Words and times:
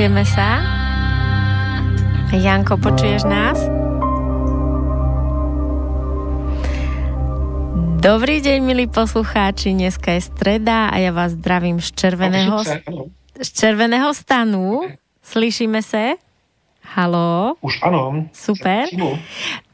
Počujeme 0.00 0.24
sa? 0.24 0.64
Janko, 2.32 2.80
počuješ 2.80 3.28
nás? 3.28 3.60
Dobrý 8.00 8.40
deň, 8.40 8.64
milí 8.64 8.88
poslucháči. 8.88 9.76
Dneska 9.76 10.16
je 10.16 10.24
streda 10.24 10.88
a 10.88 10.96
ja 10.96 11.12
vás 11.12 11.36
zdravím 11.36 11.84
z 11.84 11.92
červeného, 11.92 12.64
z 13.44 13.48
červeného 13.52 14.08
stanu. 14.16 14.88
Slyšíme 15.20 15.84
se? 15.84 16.16
Halo? 16.96 17.60
Už 17.60 17.84
ano. 17.84 18.24
Super. 18.32 18.88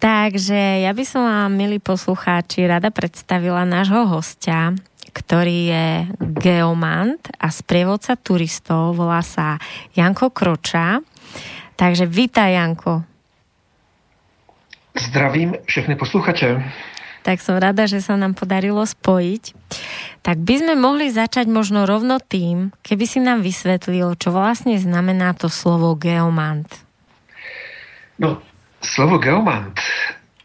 Takže 0.03 0.83
ja 0.83 0.91
by 0.91 1.05
som 1.07 1.23
vám, 1.23 1.55
milí 1.55 1.79
poslucháči, 1.79 2.67
rada 2.67 2.91
predstavila 2.91 3.63
nášho 3.63 4.11
hostia, 4.11 4.75
ktorý 5.17 5.59
je 5.73 5.87
geomant 6.45 7.25
a 7.41 7.49
sprievodca 7.49 8.21
turistov, 8.21 9.01
volá 9.01 9.25
sa 9.25 9.57
Janko 9.97 10.29
Kroča. 10.29 11.01
Takže 11.73 12.05
vítaj, 12.05 12.53
Janko. 12.53 13.01
Zdravím 14.93 15.57
všechny 15.65 15.97
posluchače. 15.97 16.61
Tak 17.25 17.43
som 17.43 17.59
rada, 17.59 17.89
že 17.89 18.05
sa 18.05 18.15
nám 18.15 18.39
podarilo 18.39 18.85
spojiť. 18.87 19.57
Tak 20.21 20.37
by 20.41 20.55
sme 20.63 20.75
mohli 20.79 21.11
začať 21.11 21.51
možno 21.51 21.89
rovno 21.89 22.21
tým, 22.23 22.71
keby 22.87 23.05
si 23.09 23.19
nám 23.19 23.43
vysvetlil, 23.43 24.15
čo 24.21 24.31
vlastne 24.31 24.79
znamená 24.79 25.35
to 25.35 25.51
slovo 25.51 25.99
geomant. 25.99 26.71
No, 28.21 28.41
slovo 28.79 29.19
geomant 29.19 29.75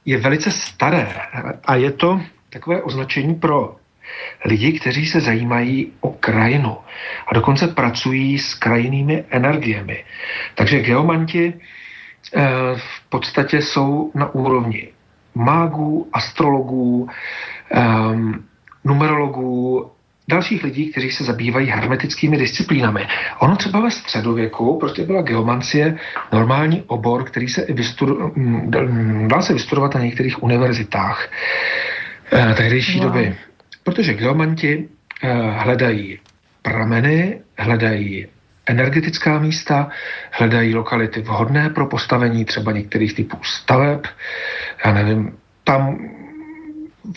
je 0.04 0.18
velice 0.18 0.50
staré 0.50 1.06
a 1.62 1.72
je 1.78 1.92
to 1.94 2.18
takové 2.50 2.82
označení 2.82 3.38
pro 3.38 3.81
lidi, 4.46 4.80
kteří 4.80 5.06
se 5.06 5.22
zajímají 5.22 5.92
o 6.02 6.10
krajinu 6.10 6.78
a 7.28 7.34
dokonce 7.34 7.68
pracují 7.68 8.40
s 8.40 8.54
krajinnými 8.54 9.24
energiemi. 9.30 10.04
Takže 10.56 10.80
geomanti 10.80 11.54
eh, 11.54 12.42
v 12.76 13.10
podstatě 13.10 13.62
jsou 13.62 14.12
na 14.16 14.36
úrovni 14.36 14.88
mágů, 15.36 16.10
astrologů, 16.14 17.10
um, 17.76 18.46
numerologů, 18.84 19.92
dalších 20.28 20.64
lidí, 20.64 20.92
kteří 20.92 21.12
se 21.12 21.24
zabývají 21.24 21.68
hermetickými 21.68 22.38
disciplínami. 22.38 23.08
Ono 23.40 23.56
třeba 23.56 23.80
ve 23.80 23.92
středověku 23.92 24.80
prostě 24.80 25.04
byla 25.04 25.22
geomancie 25.22 26.00
normální 26.34 26.84
obor, 26.88 27.24
který 27.24 27.48
se 27.48 27.66
vystudu, 27.70 28.34
dal 29.28 29.42
se 29.42 29.54
vystudovat 29.54 29.96
na 29.96 30.02
některých 30.02 30.44
univerzitách 30.44 31.30
eh, 32.32 32.54
tehdejší 32.54 33.00
no. 33.00 33.06
doby. 33.06 33.36
Protože 33.84 34.14
geomanti 34.14 34.90
eh, 35.24 35.34
hledají 35.34 36.20
prameny, 36.62 37.42
hledají 37.58 38.28
energetická 38.66 39.40
místa, 39.40 39.90
hledají 40.32 40.76
lokality 40.76 41.22
vhodné 41.22 41.70
pro 41.70 41.86
postavení 41.86 42.46
třeba 42.46 42.72
některých 42.72 43.14
typů 43.14 43.38
staveb. 43.44 44.02
Já 44.86 44.94
nevím, 44.94 45.38
tam 45.64 45.98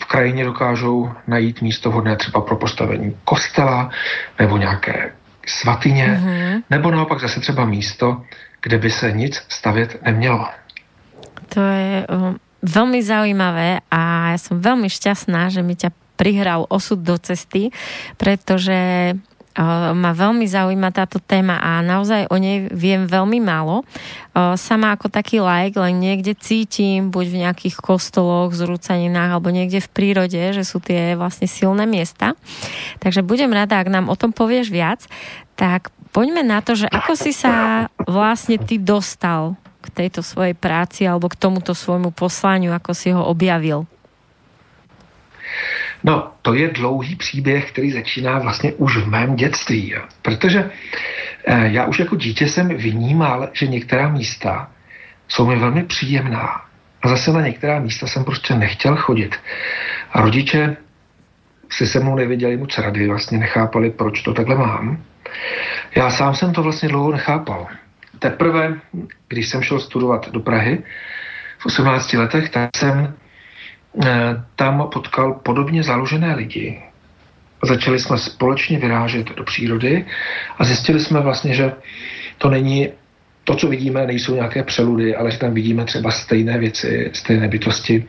v 0.01 0.05
krajině 0.05 0.45
dokážou 0.45 1.11
najít 1.27 1.61
místo 1.61 1.89
vhodné 1.89 2.15
třeba 2.15 2.41
pro 2.41 2.55
postavení 2.55 3.17
kostela 3.23 3.89
nebo 4.39 4.57
nějaké 4.57 5.11
svatyně, 5.47 6.07
mm-hmm. 6.07 6.63
nebo 6.69 6.91
naopak 6.91 7.19
zase 7.21 7.39
třeba 7.39 7.65
místo, 7.65 8.21
kde 8.61 8.77
by 8.77 8.89
se 8.91 9.11
nic 9.11 9.43
stavět 9.49 10.01
nemělo. 10.01 10.49
To 11.53 11.61
je 11.61 12.07
um, 12.09 12.41
veľmi 12.65 13.05
zaujímavé 13.05 13.85
a 13.93 14.33
ja 14.33 14.39
som 14.41 14.57
veľmi 14.57 14.89
šťastná, 14.89 15.53
že 15.53 15.61
mi 15.61 15.77
ťa 15.77 15.93
prihral 16.15 16.65
osud 16.71 17.03
do 17.03 17.19
cesty, 17.19 17.69
pretože 18.15 19.13
ma 19.95 20.11
veľmi 20.11 20.43
zaujíma 20.43 20.91
táto 20.91 21.15
téma 21.15 21.55
a 21.63 21.79
naozaj 21.79 22.27
o 22.27 22.35
nej 22.35 22.67
viem 22.75 23.07
veľmi 23.07 23.39
málo. 23.39 23.87
Sama 24.35 24.91
ako 24.91 25.07
taký 25.07 25.39
like 25.39 25.79
len 25.79 26.03
niekde 26.03 26.35
cítim, 26.35 27.07
buď 27.07 27.25
v 27.31 27.39
nejakých 27.47 27.75
kostoloch, 27.79 28.51
zrúcaninách 28.51 29.39
alebo 29.39 29.55
niekde 29.55 29.79
v 29.79 29.93
prírode, 29.95 30.43
že 30.51 30.67
sú 30.67 30.83
tie 30.83 31.15
vlastne 31.15 31.47
silné 31.47 31.87
miesta. 31.87 32.35
Takže 32.99 33.23
budem 33.23 33.47
rada, 33.55 33.79
ak 33.79 33.87
nám 33.87 34.11
o 34.11 34.19
tom 34.19 34.35
povieš 34.35 34.67
viac. 34.67 35.07
Tak 35.55 35.87
poďme 36.11 36.43
na 36.43 36.59
to, 36.59 36.75
že 36.75 36.91
ako 36.91 37.15
si 37.15 37.31
sa 37.31 37.87
vlastne 38.03 38.59
ty 38.59 38.75
dostal 38.75 39.55
k 39.79 39.87
tejto 40.03 40.19
svojej 40.19 40.51
práci 40.51 41.07
alebo 41.07 41.31
k 41.31 41.39
tomuto 41.39 41.71
svojmu 41.71 42.11
poslaniu, 42.11 42.75
ako 42.75 42.91
si 42.91 43.15
ho 43.15 43.23
objavil. 43.23 43.87
No, 46.05 46.31
to 46.41 46.53
je 46.53 46.67
dlouhý 46.67 47.15
příběh, 47.15 47.71
který 47.71 47.91
začíná 47.91 48.39
vlastně 48.39 48.73
už 48.73 48.97
v 48.97 49.07
mém 49.07 49.35
dětství, 49.35 49.95
protože 50.21 50.69
eh, 51.45 51.67
já 51.71 51.85
už 51.85 51.99
jako 51.99 52.15
dítě 52.15 52.47
jsem 52.47 52.69
vnímal, 52.69 53.49
že 53.53 53.67
některá 53.67 54.09
místa 54.09 54.71
jsou 55.27 55.47
mi 55.47 55.55
velmi 55.55 55.83
příjemná 55.83 56.61
a 57.01 57.07
zase 57.07 57.31
na 57.31 57.41
některá 57.41 57.79
místa 57.79 58.07
jsem 58.07 58.23
prostě 58.23 58.55
nechtěl 58.55 58.95
chodit. 58.95 59.35
A 60.11 60.21
rodiče 60.21 60.77
si 61.71 61.87
se 61.87 61.99
mnou 61.99 62.15
nevěděli 62.15 62.57
moc 62.57 62.77
rady, 62.77 63.07
vlastně 63.07 63.37
nechápali, 63.37 63.89
proč 63.89 64.21
to 64.21 64.33
takhle 64.33 64.55
mám. 64.55 65.03
Já 65.95 66.09
sám 66.09 66.35
jsem 66.35 66.53
to 66.53 66.63
vlastně 66.63 66.89
dlouho 66.89 67.11
nechápal. 67.11 67.67
Teprve, 68.19 68.73
když 69.27 69.49
jsem 69.49 69.61
šel 69.61 69.79
studovat 69.79 70.29
do 70.31 70.39
Prahy 70.39 70.83
v 71.57 71.65
18 71.65 72.13
letech, 72.13 72.49
tak 72.49 72.69
jsem 72.77 73.13
tam 74.55 74.89
potkal 74.93 75.33
podobně 75.33 75.83
založené 75.83 76.35
lidi. 76.35 76.81
Začali 77.63 77.99
jsme 77.99 78.17
společně 78.17 78.79
vyrážet 78.79 79.35
do 79.35 79.43
přírody 79.43 80.05
a 80.57 80.63
zjistili 80.63 80.99
jsme 80.99 81.19
vlastně, 81.19 81.53
že 81.53 81.73
to 82.37 82.49
není 82.49 82.89
to, 83.43 83.55
co 83.55 83.67
vidíme, 83.67 84.07
nejsou 84.07 84.35
nějaké 84.35 84.63
přeludy, 84.63 85.15
ale 85.15 85.31
že 85.31 85.37
tam 85.37 85.53
vidíme 85.53 85.85
třeba 85.85 86.11
stejné 86.11 86.57
věci, 86.57 87.11
stejné 87.13 87.47
bytosti, 87.47 88.05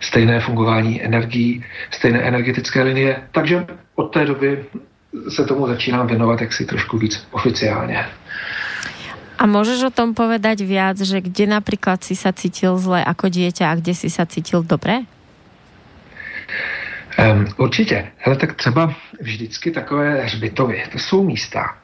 stejné 0.00 0.40
fungování 0.40 1.02
energií, 1.02 1.64
stejné 1.90 2.18
energetické 2.22 2.82
linie. 2.82 3.22
Takže 3.32 3.66
od 3.94 4.04
té 4.12 4.26
doby 4.26 4.64
se 5.28 5.44
tomu 5.44 5.66
začínám 5.66 6.06
věnovat 6.06 6.40
jaksi 6.40 6.66
trošku 6.66 6.98
víc 6.98 7.26
oficiálně. 7.30 8.06
A 9.42 9.50
môžeš 9.50 9.90
o 9.90 9.94
tom 9.94 10.14
povedať 10.14 10.62
viac, 10.62 11.02
že 11.02 11.18
kde 11.18 11.50
napríklad 11.50 11.98
si 12.06 12.14
sa 12.14 12.30
cítil 12.30 12.78
zle 12.78 13.02
ako 13.02 13.26
dieťa 13.26 13.74
a 13.74 13.78
kde 13.78 13.90
si 13.90 14.06
sa 14.06 14.22
cítil 14.22 14.62
dobre? 14.62 15.02
Um, 17.18 17.46
určitě. 17.56 18.08
Hele, 18.18 18.36
tak 18.36 18.52
třeba 18.54 18.94
vždycky 19.20 19.70
takové 19.70 20.22
hřbitovy, 20.24 20.82
to 20.92 20.98
jsou 20.98 21.24
místa, 21.24 21.76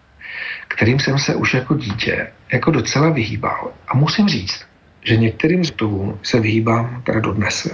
kterým 0.69 1.01
jsem 1.01 1.19
se 1.19 1.35
už 1.35 1.55
jako 1.55 1.75
dítě 1.75 2.33
jako 2.53 2.71
docela 2.71 3.11
vyhýbal. 3.11 3.71
A 3.89 3.97
musím 3.97 4.29
říct, 4.29 4.65
že 5.05 5.17
některým 5.17 5.61
hřbitovům 5.61 6.19
se 6.23 6.41
vyhýbám 6.41 7.03
teda 7.05 7.21
dodnes. 7.21 7.69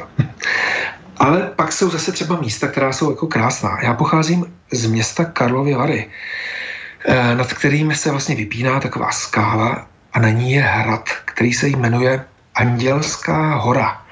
Ale 1.16 1.52
pak 1.56 1.72
jsou 1.72 1.90
zase 1.90 2.12
třeba 2.12 2.40
místa, 2.40 2.68
která 2.68 2.92
jsou 2.92 3.10
jako 3.10 3.26
krásná. 3.26 3.78
Já 3.82 3.94
pocházím 3.94 4.46
z 4.72 4.86
města 4.86 5.24
Karlovy 5.24 5.74
Vary, 5.74 6.08
eh, 7.04 7.34
nad 7.34 7.52
kterým 7.52 7.94
se 7.94 8.10
vlastně 8.10 8.34
vypíná 8.34 8.80
taková 8.80 9.10
skála 9.10 9.86
a 10.12 10.20
na 10.20 10.28
ní 10.28 10.52
je 10.52 10.62
hrad, 10.62 11.08
který 11.24 11.52
se 11.52 11.68
jmenuje 11.68 12.24
Andělská 12.54 13.54
hora. 13.54 14.03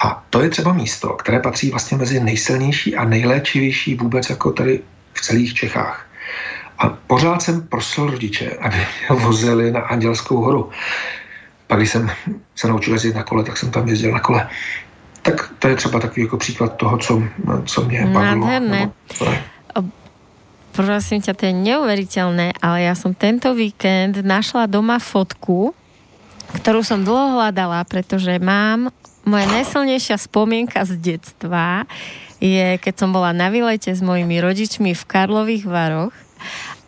A 0.00 0.24
to 0.30 0.40
je 0.40 0.50
třeba 0.50 0.72
místo, 0.72 1.08
které 1.08 1.40
patří 1.40 1.70
vlastně 1.70 1.96
mezi 1.96 2.20
nejsilnější 2.20 2.96
a 2.96 3.04
nejléčivější 3.04 3.94
vůbec 3.94 4.30
jako 4.30 4.52
tady 4.52 4.82
v 5.12 5.20
celých 5.20 5.54
Čechách. 5.54 6.06
A 6.78 6.88
pořád 6.88 7.42
jsem 7.42 7.62
prosil 7.62 8.10
rodiče, 8.10 8.50
aby 8.60 8.76
mě 8.76 9.20
vozili 9.20 9.70
na 9.70 9.80
Andělskou 9.80 10.36
horu. 10.36 10.70
Pak, 11.66 11.78
když 11.78 11.90
jsem 11.90 12.10
se 12.56 12.68
naučil 12.68 12.92
jezdit 12.92 13.14
na 13.14 13.22
kole, 13.22 13.44
tak 13.44 13.56
jsem 13.56 13.70
tam 13.70 13.88
jezdil 13.88 14.12
na 14.12 14.20
kole. 14.20 14.48
Tak 15.22 15.50
to 15.58 15.68
je 15.68 15.76
třeba 15.76 16.00
takový 16.00 16.22
jako 16.22 16.36
příklad 16.36 16.76
toho, 16.76 16.98
co, 16.98 17.22
co 17.64 17.84
mě 17.84 18.06
bavilo. 18.06 18.46
Nádherné. 18.46 18.90
Prosím 20.76 21.24
ťa, 21.24 21.32
to 21.32 21.48
je 21.48 21.56
neuveriteľné, 21.56 22.60
ale 22.60 22.84
ja 22.84 22.92
som 22.92 23.16
tento 23.16 23.56
víkend 23.56 24.20
našla 24.20 24.68
doma 24.68 25.00
fotku, 25.00 25.72
ktorú 26.60 26.84
som 26.84 27.00
dlho 27.00 27.40
hľadala, 27.40 27.80
pretože 27.88 28.36
mám 28.36 28.92
moja 29.26 29.46
najsilnejšia 29.50 30.16
spomienka 30.22 30.86
z 30.86 30.96
detstva 31.02 31.84
je, 32.38 32.78
keď 32.78 32.94
som 32.94 33.10
bola 33.10 33.34
na 33.34 33.50
výlete 33.50 33.90
s 33.90 33.98
mojimi 33.98 34.38
rodičmi 34.38 34.94
v 34.94 35.02
Karlových 35.04 35.66
Varoch 35.66 36.14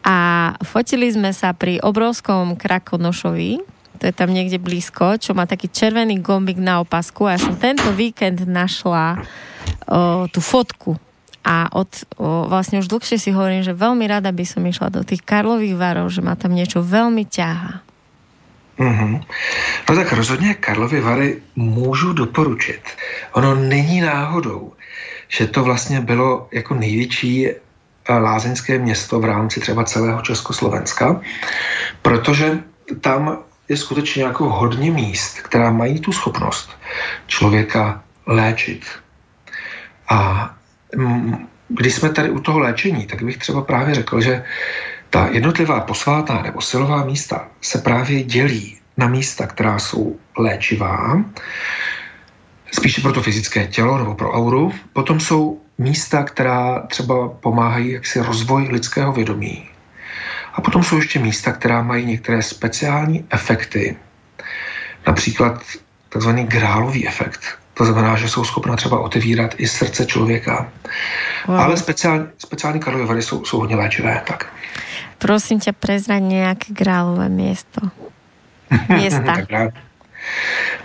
a 0.07 0.55
fotili 0.63 1.11
sme 1.11 1.35
sa 1.35 1.51
pri 1.53 1.83
obrovskom 1.83 2.55
Krakonošovi, 2.55 3.61
to 3.99 4.07
je 4.07 4.15
tam 4.15 4.31
niekde 4.31 4.63
blízko, 4.63 5.19
čo 5.19 5.35
má 5.35 5.45
taký 5.51 5.67
červený 5.67 6.23
gombik 6.23 6.57
na 6.57 6.79
opasku. 6.79 7.27
A 7.27 7.35
ja 7.35 7.43
som 7.43 7.59
tento 7.59 7.91
víkend 7.91 8.47
našla 8.47 9.19
o, 9.19 10.31
tú 10.31 10.39
fotku. 10.39 10.95
A 11.43 11.67
od, 11.75 11.91
o, 12.15 12.47
vlastne 12.47 12.79
už 12.79 12.87
dlhšie 12.87 13.19
si 13.19 13.35
hovorím, 13.35 13.67
že 13.67 13.75
veľmi 13.75 14.07
rada 14.07 14.31
by 14.31 14.45
som 14.47 14.63
išla 14.63 14.95
do 14.95 15.03
tých 15.03 15.27
Karlových 15.27 15.75
Varov, 15.75 16.15
že 16.15 16.23
ma 16.23 16.39
tam 16.39 16.55
niečo 16.55 16.79
veľmi 16.79 17.27
ťaha. 17.27 17.88
Mm-hmm. 18.79 19.21
No 19.89 19.95
tak 19.95 20.13
rozhodně 20.13 20.55
Karlovy 20.55 21.01
Vary 21.01 21.43
můžu 21.57 22.13
doporučit. 22.13 22.83
Ono 23.33 23.55
není 23.55 24.01
náhodou, 24.01 24.73
že 25.29 25.47
to 25.47 25.65
vlastně 25.65 26.01
bylo 26.01 26.49
jako 26.53 26.75
největší 26.75 27.49
eh, 27.49 27.55
lázeňské 28.09 28.79
město 28.79 29.21
v 29.21 29.25
rámci 29.25 29.61
třeba 29.61 29.85
celého 29.85 30.21
Československa, 30.23 31.21
protože 32.03 32.59
tam 33.01 33.39
je 33.69 33.77
skutečně 33.77 34.23
jako 34.23 34.49
hodně 34.49 34.91
míst, 34.91 35.41
která 35.41 35.71
mají 35.71 36.01
tu 36.01 36.13
schopnost 36.13 36.71
člověka 37.27 38.03
léčit. 38.27 38.87
A 40.09 40.51
mm, 40.97 41.47
když 41.69 41.95
jsme 41.95 42.11
tady 42.11 42.31
u 42.31 42.41
toho 42.41 42.59
léčení, 42.59 43.07
tak 43.07 43.23
bych 43.23 43.37
třeba 43.37 43.63
právě 43.63 43.95
řekl, 43.95 44.21
že 44.21 44.45
ta 45.11 45.29
jednotlivá 45.31 45.81
posvátná 45.81 46.43
nebo 46.43 46.61
silová 46.61 47.05
místa 47.05 47.49
se 47.61 47.79
právě 47.79 48.23
dělí 48.23 48.79
na 48.97 49.09
místa, 49.09 49.47
která 49.47 49.79
jsou 49.79 50.17
léčivá, 50.39 51.23
spíše 52.73 53.01
pro 53.01 53.13
to 53.13 53.23
fyzické 53.23 53.67
tělo 53.67 53.99
nebo 53.99 54.15
pro 54.15 54.33
auru. 54.33 54.73
Potom 54.93 55.21
jsou 55.21 55.61
místa, 55.79 56.23
která 56.23 56.81
třeba 56.81 57.29
pomáhají 57.29 57.93
jaksi 57.93 58.21
rozvoj 58.21 58.69
lidského 58.71 59.13
vědomí. 59.13 59.69
A 60.55 60.61
potom 60.61 60.83
jsou 60.83 60.97
ještě 60.97 61.19
místa, 61.19 61.53
která 61.53 61.83
mají 61.83 62.07
některé 62.07 62.43
speciální 62.43 63.27
efekty, 63.31 63.97
například 65.07 65.63
takzvaný 66.09 66.45
grálový 66.45 67.09
efekt. 67.09 67.59
To 67.79 67.85
znamená, 67.85 68.17
že 68.17 68.29
jsou 68.29 68.45
schopna 68.45 68.77
třeba 68.77 69.01
otevírat 69.01 69.55
i 69.59 69.69
srdce 69.69 70.07
člověka. 70.07 70.73
Wow. 71.47 71.61
Ale 71.61 71.77
speciální, 71.77 72.27
speciální 72.39 72.81
karlové 72.81 73.07
vady 73.07 73.23
jsou, 73.23 73.45
jsou 73.45 73.59
hodně 73.59 73.77
léčivé. 73.77 74.23
Tak. 74.27 74.47
Prosím 75.19 75.61
tě, 75.61 75.73
prezrať 75.73 76.23
nějaké 76.23 76.73
grálové 76.73 77.29
město. 77.29 77.81
Města. 78.89 79.37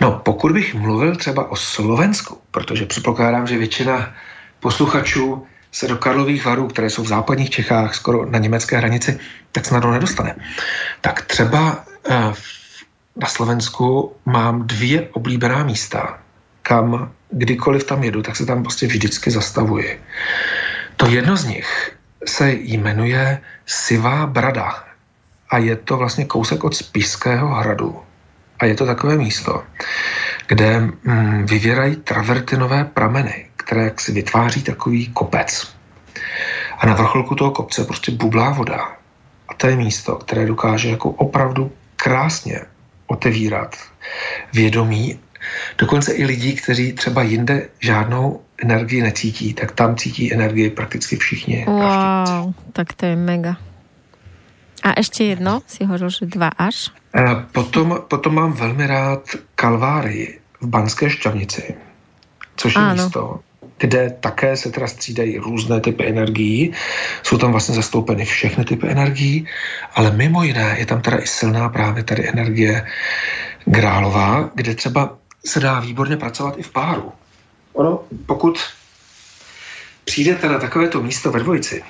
no, 0.00 0.12
pokud 0.12 0.52
bych 0.52 0.74
mluvil 0.74 1.16
třeba 1.16 1.50
o 1.50 1.56
Slovensku, 1.56 2.38
protože 2.50 2.86
předpokládám, 2.86 3.46
že 3.46 3.58
většina 3.58 4.14
posluchačů 4.60 5.46
se 5.72 5.88
do 5.88 5.96
Karlových 5.96 6.44
varů, 6.44 6.68
které 6.68 6.90
jsou 6.90 7.02
v 7.02 7.08
západních 7.08 7.50
Čechách, 7.50 7.94
skoro 7.94 8.26
na 8.30 8.38
německé 8.38 8.76
hranici, 8.76 9.18
tak 9.52 9.66
snadno 9.66 9.90
nedostane. 9.90 10.36
Tak 11.00 11.22
třeba 11.22 11.84
eh, 12.10 12.32
na 13.16 13.28
Slovensku 13.28 14.12
mám 14.26 14.66
dvě 14.66 15.08
oblíbená 15.12 15.64
místa, 15.64 16.18
kam 16.64 17.12
kdykoliv 17.30 17.84
tam 17.84 18.04
jedu, 18.04 18.22
tak 18.22 18.36
se 18.36 18.46
tam 18.46 18.62
prostě 18.62 18.86
vždycky 18.86 19.30
zastavuji. 19.30 20.00
To 20.96 21.06
jedno 21.06 21.36
z 21.36 21.44
nich 21.44 21.92
se 22.24 22.52
jmenuje 22.52 23.40
Sivá 23.66 24.26
brada 24.26 24.84
a 25.50 25.58
je 25.58 25.76
to 25.76 25.96
vlastně 25.96 26.24
kousek 26.24 26.64
od 26.64 26.74
Spišského 26.74 27.48
hradu. 27.48 28.00
A 28.58 28.64
je 28.64 28.74
to 28.74 28.86
takové 28.86 29.16
místo, 29.16 29.62
kde 30.46 30.80
mm, 30.80 31.46
vyvěrají 31.46 31.96
travertinové 31.96 32.84
prameny, 32.84 33.46
které 33.56 33.92
si 33.98 34.12
vytváří 34.12 34.62
takový 34.62 35.12
kopec. 35.12 35.74
A 36.78 36.86
na 36.86 36.94
vrcholku 36.94 37.34
toho 37.34 37.50
kopce 37.50 37.84
prostě 37.84 38.12
bublá 38.12 38.50
voda. 38.50 38.96
A 39.48 39.54
to 39.54 39.66
je 39.66 39.76
místo, 39.76 40.16
které 40.16 40.46
dokáže 40.46 40.88
jako 40.88 41.10
opravdu 41.10 41.72
krásně 41.96 42.60
otevírat 43.06 43.76
vědomí 44.52 45.20
Dokonce 45.78 46.12
i 46.12 46.24
lidí, 46.24 46.54
kteří 46.54 46.92
třeba 46.92 47.22
jinde 47.22 47.68
žádnou 47.80 48.40
energii 48.58 49.02
necítí, 49.02 49.54
tak 49.54 49.72
tam 49.72 49.96
cítí 49.96 50.34
energii 50.34 50.70
prakticky 50.70 51.16
všichni. 51.16 51.64
Wow, 51.66 52.54
tak 52.72 52.92
to 52.92 53.06
je 53.06 53.16
mega. 53.16 53.56
A 54.82 54.92
ještě 54.96 55.24
jedno, 55.24 55.62
si 55.66 55.84
hovoril, 55.84 56.10
že 56.10 56.26
dva 56.26 56.48
až? 56.48 56.90
Potom, 57.52 57.98
potom 58.08 58.34
mám 58.34 58.52
velmi 58.52 58.86
rád 58.86 59.30
Kalvárii 59.54 60.40
v 60.60 60.66
Banské 60.66 61.10
Šťavnici, 61.10 61.74
což 62.56 62.74
je 62.74 62.80
ano. 62.80 63.04
místo, 63.04 63.40
kde 63.78 64.16
také 64.20 64.56
se 64.56 64.70
teda 64.70 64.86
střídají 64.86 65.38
různé 65.38 65.80
typy 65.80 66.06
energií. 66.06 66.72
Jsou 67.22 67.38
tam 67.38 67.52
vlastně 67.52 67.74
zastoupeny 67.74 68.24
všechny 68.24 68.64
typy 68.64 68.88
energií, 68.88 69.48
ale 69.94 70.10
mimo 70.10 70.44
jiné 70.44 70.76
je 70.78 70.86
tam 70.86 71.00
teda 71.00 71.18
i 71.18 71.26
silná 71.26 71.68
právě 71.68 72.02
tady 72.02 72.28
energie 72.28 72.86
grálová, 73.64 74.50
kde 74.54 74.74
třeba 74.74 75.18
se 75.46 75.60
dá 75.60 75.80
výborně 75.80 76.16
pracovat 76.16 76.58
i 76.58 76.62
v 76.62 76.72
páru. 76.72 77.12
Ono, 77.72 78.04
pokud 78.26 78.58
přijdete 80.04 80.48
na 80.48 80.58
takovéto 80.58 81.02
místo 81.02 81.30
ve 81.30 81.40
dvojici, 81.40 81.84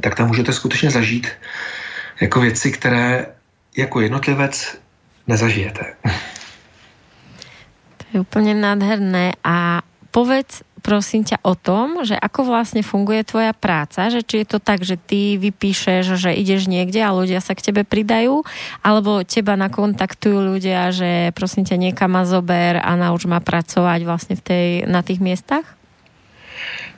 tak 0.00 0.14
tam 0.14 0.28
můžete 0.28 0.52
skutečně 0.52 0.90
zažít 0.90 1.28
jako 2.20 2.40
věci, 2.40 2.72
které 2.72 3.26
jako 3.76 4.00
jednotlivec 4.00 4.78
nezažijete. 5.26 5.94
To 7.96 8.04
je 8.14 8.20
úplně 8.20 8.54
nádherné 8.54 9.32
a 9.44 9.82
povedz 10.10 10.62
prosím 10.80 11.22
ťa 11.22 11.44
o 11.44 11.54
tom, 11.54 12.02
že 12.02 12.16
ako 12.16 12.48
vlastne 12.48 12.80
funguje 12.80 13.22
tvoja 13.22 13.52
práca, 13.52 14.08
že 14.08 14.24
či 14.24 14.42
je 14.42 14.56
to 14.56 14.58
tak, 14.58 14.82
že 14.82 14.96
ty 14.96 15.36
vypíšeš, 15.36 16.16
že 16.16 16.32
ideš 16.32 16.66
niekde 16.66 17.04
a 17.04 17.14
ľudia 17.14 17.38
sa 17.44 17.52
k 17.54 17.70
tebe 17.70 17.84
pridajú, 17.84 18.42
alebo 18.80 19.22
teba 19.22 19.54
nakontaktujú 19.54 20.40
ľudia, 20.40 20.90
že 20.90 21.30
prosím 21.36 21.68
ťa 21.68 21.76
niekam 21.76 22.16
ma 22.16 22.24
zober 22.24 22.80
a 22.80 22.96
nauč 22.96 23.28
ma 23.28 23.38
pracovať 23.38 24.00
vlastne 24.02 24.34
v 24.34 24.42
tej, 24.42 24.66
na 24.88 25.04
tých 25.04 25.20
miestach? 25.20 25.64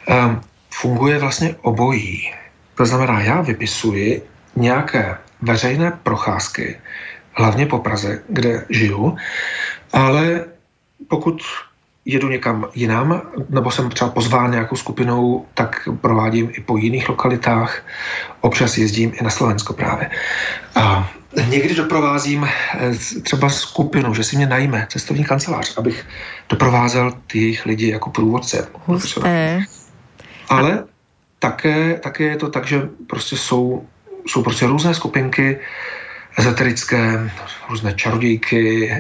Um, 0.09 0.41
funguje 0.71 1.19
vlastně 1.19 1.55
obojí. 1.63 2.33
To 2.75 2.87
znamená, 2.87 3.21
já 3.21 3.41
vypisuji 3.41 4.23
nějaké 4.57 5.17
veřejné 5.43 5.93
procházky, 6.03 6.81
hlavně 7.33 7.67
po 7.67 7.79
Praze, 7.79 8.23
kde 8.29 8.67
žiju, 8.71 9.17
ale 9.93 10.45
pokud 11.09 11.43
jedu 12.05 12.29
někam 12.29 12.67
jinam, 12.75 13.23
nebo 13.49 13.71
jsem 13.71 13.91
třeba 13.91 14.11
pozván 14.11 14.51
nějakou 14.51 14.77
skupinou, 14.77 15.47
tak 15.55 15.89
provádím 16.01 16.51
i 16.53 16.61
po 16.61 16.77
jiných 16.77 17.09
lokalitách. 17.09 17.83
Občas 18.41 18.79
jezdím 18.79 19.13
i 19.21 19.25
na 19.25 19.31
Slovensko 19.31 19.73
právě. 19.73 20.11
A 20.75 21.11
někdy 21.49 21.75
doprovázím 21.75 22.45
eh, 22.45 22.91
třeba 23.23 23.49
skupinu, 23.49 24.15
že 24.15 24.25
si 24.25 24.37
mě 24.37 24.47
najme 24.47 24.87
cestovní 24.91 25.25
kancelář, 25.25 25.79
abych 25.79 26.07
doprovázel 26.49 27.13
ty 27.27 27.39
jejich 27.39 27.67
lidi 27.67 27.91
jako 27.91 28.11
průvodce. 28.11 28.69
Husté. 28.87 29.61
Ale 30.49 30.85
také, 31.39 31.99
také 32.03 32.25
je 32.25 32.37
to 32.37 32.49
tak, 32.49 32.67
že 32.67 32.89
prostě 33.07 33.37
jsou, 33.37 33.87
jsou 34.27 34.43
prostě 34.43 34.67
různé 34.67 34.95
skupinky, 34.95 35.59
ezoterické, 36.39 37.31
různé 37.71 37.93
čarodějky, 37.93 38.93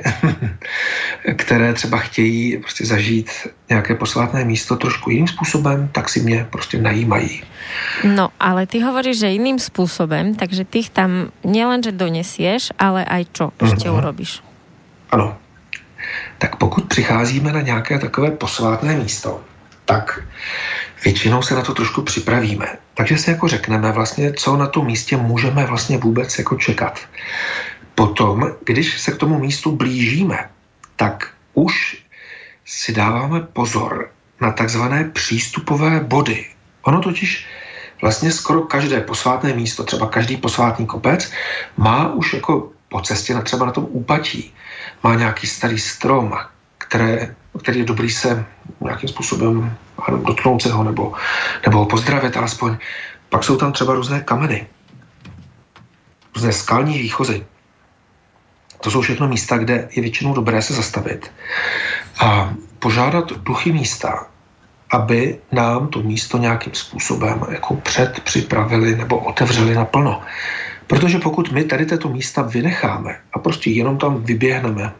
které 1.37 1.73
třeba 1.73 1.99
chtějí 1.99 2.57
prostě 2.57 2.87
zažít 2.87 3.31
nějaké 3.69 3.95
posvátné 3.95 4.45
místo 4.45 4.77
trošku 4.77 5.11
jiným 5.11 5.29
způsobem, 5.29 5.89
tak 5.93 6.09
si 6.09 6.21
mě 6.21 6.47
prostě 6.51 6.79
najímají. 6.79 7.43
No, 8.05 8.29
ale 8.41 8.67
ty 8.67 8.81
hovoríš, 8.81 9.19
že 9.19 9.27
jiným 9.27 9.59
způsobem, 9.59 10.35
takže 10.35 10.65
ty 10.65 10.83
tam 10.93 11.31
nielenže 11.45 11.93
donesieš, 11.93 12.73
ale 12.79 13.05
aj 13.05 13.27
čo 13.33 13.53
ještě 13.63 13.89
mm-hmm. 13.89 13.99
urobíš? 13.99 14.41
Ano. 15.11 15.37
Tak 16.39 16.57
pokud 16.57 16.85
přicházíme 16.85 17.53
na 17.53 17.61
nějaké 17.61 17.99
takové 17.99 18.31
posvátné 18.31 18.97
místo, 18.97 19.41
tak 19.85 20.23
většinou 21.05 21.43
se 21.43 21.55
na 21.55 21.63
to 21.63 21.75
trošku 21.75 22.03
připravíme. 22.03 22.67
Takže 22.95 23.19
si 23.19 23.31
jako 23.31 23.49
řekneme 23.49 23.93
vlastně, 23.93 24.33
co 24.33 24.57
na 24.57 24.67
tom 24.67 24.87
místě 24.87 25.17
můžeme 25.17 25.67
vlastně 25.67 25.99
vůbec 25.99 26.39
jako 26.39 26.57
čekat. 26.57 27.01
Potom, 27.95 28.51
když 28.65 29.01
se 29.01 29.13
k 29.13 29.17
tomu 29.17 29.39
místu 29.39 29.73
blížíme, 29.77 30.51
tak 30.97 31.31
už 31.55 32.05
si 32.65 32.93
dáváme 32.93 33.41
pozor 33.41 34.11
na 34.41 34.53
takzvané 34.53 35.05
přístupové 35.05 36.01
body. 36.01 36.47
Ono 36.83 37.01
totiž 37.01 37.47
vlastně 38.01 38.33
skoro 38.33 38.63
každé 38.63 39.01
posvátné 39.01 39.55
místo, 39.55 39.85
třeba 39.85 40.07
každý 40.07 40.37
posvátný 40.37 40.87
kopec, 40.87 41.33
má 41.77 42.13
už 42.13 42.35
jako 42.35 42.71
po 42.89 43.01
cestě 43.01 43.35
na 43.35 43.43
třeba 43.43 43.67
na 43.67 43.73
tom 43.73 43.87
úpatí, 43.91 44.55
má 45.03 45.15
nějaký 45.15 45.47
starý 45.47 45.79
strom, 45.79 46.35
které, 46.79 47.35
který 47.63 47.79
je 47.79 47.85
dobrý 47.85 48.11
se 48.11 48.45
nějakým 48.81 49.09
způsobem 49.09 49.77
dotknout 50.27 50.63
se 50.63 50.73
ho 50.73 50.85
nebo, 50.85 51.13
nebo 51.67 51.79
ho 51.79 51.87
pozdravit 51.87 52.37
alespoň. 52.37 52.77
Pak 53.29 53.45
jsou 53.45 53.57
tam 53.57 53.73
třeba 53.73 53.95
různé 53.95 54.21
kameny, 54.21 54.67
různé 56.35 56.53
skalní 56.53 56.99
výchozy. 56.99 57.47
To 58.81 58.91
jsou 58.91 59.01
všechno 59.01 59.29
místa, 59.29 59.59
kde 59.59 59.89
je 59.97 60.03
většinou 60.03 60.35
dobré 60.35 60.63
se 60.63 60.75
zastavit 60.75 61.33
a 62.21 62.55
požádat 62.79 63.33
duchy 63.33 63.73
místa, 63.73 64.27
aby 64.91 65.39
nám 65.53 65.89
to 65.89 66.03
místo 66.03 66.39
nějakým 66.39 66.75
způsobem 66.75 67.41
jako 67.51 67.77
předpřipravili 67.77 68.97
nebo 68.97 69.19
otevřeli 69.19 69.75
naplno. 69.75 70.23
Protože 70.87 71.19
pokud 71.19 71.53
my 71.53 71.65
tady 71.65 71.87
tato 71.87 72.09
místa 72.09 72.43
vynecháme 72.43 73.21
a 73.33 73.39
prostě 73.39 73.71
jenom 73.71 73.99
tam 73.99 74.23
vyběhneme 74.23 74.93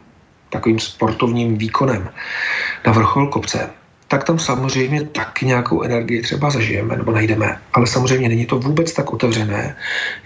takovým 0.49 0.79
sportovním 0.79 1.57
výkonem 1.57 2.09
na 2.85 2.91
vrchol 2.91 3.27
kopce, 3.27 3.69
tak 4.13 4.29
tam 4.29 4.39
samozřejmě 4.39 5.09
taky 5.09 5.45
nějakou 5.45 5.81
energii 5.81 6.21
třeba 6.21 6.49
zažijeme 6.49 7.01
nebo 7.01 7.11
najdeme. 7.11 7.57
Ale 7.73 7.87
samozřejmě 7.87 8.29
není 8.29 8.45
to 8.45 8.61
vůbec 8.61 8.93
tak 8.93 9.09
otevřené, 9.13 9.75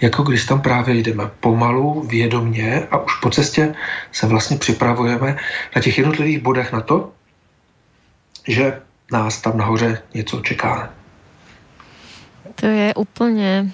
jako 0.01 0.23
když 0.23 0.45
tam 0.45 0.61
právě 0.61 0.95
jdeme 0.95 1.31
pomalu, 1.39 2.03
vědomně 2.03 2.83
a 2.91 2.99
už 2.99 3.15
po 3.23 3.29
cestě 3.29 3.75
se 4.11 4.27
vlastně 4.27 4.57
připravujeme 4.57 5.39
na 5.75 5.81
těch 5.81 5.97
jednotlivých 5.97 6.43
bodech 6.43 6.75
na 6.75 6.81
to, 6.81 7.15
že 8.47 8.83
nás 9.11 9.41
tam 9.41 9.57
nahoře 9.57 10.03
něco 10.13 10.43
čeká. 10.43 10.91
To 12.59 12.67
je 12.67 12.91
úplně 12.91 13.71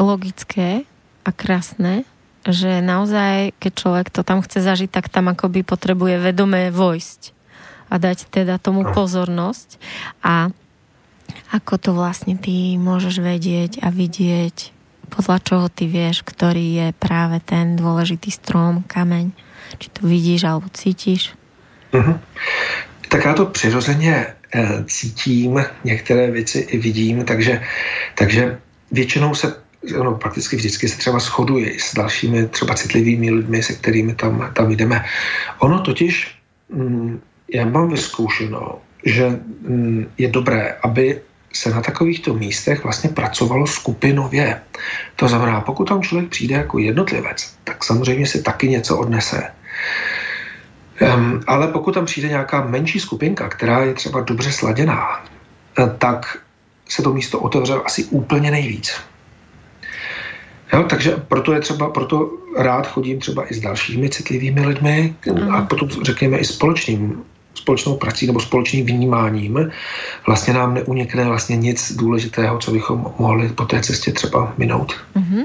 logické 0.00 0.80
a 1.24 1.30
krásné, 1.32 2.08
že 2.48 2.80
naozaj, 2.80 3.52
keď 3.60 3.72
človek 3.76 4.06
to 4.08 4.24
tam 4.24 4.40
chce 4.40 4.64
zažiť, 4.64 4.88
tak 4.88 5.12
tam 5.12 5.28
akoby 5.28 5.60
potrebuje 5.60 6.16
vedomé 6.24 6.72
vojsť 6.72 7.41
a 7.92 7.94
dať 8.00 8.32
teda 8.32 8.56
tomu 8.56 8.88
pozornosť. 8.88 9.76
A 10.24 10.48
ako 11.52 11.74
to 11.76 11.90
vlastne 11.92 12.40
ty 12.40 12.80
môžeš 12.80 13.20
vedieť 13.20 13.84
a 13.84 13.92
vidieť, 13.92 14.72
podľa 15.12 15.38
čoho 15.44 15.66
ty 15.68 15.84
vieš, 15.84 16.24
ktorý 16.24 16.66
je 16.80 16.88
práve 16.96 17.36
ten 17.44 17.76
dôležitý 17.76 18.32
strom, 18.32 18.80
kameň, 18.88 19.36
či 19.76 19.92
to 19.92 20.08
vidíš 20.08 20.48
alebo 20.48 20.72
cítíš? 20.72 21.36
Uh-huh. 21.92 22.16
Tak 23.08 23.24
já 23.24 23.34
to 23.34 23.46
přirozeně 23.46 24.26
e, 24.54 24.84
cítím, 24.84 25.64
některé 25.84 26.30
věci 26.30 26.58
i 26.58 26.78
vidím, 26.78 27.24
takže, 27.24 27.62
takže 28.14 28.58
většinou 28.90 29.34
se 29.34 29.62
ono 29.98 30.14
prakticky 30.14 30.56
vždycky 30.56 30.88
se 30.88 30.98
třeba 30.98 31.18
shoduje 31.18 31.74
s 31.78 31.94
dalšími 31.94 32.48
třeba 32.48 32.74
citlivými 32.74 33.30
lidmi, 33.30 33.62
se 33.62 33.72
kterými 33.72 34.14
tam, 34.14 34.50
tam 34.54 34.70
jdeme. 34.70 35.04
Ono 35.58 35.80
totiž, 35.80 36.38
mm, 36.70 37.20
já 37.52 37.64
mám 37.64 37.88
vyzkoušeno, 37.88 38.78
že 39.04 39.28
mm, 39.28 40.06
je 40.18 40.28
dobré, 40.28 40.76
aby 40.82 41.20
se 41.52 41.70
na 41.70 41.80
takovýchto 41.80 42.34
místech 42.34 42.82
vlastně 42.84 43.10
pracovalo 43.10 43.66
skupinově. 43.66 44.60
To 45.16 45.28
znamená, 45.28 45.60
pokud 45.60 45.88
tam 45.88 46.02
člověk 46.02 46.30
přijde 46.30 46.54
jako 46.54 46.78
jednotlivec, 46.78 47.54
tak 47.64 47.84
samozřejmě 47.84 48.26
si 48.26 48.42
taky 48.42 48.68
něco 48.68 48.98
odnese. 48.98 49.52
Um, 51.00 51.40
ale 51.46 51.68
pokud 51.68 51.94
tam 51.94 52.04
přijde 52.06 52.28
nějaká 52.28 52.64
menší 52.66 53.00
skupinka, 53.00 53.48
která 53.48 53.84
je 53.84 53.94
třeba 53.94 54.20
dobře 54.20 54.52
sladěná, 54.52 55.24
eh, 55.78 55.90
tak 55.98 56.38
se 56.88 57.02
to 57.02 57.12
místo 57.12 57.40
otevře 57.40 57.74
asi 57.84 58.04
úplně 58.04 58.50
nejvíc. 58.50 59.00
Jo, 60.72 60.82
takže 60.82 61.16
proto 61.28 61.52
je 61.52 61.60
třeba, 61.60 61.90
proto 61.90 62.30
rád 62.56 62.86
chodím 62.86 63.18
třeba 63.18 63.50
i 63.50 63.54
s 63.54 63.60
dalšími 63.60 64.08
citlivými 64.08 64.66
lidmi 64.66 65.14
a 65.50 65.62
potom 65.62 65.88
řekněme 65.88 66.38
i 66.38 66.44
společným 66.44 67.22
společnou 67.54 67.96
prací 67.96 68.26
nebo 68.26 68.40
společným 68.40 68.86
vnímáním 68.86 69.70
vlastně 70.26 70.54
nám 70.54 70.74
neunikne 70.74 71.24
vlastně 71.24 71.56
nic 71.56 71.92
důležitého, 71.96 72.58
co 72.58 72.70
bychom 72.70 73.06
mohli 73.18 73.48
po 73.48 73.64
té 73.64 73.80
cestě 73.80 74.12
třeba 74.12 74.52
minout. 74.58 74.92
Mm-hmm. 75.16 75.44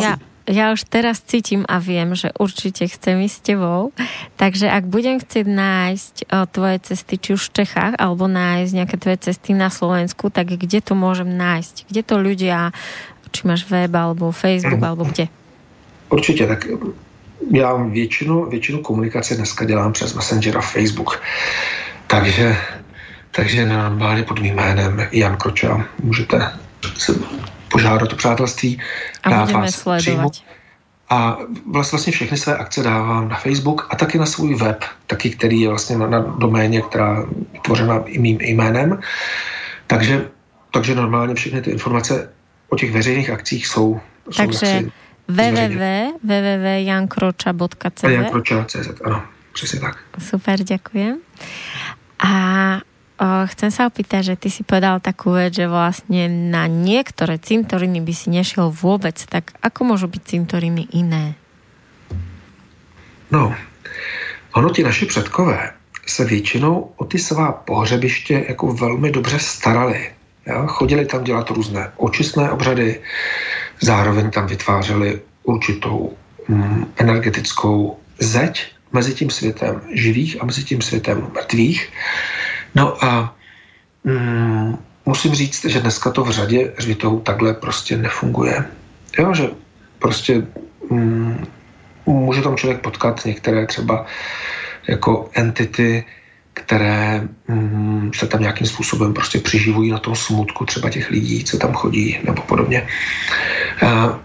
Ja, 0.00 0.16
ja 0.46 0.70
už 0.70 0.86
teraz 0.86 1.22
cítim 1.22 1.66
a 1.66 1.78
viem, 1.82 2.14
že 2.14 2.30
určite 2.38 2.86
chcem 2.86 3.22
ísť 3.26 3.36
s 3.36 3.46
tebou, 3.54 3.90
takže 4.38 4.70
ak 4.70 4.86
budem 4.86 5.18
chcieť 5.18 5.46
nájsť 5.46 6.14
o, 6.26 6.46
tvoje 6.46 6.76
cesty, 6.86 7.14
či 7.18 7.34
už 7.34 7.50
v 7.50 7.54
Čechách, 7.62 7.94
alebo 7.98 8.30
nájsť 8.30 8.72
nejaké 8.74 8.96
tvoje 8.98 9.18
cesty 9.30 9.50
na 9.54 9.70
Slovensku, 9.70 10.30
tak 10.30 10.54
kde 10.54 10.78
to 10.82 10.94
môžem 10.94 11.26
nájsť? 11.26 11.90
Kde 11.90 12.02
to 12.02 12.14
ľudia 12.18 12.74
či 13.30 13.46
máš 13.46 13.66
web, 13.70 13.94
alebo 13.94 14.34
Facebook, 14.34 14.82
mm. 14.82 14.88
alebo 14.90 15.04
kde? 15.06 15.30
Určitě, 16.10 16.46
tak 16.46 16.66
já 17.50 17.74
většinu, 17.74 18.46
většinu 18.46 18.78
komunikace 18.78 19.34
dneska 19.34 19.64
dělám 19.64 19.92
přes 19.92 20.14
Messenger 20.14 20.58
a 20.58 20.60
Facebook. 20.60 21.22
Takže, 22.06 22.56
takže 23.30 23.66
normálně 23.66 24.22
pod 24.22 24.40
mým 24.40 24.54
jménem 24.54 25.08
Jan 25.12 25.36
Kroča 25.36 25.86
můžete 26.02 26.52
se 26.96 27.14
požádat 27.68 28.12
o 28.12 28.16
přátelství. 28.16 28.80
A 29.22 29.44
budeme 29.44 29.72
sledovat. 29.72 30.32
A 31.10 31.38
vlastně 31.66 32.12
všechny 32.12 32.36
své 32.36 32.56
akce 32.56 32.82
dávám 32.82 33.28
na 33.28 33.36
Facebook 33.36 33.86
a 33.90 33.96
taky 33.96 34.18
na 34.18 34.26
svůj 34.26 34.54
web, 34.54 34.84
taky 35.06 35.30
který 35.30 35.60
je 35.60 35.68
vlastně 35.68 35.98
na, 35.98 36.06
na 36.06 36.20
doméně, 36.20 36.82
která 36.82 37.26
je 37.52 37.60
tvořena 37.60 38.02
i 38.06 38.18
mým 38.18 38.40
jménem. 38.40 39.00
Takže, 39.86 40.28
takže 40.72 40.94
normálně 40.94 41.34
všechny 41.34 41.62
ty 41.62 41.70
informace 41.70 42.32
o 42.68 42.76
těch 42.76 42.92
veřejných 42.92 43.30
akcích 43.30 43.66
jsou, 43.66 44.00
Takže 44.36 44.82
www.jankroča.cz 45.30 48.02
Jankroča.cz, 48.02 48.88
ano, 49.04 49.22
přesně 49.52 49.80
tak. 49.80 49.98
Super, 50.18 50.62
ďakujem. 50.62 51.18
A 52.20 52.32
o, 53.20 53.46
chcem 53.48 53.70
sa 53.72 53.86
opýtať, 53.88 54.24
že 54.32 54.36
ty 54.36 54.50
si 54.52 54.62
povedal 54.64 55.00
takú 55.00 55.30
vec, 55.32 55.54
že 55.56 55.68
vlastne 55.68 56.28
na 56.28 56.66
niektoré 56.68 57.38
cintoriny 57.40 58.00
by 58.04 58.12
si 58.12 58.28
nešiel 58.28 58.68
vôbec, 58.68 59.26
tak 59.28 59.52
ako 59.64 59.84
môžu 59.84 60.08
byť 60.08 60.22
cintoriny 60.24 60.88
iné? 60.92 61.34
No, 63.30 63.54
ono 64.52 64.70
ti 64.70 64.82
naši 64.82 65.06
předkové 65.06 65.72
se 66.06 66.24
většinou 66.24 66.92
o 66.96 67.04
ty 67.04 67.18
svá 67.18 67.52
pohřebiště 67.52 68.44
jako 68.48 68.72
velmi 68.72 69.10
dobře 69.10 69.38
starali. 69.38 70.10
Jo? 70.46 70.66
Chodili 70.66 71.06
tam 71.06 71.24
dělat 71.24 71.50
různé 71.50 71.92
očistné 71.96 72.50
obřady, 72.50 73.00
zároveň 73.80 74.30
tam 74.30 74.46
vytvářeli 74.46 75.20
určitou 75.42 76.12
mm, 76.48 76.86
energetickou 76.96 77.98
zeď 78.18 78.72
mezi 78.92 79.14
tím 79.14 79.30
světem 79.30 79.80
živých 79.94 80.42
a 80.42 80.44
mezi 80.44 80.64
tím 80.64 80.82
světem 80.82 81.26
mrtvých. 81.34 81.92
No 82.74 83.04
a 83.04 83.34
mm, 84.04 84.78
musím 85.06 85.34
říct, 85.34 85.64
že 85.64 85.80
dneska 85.80 86.10
to 86.10 86.24
v 86.24 86.30
řadě 86.30 86.72
hřbitovů 86.76 87.20
takhle 87.20 87.54
prostě 87.54 87.96
nefunguje. 87.96 88.64
Jo, 89.18 89.34
že 89.34 89.48
prostě 89.98 90.42
mm, 90.90 91.46
může 92.06 92.42
tam 92.42 92.56
člověk 92.56 92.80
potkat 92.80 93.24
některé 93.24 93.66
třeba 93.66 94.06
jako 94.88 95.30
entity, 95.34 96.04
které 96.54 97.28
mm, 97.48 98.10
se 98.14 98.26
tam 98.26 98.40
nějakým 98.40 98.66
způsobem 98.66 99.14
prostě 99.14 99.38
přiživují 99.38 99.90
na 99.90 99.98
tom 99.98 100.16
smutku 100.16 100.66
třeba 100.66 100.90
těch 100.90 101.10
lidí, 101.10 101.44
co 101.44 101.58
tam 101.58 101.74
chodí 101.74 102.18
nebo 102.24 102.42
podobně. 102.42 102.86
Uh, 103.82 104.18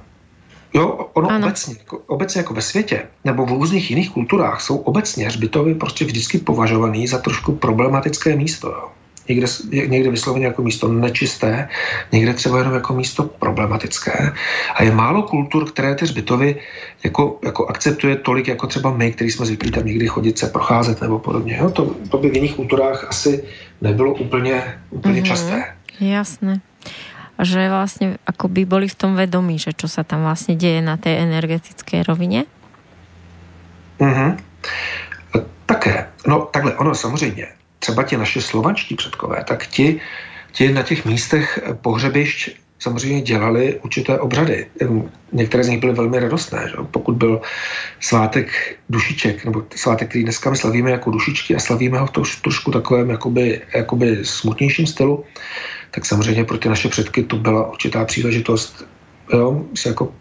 jo, 0.73 1.09
ono 1.13 1.29
ano. 1.29 1.47
obecně, 1.47 1.75
jako, 1.79 1.97
obecně 1.97 2.39
jako 2.39 2.53
ve 2.53 2.61
světě 2.61 3.07
nebo 3.23 3.45
v 3.45 3.49
různých 3.49 3.89
jiných 3.89 4.09
kulturách 4.09 4.61
jsou 4.61 4.77
obecně 4.77 5.25
hřbitovy 5.25 5.75
prostě 5.75 6.05
vždycky 6.05 6.37
považovaný 6.37 7.07
za 7.07 7.17
trošku 7.17 7.55
problematické 7.55 8.35
místo. 8.35 8.67
Jo 8.67 8.89
někde, 9.29 9.47
někde 9.87 10.11
vysloveně 10.11 10.45
jako 10.45 10.61
místo 10.61 10.87
nečisté, 10.87 11.69
někde 12.11 12.33
třeba 12.33 12.57
jenom 12.57 12.73
jako 12.73 12.93
místo 12.93 13.23
problematické. 13.23 14.33
A 14.75 14.83
je 14.83 14.91
málo 14.91 15.23
kultur, 15.23 15.71
které 15.71 15.95
ty 15.95 16.05
zbytovy 16.05 16.55
jako, 17.03 17.39
jako 17.43 17.65
akceptuje 17.65 18.15
tolik 18.15 18.47
jako 18.47 18.67
třeba 18.67 18.91
my, 18.91 19.11
který 19.11 19.31
jsme 19.31 19.45
zvyklí 19.45 19.71
tam 19.71 19.85
někdy 19.85 20.07
chodit 20.07 20.37
se 20.37 20.47
procházet 20.47 21.01
nebo 21.01 21.19
podobně. 21.19 21.57
Jo? 21.61 21.69
To, 21.69 21.95
to 22.09 22.17
by 22.17 22.29
v 22.29 22.35
jiných 22.35 22.55
kulturách 22.55 23.05
asi 23.09 23.43
nebylo 23.81 24.13
úplně, 24.13 24.79
úplně 24.89 25.21
mm-hmm. 25.21 25.27
časté. 25.27 25.75
Jasné 25.99 26.61
že 27.39 27.67
vlastne 27.69 28.15
ako 28.25 28.47
by 28.47 28.63
boli 28.63 28.87
v 28.87 28.95
tom 28.95 29.15
vedomí, 29.15 29.59
že 29.59 29.75
čo 29.75 29.91
sa 29.91 30.07
tam 30.07 30.23
vlastne 30.23 30.55
deje 30.55 30.79
na 30.79 30.95
tej 30.95 31.19
energetické 31.19 32.03
rovine? 32.03 32.47
Mhm. 33.99 34.39
Také. 35.65 36.07
No 36.27 36.49
takhle, 36.51 36.75
ono 36.75 36.95
samozřejmě 36.95 37.47
třeba 37.79 38.03
ti 38.03 38.17
naše 38.17 38.41
slovanští 38.41 38.95
předkové, 38.95 39.43
tak 39.43 39.67
ti, 39.67 40.01
ti 40.51 40.73
na 40.73 40.83
těch 40.83 41.05
místech 41.05 41.59
pohřebišť 41.81 42.64
samozřejmě 42.79 43.21
dělali 43.21 43.79
určité 43.83 44.19
obřady. 44.19 44.67
Některé 45.31 45.63
z 45.63 45.67
nich 45.67 45.79
byly 45.79 45.93
velmi 45.93 46.19
radostné. 46.19 46.67
Že? 46.69 46.75
Pokud 46.91 47.15
byl 47.15 47.41
svátek 47.99 48.77
dušiček, 48.89 49.45
nebo 49.45 49.63
svátek, 49.75 50.09
který 50.09 50.23
dneska 50.23 50.49
my 50.49 50.57
slavíme 50.57 50.91
jako 50.91 51.11
dušičky 51.11 51.55
a 51.55 51.59
slavíme 51.59 51.99
ho 51.99 52.05
v 52.05 52.11
troš, 52.11 52.35
trošku 52.35 52.71
takovém 52.71 53.09
jakoby, 53.09 53.61
jakoby 53.75 54.19
smutnějším 54.23 54.87
stylu, 54.87 55.23
tak 55.91 56.05
samozřejmě 56.05 56.43
pro 56.43 56.57
ty 56.57 56.69
naše 56.69 56.89
předky 56.89 57.23
to 57.23 57.35
byla 57.35 57.69
určitá 57.71 58.05
příležitost 58.05 58.87
jo, 59.33 59.65
se 59.75 59.89
jako 59.89 60.13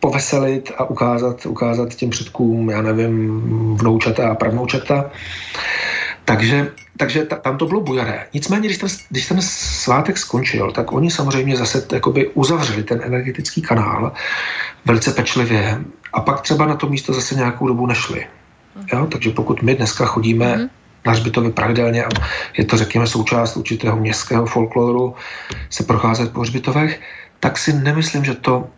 poveselit 0.00 0.72
a 0.78 0.84
ukázat, 0.90 1.46
ukázat 1.46 1.94
těm 1.94 2.10
předkům, 2.10 2.70
já 2.70 2.82
nevím, 2.82 3.40
vnoučata 3.76 4.30
a 4.30 4.34
pravnoučata. 4.34 5.10
Takže, 6.28 6.72
takže 6.96 7.24
ta, 7.24 7.36
tam 7.36 7.56
to 7.56 7.66
bylo 7.66 7.80
bujaré. 7.80 8.26
Nicméně, 8.34 8.68
když 8.68 8.78
ten, 8.78 8.88
když 9.10 9.26
ten 9.26 9.42
svátek 9.42 10.18
skončil, 10.18 10.72
tak 10.72 10.92
oni 10.92 11.10
samozřejmě 11.10 11.56
zase 11.56 11.86
jakoby 11.92 12.28
uzavřeli 12.28 12.82
ten 12.82 13.00
energetický 13.04 13.62
kanál 13.62 14.12
velice 14.84 15.12
pečlivě 15.12 15.80
a 16.12 16.20
pak 16.20 16.40
třeba 16.40 16.66
na 16.66 16.76
to 16.76 16.88
místo 16.88 17.12
zase 17.12 17.34
nějakou 17.34 17.68
dobu 17.68 17.86
nešli. 17.86 18.26
Jo? 18.92 19.06
Takže 19.06 19.30
pokud 19.30 19.62
my 19.62 19.74
dneska 19.74 20.04
chodíme 20.04 20.46
mm-hmm. 20.56 20.68
na 21.06 21.12
hřbitovy 21.12 21.52
pravidelně 21.52 22.04
a 22.04 22.08
je 22.58 22.64
to, 22.64 22.76
řekněme, 22.76 23.06
součást 23.06 23.56
určitého 23.56 23.96
městského 23.96 24.46
folkloru 24.46 25.14
se 25.70 25.84
procházet 25.84 26.32
po 26.32 26.40
hřbitovech, 26.40 27.00
tak 27.40 27.58
si 27.58 27.72
nemyslím, 27.72 28.24
že 28.24 28.34
to 28.34 28.68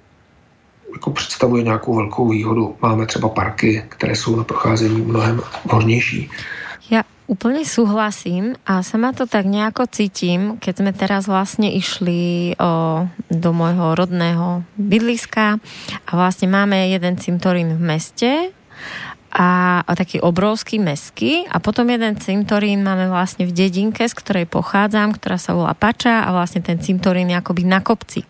jako 0.92 1.10
představuje 1.10 1.62
nějakou 1.62 1.96
velkou 1.96 2.28
výhodu. 2.28 2.76
Máme 2.82 3.06
třeba 3.06 3.28
parky, 3.28 3.84
které 3.88 4.16
jsou 4.16 4.36
na 4.36 4.44
procházení 4.44 5.00
mnohem 5.02 5.40
vhodnější. 5.64 6.30
Ja 6.90 7.02
úplne 7.30 7.62
súhlasím 7.62 8.58
a 8.66 8.82
sama 8.82 9.14
to 9.14 9.30
tak 9.30 9.46
nejako 9.46 9.86
cítim, 9.86 10.58
keď 10.58 10.74
sme 10.82 10.90
teraz 10.90 11.30
vlastne 11.30 11.70
išli 11.70 12.58
o, 12.58 13.06
do 13.30 13.50
môjho 13.54 13.94
rodného 13.94 14.66
bydliska 14.74 15.62
a 16.04 16.10
vlastne 16.10 16.50
máme 16.50 16.90
jeden 16.90 17.14
cintorín 17.22 17.78
v 17.78 17.80
meste 17.80 18.30
a, 19.30 19.80
a 19.86 19.92
taký 19.94 20.18
obrovský 20.18 20.82
meský 20.82 21.46
a 21.46 21.62
potom 21.62 21.86
jeden 21.86 22.18
cintorín 22.18 22.82
máme 22.82 23.06
vlastne 23.06 23.46
v 23.46 23.54
dedinke, 23.54 24.02
z 24.02 24.14
ktorej 24.18 24.50
pochádzam, 24.50 25.14
ktorá 25.14 25.38
sa 25.38 25.54
volá 25.54 25.70
Pača 25.70 26.26
a 26.26 26.34
vlastne 26.34 26.58
ten 26.66 26.82
cintorín 26.82 27.30
je 27.30 27.38
akoby 27.38 27.62
na 27.62 27.78
kopci. 27.78 28.26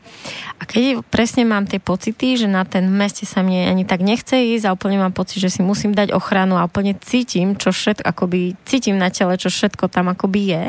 A 0.60 0.68
keď 0.68 1.00
presne 1.08 1.48
mám 1.48 1.64
tie 1.64 1.80
pocity, 1.80 2.36
že 2.36 2.44
na 2.44 2.68
ten 2.68 2.84
meste 2.84 3.24
sa 3.24 3.40
mne 3.40 3.72
ani 3.72 3.88
tak 3.88 4.04
nechce 4.04 4.36
ísť 4.36 4.68
a 4.68 4.76
úplne 4.76 5.00
mám 5.00 5.16
pocit, 5.16 5.40
že 5.40 5.48
si 5.48 5.64
musím 5.64 5.96
dať 5.96 6.12
ochranu 6.12 6.60
a 6.60 6.68
úplne 6.68 6.92
cítim, 7.00 7.56
čo 7.56 7.72
všetko, 7.72 8.04
akoby 8.04 8.60
cítim 8.68 9.00
na 9.00 9.08
tele, 9.08 9.40
čo 9.40 9.48
všetko 9.48 9.88
tam 9.88 10.12
akoby 10.12 10.40
je. 10.52 10.64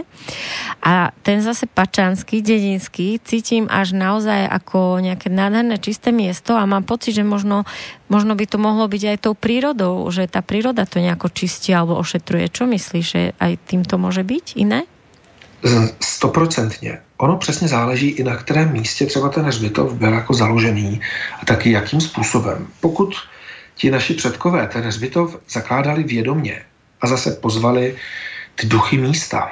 A 0.80 1.12
ten 1.28 1.44
zase 1.44 1.68
pačanský, 1.68 2.40
dedinský, 2.40 3.20
cítim 3.20 3.68
až 3.68 3.92
naozaj 3.92 4.48
ako 4.48 5.04
nejaké 5.04 5.28
nádherné 5.28 5.76
čisté 5.84 6.16
miesto 6.16 6.56
a 6.56 6.64
mám 6.64 6.88
pocit, 6.88 7.20
že 7.20 7.28
možno, 7.28 7.68
možno 8.12 8.36
by 8.36 8.44
to 8.44 8.60
mohlo 8.60 8.92
byť 8.92 9.16
aj 9.16 9.18
tou 9.24 9.34
prírodou, 9.34 10.04
že 10.12 10.28
tá 10.28 10.44
príroda 10.44 10.84
to 10.84 11.00
nejako 11.00 11.32
čistí 11.32 11.72
alebo 11.72 11.96
ošetruje. 11.96 12.52
Čo 12.52 12.68
myslíš, 12.68 13.06
že 13.08 13.32
aj 13.40 13.56
týmto 13.72 13.96
môže 13.96 14.28
byť 14.28 14.60
iné? 14.60 14.84
Stoprocentně. 16.02 17.00
Ono 17.18 17.38
přesně 17.38 17.68
záleží 17.68 18.10
i 18.10 18.24
na 18.24 18.36
kterém 18.36 18.74
místě 18.74 19.06
třeba 19.06 19.30
ten 19.30 19.46
hřbitov 19.46 19.94
byl 19.94 20.14
jako 20.14 20.34
založený 20.34 21.02
a 21.42 21.46
taky 21.46 21.72
jakým 21.72 22.02
způsobem. 22.02 22.68
Pokud 22.80 23.16
ti 23.76 23.92
naši 23.92 24.14
předkové 24.14 24.68
ten 24.68 24.82
hřbitov 24.82 25.38
zakládali 25.50 26.04
vědomně 26.04 26.62
a 27.02 27.08
zase 27.08 27.32
pozvali 27.32 27.96
ty 28.56 28.68
duchy 28.68 28.98
místa 28.98 29.52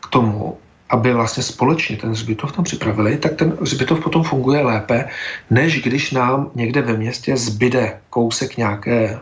k 0.00 0.06
tomu, 0.06 0.58
aby 0.90 1.12
vlastně 1.12 1.42
společně 1.42 1.96
ten 1.96 2.10
hřbitov 2.10 2.52
tam 2.52 2.64
připravili, 2.64 3.16
tak 3.16 3.34
ten 3.34 3.56
hřbitov 3.60 4.00
potom 4.00 4.22
funguje 4.22 4.62
lépe, 4.62 5.08
než 5.50 5.82
když 5.82 6.10
nám 6.10 6.50
někde 6.54 6.82
ve 6.82 6.96
městě 6.96 7.36
zbyde 7.36 7.98
kousek 8.10 8.56
nějaké, 8.56 9.18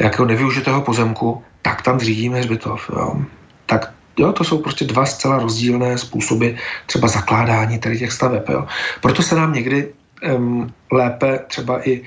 nějakého 0.00 0.26
nevyužitého 0.26 0.82
pozemku, 0.82 1.42
tak 1.62 1.82
tam 1.82 2.00
zřídíme 2.00 2.38
hřbitov. 2.38 2.90
Jo. 2.90 3.22
Tak 3.66 3.92
Jo, 4.18 4.32
to 4.32 4.44
jsou 4.44 4.58
prostě 4.58 4.84
dva 4.84 5.06
zcela 5.06 5.38
rozdílné 5.38 5.98
způsoby 5.98 6.48
třeba 6.86 7.08
zakládání 7.08 7.78
tady 7.78 7.98
těch 7.98 8.12
staveb. 8.12 8.48
Jo. 8.48 8.66
Proto 9.00 9.22
se 9.22 9.34
nám 9.34 9.52
někdy 9.52 9.92
um, 10.36 10.72
lépe 10.92 11.38
třeba 11.48 11.88
i 11.88 12.02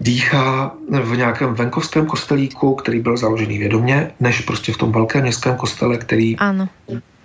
dýchá 0.00 0.72
v 1.02 1.16
nějakém 1.16 1.54
venkovském 1.54 2.06
kostelíku, 2.06 2.74
který 2.74 3.00
byl 3.00 3.16
založený 3.16 3.58
vědomě, 3.58 4.10
než 4.20 4.40
prostě 4.40 4.72
v 4.72 4.76
tom 4.76 4.92
velkém 4.92 5.22
městském 5.22 5.56
kostele, 5.56 5.98
který, 5.98 6.36
ano. 6.36 6.68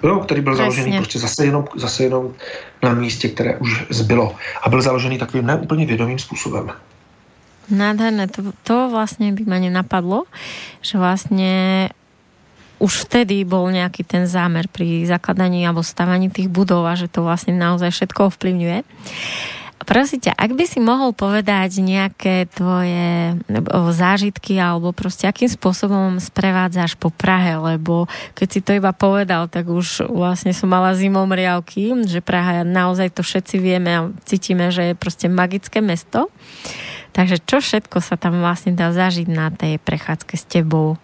Jo, 0.04 0.20
který 0.20 0.42
byl 0.42 0.54
Přesně. 0.54 0.72
založený 0.72 0.98
prostě 0.98 1.20
zase 1.20 1.46
jenom, 1.46 1.66
zase 1.76 2.04
jenom 2.04 2.34
na 2.84 2.94
místě, 2.94 3.30
které 3.30 3.58
už 3.58 3.86
zbylo. 3.90 4.36
A 4.64 4.70
byl 4.70 4.82
založený 4.82 5.18
takovým 5.18 5.46
neúplně 5.46 5.86
vědomým 5.86 6.20
způsobem. 6.20 6.72
Nádherné, 7.70 8.26
to, 8.28 8.42
to 8.66 8.90
vlastne 8.90 9.30
by 9.30 9.46
ma 9.46 9.62
nenapadlo, 9.62 10.26
že 10.82 10.98
vlastne 10.98 11.54
už 12.82 13.06
vtedy 13.06 13.46
bol 13.46 13.70
nejaký 13.70 14.02
ten 14.08 14.26
zámer 14.26 14.66
pri 14.66 15.06
zakladaní 15.06 15.68
alebo 15.68 15.86
stavaní 15.86 16.34
tých 16.34 16.50
budov 16.50 16.90
a 16.90 16.98
že 16.98 17.06
to 17.12 17.22
vlastne 17.22 17.54
naozaj 17.54 17.94
všetko 17.94 18.34
ovplyvňuje. 18.34 18.78
Prosím 19.80 20.20
ťa, 20.20 20.36
ak 20.36 20.52
by 20.60 20.66
si 20.68 20.80
mohol 20.84 21.16
povedať 21.16 21.80
nejaké 21.80 22.52
tvoje 22.52 23.40
zážitky 23.96 24.60
alebo 24.60 24.92
proste 24.92 25.24
akým 25.24 25.48
spôsobom 25.48 26.20
sprevádzaš 26.20 27.00
po 27.00 27.10
Prahe, 27.10 27.56
lebo 27.56 28.06
keď 28.36 28.48
si 28.52 28.60
to 28.60 28.76
iba 28.76 28.92
povedal, 28.92 29.48
tak 29.48 29.72
už 29.72 30.12
vlastne 30.12 30.52
som 30.52 30.68
mala 30.68 30.94
zimom 31.00 31.32
riavky, 31.32 31.96
že 32.06 32.20
Praha 32.20 32.68
naozaj 32.68 33.16
to 33.16 33.24
všetci 33.24 33.56
vieme 33.58 33.92
a 33.96 34.02
cítime, 34.28 34.68
že 34.70 34.92
je 34.92 35.00
proste 35.00 35.32
magické 35.32 35.80
mesto. 35.80 36.28
Takže 37.16 37.42
čo 37.42 37.58
všetko 37.64 38.04
sa 38.04 38.20
tam 38.20 38.44
vlastne 38.44 38.76
dá 38.76 38.94
zažiť 38.94 39.28
na 39.32 39.50
tej 39.50 39.82
prechádzke 39.82 40.36
s 40.38 40.46
tebou? 40.46 41.00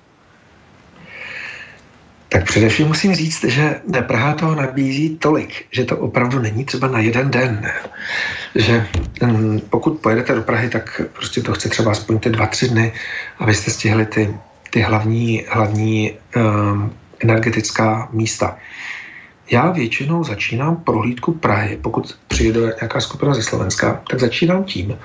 Tak 2.35 2.43
především 2.43 2.87
musím 2.87 3.15
říct, 3.15 3.43
že 3.43 3.79
Praha 4.07 4.33
toho 4.33 4.55
nabízí 4.55 5.17
tolik, 5.17 5.65
že 5.71 5.85
to 5.85 5.97
opravdu 5.97 6.39
není 6.39 6.65
třeba 6.65 6.87
na 6.87 6.99
jeden 6.99 7.31
den. 7.31 7.71
Že 8.55 8.87
mm, 9.23 9.59
pokud 9.69 9.99
pojedete 9.99 10.35
do 10.35 10.41
Prahy, 10.41 10.69
tak 10.69 11.01
prostě 11.13 11.41
to 11.41 11.53
chce 11.53 11.69
třeba 11.69 11.91
aspoň 11.91 12.19
ty 12.19 12.29
dva, 12.29 12.47
tři 12.47 12.69
dny, 12.69 12.93
abyste 13.39 13.71
stihli 13.71 14.05
ty, 14.05 14.35
ty 14.69 14.81
hlavní, 14.81 15.45
hlavní 15.49 16.11
um, 16.35 16.93
energetická 17.19 18.09
místa. 18.11 18.57
Já 19.51 19.71
většinou 19.71 20.23
začínám 20.23 20.75
prohlídku 20.75 21.33
Prahy, 21.33 21.77
pokud 21.77 22.17
přijede 22.27 22.59
nějaká 22.59 23.01
skupina 23.01 23.33
ze 23.33 23.43
Slovenska, 23.43 24.01
tak 24.09 24.19
začínám 24.19 24.63
tím, 24.63 24.97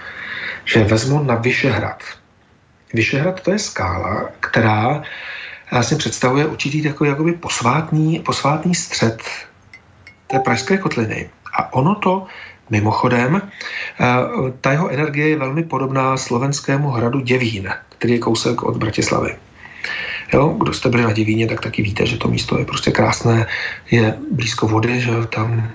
že 0.65 0.85
vezmu 0.85 1.23
na 1.23 1.35
Vyšehrad. 1.35 2.03
Vyšehrad 2.95 3.41
to 3.41 3.53
je 3.53 3.59
skála, 3.59 4.29
která 4.41 5.03
vlastně 5.71 5.97
představuje 5.97 6.47
určitý 6.47 6.83
takový 6.83 7.11
jakoby 7.11 7.33
posvátný, 7.33 8.19
posvátný 8.19 8.75
střed 8.75 9.23
té 10.27 10.39
pražské 10.39 10.79
kotliny. 10.79 11.31
A 11.59 11.73
ono 11.73 11.95
to 11.95 12.27
mimochodem, 12.71 13.43
eh, 13.43 14.07
ta 14.61 14.73
jeho 14.73 14.89
energie 14.89 15.29
je 15.29 15.39
velmi 15.39 15.63
podobná 15.63 16.17
slovenskému 16.17 16.91
hradu 16.91 17.21
Děvín, 17.21 17.69
který 17.89 18.13
je 18.13 18.19
kousek 18.19 18.63
od 18.63 18.77
Bratislavy. 18.77 19.37
Jo, 20.33 20.49
kdo 20.49 20.73
jste 20.73 20.89
byli 20.89 21.03
na 21.03 21.13
Děvíně, 21.13 21.47
tak 21.47 21.61
taky 21.61 21.83
víte, 21.83 22.07
že 22.07 22.17
to 22.17 22.29
místo 22.29 22.59
je 22.59 22.65
prostě 22.65 22.91
krásné, 22.91 23.47
je 23.91 24.15
blízko 24.31 24.69
vody, 24.69 25.01
že 25.01 25.11
tam 25.35 25.71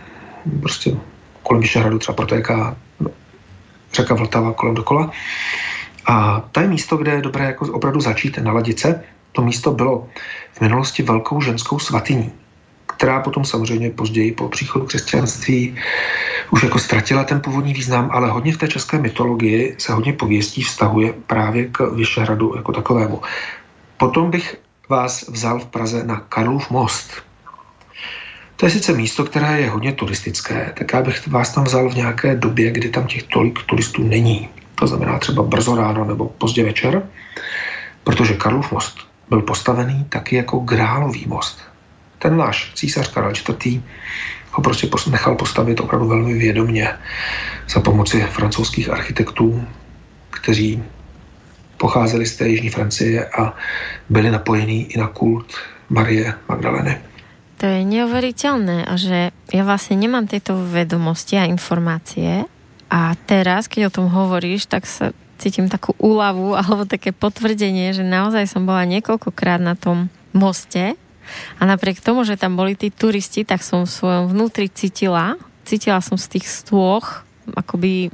prostě 0.61 0.95
kolem 1.43 1.61
Vyšehradu 1.61 1.99
třeba 1.99 2.15
protéká 2.15 2.75
řeka 3.93 4.15
Vltava 4.15 4.53
kolem 4.53 4.75
dokola. 4.75 5.11
A 6.05 6.43
to 6.51 6.59
je 6.59 6.67
místo, 6.67 6.97
kde 6.97 7.11
je 7.11 7.21
dobré 7.21 7.45
jako 7.45 7.65
opravdu 7.65 8.01
začít 8.01 8.37
naladit 8.37 8.79
se 8.79 9.03
to 9.35 9.41
místo 9.41 9.71
bylo 9.71 10.07
v 10.53 10.61
minulosti 10.61 11.03
velkou 11.03 11.41
ženskou 11.41 11.79
svatyní, 11.79 12.31
která 12.95 13.19
potom 13.19 13.45
samozřejmě 13.45 13.89
později 13.89 14.31
po 14.31 14.49
příchodu 14.49 14.85
křesťanství 14.85 15.75
už 16.51 16.63
jako 16.63 16.79
ztratila 16.79 17.23
ten 17.23 17.41
původní 17.41 17.73
význam, 17.73 18.09
ale 18.11 18.29
hodně 18.31 18.53
v 18.53 18.57
té 18.57 18.67
české 18.67 18.99
mytologii 18.99 19.75
se 19.77 19.93
hodně 19.93 20.13
pověstí 20.13 20.63
vztahuje 20.63 21.13
právě 21.27 21.65
k 21.65 21.79
Vyšehradu 21.79 22.53
jako 22.55 22.71
takovému. 22.71 23.21
Potom 23.97 24.31
bych 24.31 24.57
vás 24.89 25.27
vzal 25.27 25.59
v 25.59 25.65
Praze 25.65 26.03
na 26.03 26.19
Karlův 26.29 26.69
most. 26.69 27.23
To 28.55 28.65
je 28.65 28.69
sice 28.69 28.93
místo, 28.93 29.23
které 29.23 29.61
je 29.61 29.69
hodně 29.69 29.93
turistické, 29.93 30.73
tak 30.77 30.93
já 30.93 31.01
bych 31.01 31.27
vás 31.27 31.53
tam 31.53 31.63
vzal 31.63 31.89
v 31.89 31.95
nějaké 31.95 32.35
době, 32.35 32.71
kdy 32.71 32.89
tam 32.89 33.07
těch 33.07 33.23
tolik 33.23 33.59
turistů 33.65 34.03
není. 34.03 34.49
To 34.75 34.87
znamená 34.87 35.19
třeba 35.19 35.43
brzo 35.43 35.75
ráno 35.75 36.05
nebo 36.05 36.25
pozdě 36.25 36.63
večer, 36.63 37.03
protože 38.03 38.33
Karlův 38.33 38.71
most 38.71 39.14
byl 39.29 39.41
postavený 39.41 40.05
taky 40.09 40.35
jako 40.35 40.59
grálový 40.59 41.25
most. 41.27 41.61
Ten 42.19 42.37
náš 42.37 42.71
císař 42.73 43.13
Karel 43.13 43.31
IV. 43.31 43.81
ho 44.51 44.63
prostě 44.63 44.89
nechal 45.11 45.35
postavit 45.35 45.79
opravdu 45.79 46.07
velmi 46.07 46.33
vědomně 46.33 46.89
za 47.69 47.79
pomoci 47.79 48.21
francouzských 48.21 48.89
architektů, 48.89 49.67
kteří 50.29 50.83
pocházeli 51.77 52.25
z 52.25 52.37
té 52.37 52.47
Jižní 52.47 52.69
Francie 52.69 53.25
a 53.25 53.53
byli 54.09 54.31
napojení 54.31 54.91
i 54.91 54.97
na 54.97 55.07
kult 55.07 55.55
Marie 55.89 56.33
Magdaleny. 56.49 56.97
To 57.55 57.65
je 57.71 57.87
neuveriteľné, 57.87 58.83
že 58.99 59.31
ja 59.31 59.63
vlastne 59.63 59.95
nemám 59.95 60.27
tieto 60.27 60.59
vedomosti 60.59 61.39
a 61.39 61.47
informácie 61.47 62.43
a 62.91 63.15
teraz, 63.25 63.71
keď 63.71 63.87
o 63.87 63.95
tom 64.01 64.07
hovoríš, 64.11 64.67
tak 64.67 64.83
sa 64.83 65.15
cítim 65.45 65.69
takú 65.69 65.93
úľavu 66.01 66.53
alebo 66.59 66.89
také 66.89 67.13
potvrdenie, 67.13 67.93
že 67.93 68.01
naozaj 68.01 68.49
som 68.49 68.65
bola 68.65 68.81
niekoľkokrát 68.89 69.61
na 69.61 69.77
tom 69.77 70.09
moste. 70.33 70.97
A 71.57 71.65
napriek 71.65 72.01
tomu, 72.01 72.21
že 72.21 72.37
tam 72.37 72.53
boli 72.57 72.77
tí 72.77 72.93
turisti, 72.93 73.45
tak 73.45 73.65
som 73.65 73.85
v 73.85 73.93
svojom 73.93 74.29
vnútri 74.29 74.69
cítila, 74.69 75.37
cítila 75.65 75.97
som 76.01 76.21
z 76.21 76.37
tých 76.37 76.45
stôch 76.45 77.25
akoby 77.53 78.09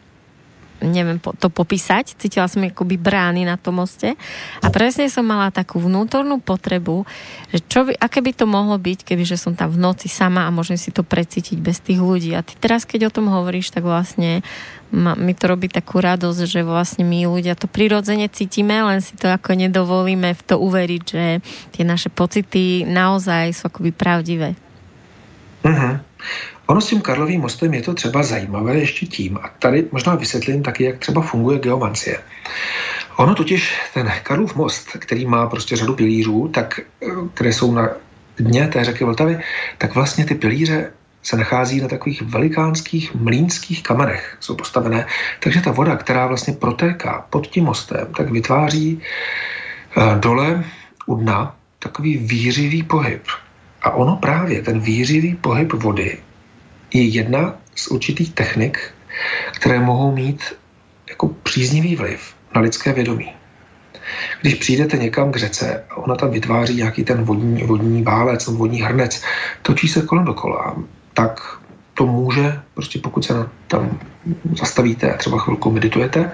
neviem 0.82 1.22
to 1.22 1.48
popísať, 1.48 2.18
cítila 2.18 2.50
som 2.50 2.66
akoby 2.66 2.98
brány 2.98 3.46
na 3.46 3.56
tom 3.56 3.80
moste 3.80 4.18
a 4.60 4.68
presne 4.74 5.08
som 5.08 5.24
mala 5.24 5.54
takú 5.54 5.80
vnútornú 5.80 6.42
potrebu, 6.42 7.06
že 7.54 7.62
čo 7.66 7.88
by, 7.88 7.96
aké 7.96 8.20
by 8.20 8.32
to 8.34 8.46
mohlo 8.50 8.76
byť, 8.76 9.06
keby 9.06 9.24
že 9.24 9.38
som 9.38 9.54
tam 9.54 9.72
v 9.72 9.80
noci 9.80 10.10
sama 10.10 10.50
a 10.50 10.54
môžem 10.54 10.76
si 10.76 10.90
to 10.90 11.06
precítiť 11.06 11.58
bez 11.62 11.80
tých 11.80 12.02
ľudí. 12.02 12.34
A 12.34 12.42
ty 12.42 12.58
teraz, 12.58 12.84
keď 12.84 13.08
o 13.10 13.16
tom 13.16 13.30
hovoríš, 13.30 13.72
tak 13.72 13.86
vlastne 13.86 14.42
mi 14.92 15.32
to 15.32 15.48
robí 15.48 15.72
takú 15.72 16.04
radosť, 16.04 16.42
že 16.44 16.62
vlastne 16.68 17.08
my 17.08 17.24
ľudia 17.24 17.56
to 17.56 17.72
prirodzene 17.72 18.28
cítime, 18.28 18.84
len 18.84 19.00
si 19.00 19.16
to 19.16 19.32
ako 19.32 19.56
nedovolíme 19.56 20.36
v 20.36 20.42
to 20.44 20.60
uveriť, 20.60 21.02
že 21.08 21.26
tie 21.72 21.84
naše 21.88 22.12
pocity 22.12 22.84
naozaj 22.84 23.56
sú 23.56 23.72
akoby 23.72 23.96
pravdivé. 23.96 24.60
Uh-huh. 25.64 26.02
Ono 26.68 26.82
s 26.82 26.88
tím 26.88 27.02
Karlovým 27.02 27.42
mostem 27.42 27.74
je 27.74 27.82
to 27.82 27.94
třeba 27.94 28.24
zajímavé 28.24 28.78
ještě 28.78 29.06
tím, 29.06 29.38
a 29.44 29.50
tady 29.60 29.86
možná 29.92 30.16
vysvětlím 30.16 30.64
taky, 30.64 30.84
jak 30.84 30.98
třeba 30.98 31.22
funguje 31.22 31.60
geomancie. 31.60 32.20
Ono 33.18 33.36
totiž, 33.36 33.74
ten 33.94 34.12
Karlův 34.24 34.56
most, 34.56 34.88
který 34.88 35.26
má 35.26 35.48
prostě 35.48 35.76
řadu 35.76 35.96
pilířů, 35.96 36.48
tak, 36.48 36.80
eh, 36.80 37.06
které 37.34 37.54
jsou 37.54 37.72
na 37.72 37.90
dně 38.38 38.68
té 38.68 38.84
řeky 38.84 39.04
Vltavy, 39.04 39.40
tak 39.78 39.96
vlastně 39.96 40.26
ty 40.26 40.36
pilíře 40.36 40.92
se 41.24 41.38
nachází 41.38 41.82
na 41.82 41.88
takových 41.88 42.22
velikánských 42.22 43.16
mlínských 43.16 43.84
kamenech, 43.84 44.38
jsou 44.40 44.56
postavené. 44.56 45.06
Takže 45.40 45.62
ta 45.62 45.72
voda, 45.72 45.96
která 45.96 46.28
vlastně 46.28 46.54
protéká 46.54 47.26
pod 47.30 47.48
tím 47.48 47.64
mostem, 47.66 48.08
tak 48.18 48.32
vytváří 48.32 49.02
eh, 49.02 50.16
dole 50.20 50.64
u 51.06 51.16
dna 51.16 51.56
takový 51.80 52.18
výřivý 52.18 52.84
pohyb. 52.84 53.22
A 53.82 53.92
ono 53.92 54.16
právě, 54.16 54.62
ten 54.62 54.80
výřivý 54.80 55.36
pohyb 55.36 55.74
vody 55.74 56.18
je 56.94 57.04
jedna 57.04 57.56
z 57.76 57.88
určitých 57.88 58.34
technik, 58.34 58.94
které 59.56 59.80
mohou 59.80 60.12
mít 60.16 60.44
jako 61.10 61.28
příznivý 61.28 61.96
vliv 61.96 62.36
na 62.56 62.62
lidské 62.62 62.94
vědomí. 62.94 63.34
Když 64.42 64.54
přijdete 64.54 64.98
někam 64.98 65.32
k 65.32 65.36
řece 65.36 65.84
a 65.90 65.98
ona 65.98 66.16
tam 66.16 66.32
vytváří 66.32 66.76
nějaký 66.76 67.04
ten 67.04 67.24
vodní, 67.24 67.64
vodní 67.64 68.04
válec, 68.04 68.48
vodní 68.48 68.82
hrnec, 68.82 69.24
točí 69.62 69.88
se 69.88 70.02
kolem 70.02 70.26
dokola, 70.26 70.76
tak 71.14 71.60
to 71.94 72.06
může, 72.06 72.60
prostě 72.74 73.00
pokud 73.00 73.26
se 73.26 73.34
tam 73.68 74.00
zastavíte 74.60 75.14
a 75.14 75.18
třeba 75.18 75.40
chvilku 75.40 75.72
meditujete, 75.72 76.32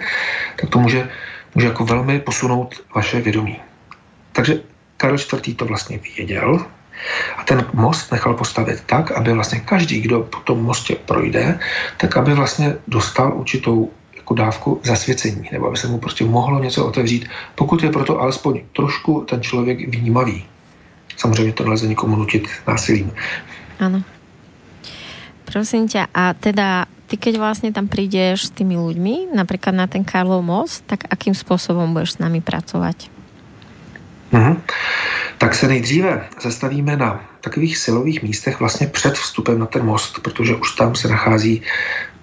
tak 0.61 0.69
to 0.69 0.79
může, 0.79 1.09
může 1.55 1.67
jako 1.67 1.85
velmi 1.85 2.19
posunout 2.19 2.83
vaše 2.95 3.21
vědomí. 3.21 3.57
Takže 4.31 4.59
Karel 4.97 5.17
IV. 5.17 5.57
to 5.57 5.65
vlastně 5.65 5.99
věděl 6.17 6.65
a 7.37 7.43
ten 7.43 7.65
most 7.73 8.11
nechal 8.11 8.33
postavit 8.33 8.83
tak, 8.85 9.11
aby 9.11 9.33
vlastně 9.33 9.59
každý, 9.59 10.01
kdo 10.01 10.23
po 10.23 10.39
tom 10.39 10.63
mostě 10.63 10.95
projde, 10.95 11.59
tak 11.97 12.17
aby 12.17 12.33
vlastně 12.33 12.75
dostal 12.87 13.33
určitou 13.37 13.91
jako 14.15 14.33
dávku 14.33 14.81
zasvěcení, 14.83 15.49
nebo 15.51 15.67
aby 15.67 15.77
se 15.77 15.87
mu 15.87 15.97
prostě 15.97 16.25
mohlo 16.25 16.59
něco 16.59 16.85
otevřít, 16.85 17.29
pokud 17.55 17.83
je 17.83 17.91
proto 17.91 18.19
alespoň 18.19 18.61
trošku 18.75 19.25
ten 19.29 19.41
člověk 19.41 19.89
vnímavý. 19.89 20.45
Samozřejmě 21.17 21.53
to 21.53 21.63
nelze 21.63 21.87
nikomu 21.87 22.15
nutit 22.15 22.47
násilím. 22.67 23.11
Ano. 23.79 24.01
Prosím 25.45 25.87
ťa, 25.87 26.11
a 26.11 26.35
teda 26.35 26.85
ty 27.07 27.15
keď 27.15 27.39
vlastne 27.39 27.71
tam 27.71 27.87
prídeš 27.87 28.51
s 28.51 28.53
tými 28.53 28.75
ľuďmi, 28.75 29.31
napríklad 29.31 29.71
na 29.71 29.87
ten 29.87 30.03
Karlov 30.03 30.43
most, 30.43 30.83
tak 30.91 31.07
akým 31.07 31.31
spôsobom 31.31 31.95
budeš 31.95 32.19
s 32.19 32.21
nami 32.21 32.43
pracovať? 32.43 33.16
Mm-hmm. 34.33 34.55
Tak 35.37 35.55
se 35.55 35.67
nejdříve 35.67 36.27
zastavíme 36.41 36.97
na 36.97 37.25
takových 37.41 37.77
silových 37.77 38.23
místech 38.23 38.59
vlastně 38.59 38.87
před 38.87 39.13
vstupem 39.13 39.59
na 39.59 39.65
ten 39.65 39.85
most, 39.85 40.19
protože 40.19 40.55
už 40.55 40.75
tam 40.75 40.95
se 40.95 41.07
nachází 41.07 41.61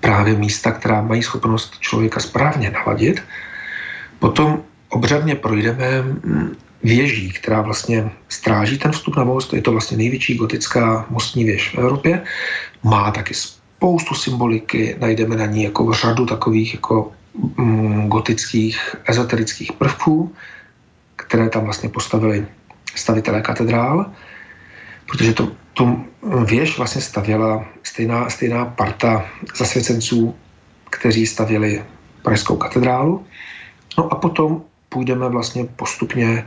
právě 0.01 0.35
místa, 0.35 0.73
která 0.73 1.03
mají 1.03 1.23
schopnost 1.23 1.81
člověka 1.81 2.21
správně 2.21 2.71
naladit. 2.71 3.23
Potom 4.19 4.63
obřadně 4.89 5.35
projdeme 5.35 6.03
mm, 6.03 6.57
věží, 6.83 7.33
která 7.33 7.61
vlastně 7.61 8.11
stráží 8.29 8.79
ten 8.79 8.93
vstup 8.93 9.17
na 9.17 9.25
most. 9.25 9.53
Je 9.53 9.63
to 9.63 9.73
vlastně 9.73 9.97
největší 9.97 10.35
gotická 10.37 11.07
mostní 11.11 11.45
věž 11.45 11.75
v 11.75 11.79
Evropě. 11.79 12.23
Má 12.83 13.11
taky 13.11 13.35
spoustu 13.35 14.15
symboliky, 14.15 14.97
najdeme 15.01 15.37
na 15.37 15.47
ní 15.47 15.63
jako 15.63 15.93
řadu 15.93 16.27
takových 16.27 16.75
jako 16.75 17.13
mm, 17.57 18.09
gotických 18.09 18.97
ezoterických 19.09 19.73
prvků, 19.73 20.33
které 21.35 21.51
tam 21.51 21.65
vlastně 21.65 21.89
postavili 21.89 22.47
stavitelé 22.95 23.43
katedrál, 23.43 24.07
protože 25.07 25.35
to, 25.35 25.51
tu 25.73 26.05
věž 26.45 26.79
vlastně 26.79 27.03
stavěla 27.03 27.65
stejná, 27.83 28.31
stejná 28.31 28.65
parta 28.65 29.27
zasvěcenců, 29.57 30.35
kteří 30.91 31.27
stavěli 31.27 31.83
Pražskou 32.23 32.57
katedrálu. 32.57 33.27
No 33.99 34.13
a 34.13 34.15
potom 34.15 34.63
půjdeme 34.89 35.29
vlastně 35.29 35.65
postupně 35.65 36.47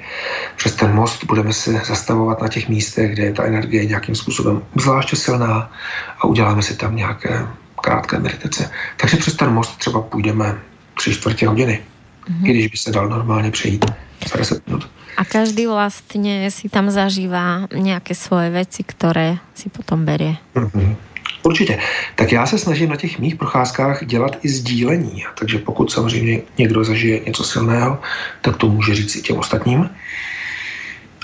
přes 0.56 0.76
ten 0.76 0.96
most, 0.96 1.24
budeme 1.24 1.54
se 1.54 1.72
zastavovat 1.72 2.42
na 2.42 2.48
těch 2.48 2.70
místech, 2.70 3.12
kde 3.12 3.24
je 3.24 3.34
ta 3.34 3.44
energie 3.44 3.86
nějakým 3.86 4.16
způsobem 4.16 4.64
zvláště 4.76 5.16
silná 5.16 5.72
a 6.20 6.24
uděláme 6.24 6.64
si 6.64 6.78
tam 6.78 6.96
nějaké 6.96 7.48
krátké 7.82 8.20
meditace. 8.20 8.72
Takže 8.98 9.18
přes 9.18 9.36
ten 9.36 9.52
most 9.52 9.78
třeba 9.78 10.02
půjdeme 10.02 10.60
tři 10.94 11.14
čtvrtě 11.14 11.48
hodiny, 11.48 11.84
mm-hmm. 12.30 12.46
i 12.46 12.50
když 12.50 12.68
by 12.68 12.78
se 12.78 12.92
dal 12.92 13.10
normálně 13.10 13.52
přejít 13.52 14.07
za 14.28 14.38
10 14.38 14.68
minut. 14.68 14.90
A 15.18 15.26
každý 15.26 15.68
vlastně 15.68 16.52
si 16.52 16.70
tam 16.70 16.90
zažívá 16.90 17.68
nějaké 17.74 18.16
svoje 18.16 18.50
věci, 18.50 18.84
které 18.84 19.38
si 19.56 19.70
potom 19.70 20.06
berie. 20.06 20.36
Mm-hmm. 20.56 20.96
Určitě. 21.44 21.80
Tak 22.16 22.32
já 22.32 22.46
se 22.46 22.58
snažím 22.58 22.90
na 22.90 22.96
těch 22.96 23.20
mých 23.20 23.36
procházkách 23.36 24.06
dělat 24.06 24.38
i 24.44 24.50
sdílení. 24.50 25.24
Takže 25.40 25.58
pokud 25.58 25.92
samozřejmě 25.92 26.42
někdo 26.58 26.84
zažije 26.84 27.20
něco 27.20 27.44
silného, 27.44 28.00
tak 28.42 28.58
to 28.58 28.70
může 28.70 28.96
říct 28.96 29.16
i 29.16 29.22
těm 29.22 29.38
ostatním. 29.38 29.90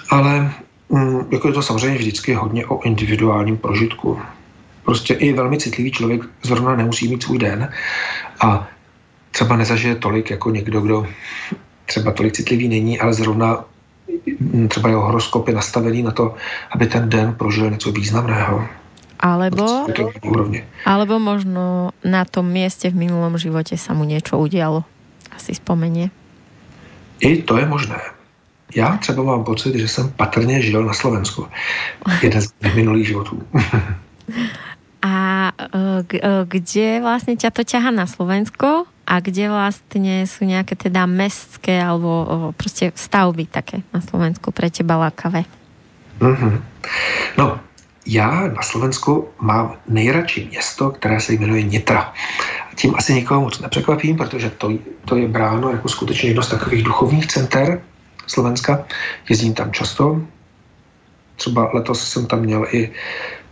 Ale 0.10 0.52
mm, 0.90 1.20
jako 1.32 1.48
je 1.48 1.54
to 1.54 1.62
samozřejmě 1.62 1.98
vždycky 1.98 2.34
hodně 2.34 2.66
o 2.66 2.82
individuálním 2.82 3.58
prožitku. 3.58 4.20
Prostě 4.86 5.14
i 5.14 5.34
velmi 5.34 5.58
citlivý 5.58 5.92
člověk 5.92 6.22
zrovna 6.44 6.76
nemusí 6.76 7.08
mít 7.08 7.24
svůj 7.24 7.38
den 7.38 7.70
a 8.40 8.68
třeba 9.32 9.56
nezažije 9.56 9.96
tolik 9.96 10.30
jako 10.30 10.50
někdo, 10.50 10.82
kdo 10.82 11.08
třeba 11.86 12.12
tolik 12.12 12.34
citlivý 12.34 12.68
není, 12.68 13.00
ale 13.00 13.14
zrovna 13.14 13.66
mm, 14.40 14.68
třeba 14.68 14.90
jeho 14.90 15.02
horoskop 15.02 15.48
je 15.48 15.54
nastavený 15.54 16.04
na 16.04 16.12
to, 16.12 16.36
aby 16.72 16.88
ten 16.88 17.10
den 17.10 17.34
prožil 17.34 17.70
něco 17.70 17.92
významného. 17.92 18.68
Alebo, 19.24 19.88
alebo 20.84 21.16
možno 21.16 21.96
na 22.04 22.28
tom 22.28 22.52
mieste 22.52 22.92
v 22.92 23.08
minulom 23.08 23.40
živote 23.40 23.80
sa 23.80 23.96
mu 23.96 24.04
niečo 24.04 24.36
udialo. 24.36 24.84
Asi 25.32 25.56
spomenie. 25.56 26.12
I 27.24 27.40
to 27.48 27.56
je 27.56 27.66
možné. 27.66 27.96
Já 28.76 28.98
třeba 28.98 29.24
mám 29.24 29.44
pocit, 29.44 29.76
že 29.76 29.88
jsem 29.88 30.12
patrně 30.12 30.62
žil 30.62 30.84
na 30.86 30.94
Slovensku. 30.94 31.48
Jeden 32.22 32.42
z 32.42 32.52
minulých 32.76 33.08
životů. 33.08 33.44
A 35.04 35.52
e, 35.60 36.00
e, 36.00 36.46
kde 36.48 37.00
vlastně 37.02 37.36
ťa 37.36 37.50
to 37.52 37.64
ťaha 37.64 37.92
na 37.92 38.08
Slovensko 38.08 38.88
a 39.08 39.20
kde 39.20 39.50
vlastně 39.50 40.28
jsou 40.28 40.46
nějaké 40.46 40.76
teda 40.76 41.06
mestské 41.06 41.84
alebo 41.84 42.28
prostě 42.58 42.92
stavby 42.96 43.46
také 43.46 43.78
na 43.94 44.02
Slovensku 44.02 44.52
pre 44.52 44.72
teba 44.72 44.98
lákavé? 44.98 45.44
Mm-hmm. 46.20 46.62
No, 47.38 47.60
já 48.06 48.48
na 48.48 48.62
Slovensku 48.62 49.28
mám 49.42 49.76
nejradši 49.88 50.48
město, 50.50 50.90
které 50.90 51.20
se 51.20 51.34
jmenuje 51.34 51.64
Nitra. 51.64 52.14
Tím 52.76 52.96
asi 52.98 53.14
nikoho 53.14 53.42
moc 53.42 53.60
nepřekvapím, 53.60 54.18
protože 54.18 54.50
to, 54.50 54.72
to 55.06 55.16
je 55.16 55.28
bráno 55.28 55.70
jako 55.70 55.90
skutečně 55.90 56.30
jedno 56.30 56.44
z 56.44 56.50
takových 56.50 56.84
duchovních 56.84 57.28
center 57.28 57.82
Slovenska. 58.28 58.86
Jezdím 59.30 59.54
tam 59.54 59.72
často. 59.72 60.22
Třeba 61.36 61.70
letos 61.74 62.10
jsem 62.10 62.26
tam 62.26 62.40
měl 62.40 62.68
i 62.72 62.92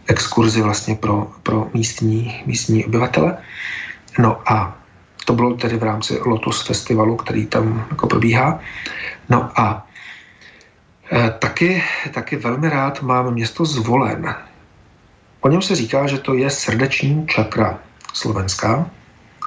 exkurzi 0.07 0.61
vlastně 0.61 0.95
pro, 0.95 1.31
pro 1.43 1.69
místní, 1.73 2.43
místní 2.45 2.85
obyvatele. 2.85 3.37
No 4.19 4.41
a 4.51 4.80
to 5.31 5.35
bylo 5.35 5.53
tedy 5.53 5.77
v 5.77 5.83
rámci 5.83 6.19
Lotus 6.25 6.67
festivalu, 6.67 7.15
který 7.15 7.45
tam 7.45 7.87
jako 7.89 8.07
probíhá. 8.07 8.59
No 9.29 9.49
a 9.55 9.87
Eh, 11.13 11.29
taky, 11.39 11.83
taky 12.11 12.35
velmi 12.35 12.69
rád 12.69 13.01
mám 13.01 13.33
město 13.33 13.65
Zvolen. 13.65 14.35
O 15.41 15.49
něm 15.49 15.61
se 15.61 15.75
říká, 15.75 16.07
že 16.07 16.17
to 16.17 16.33
je 16.33 16.49
srdeční 16.49 17.27
čakra 17.27 17.79
Slovenska 18.13 18.89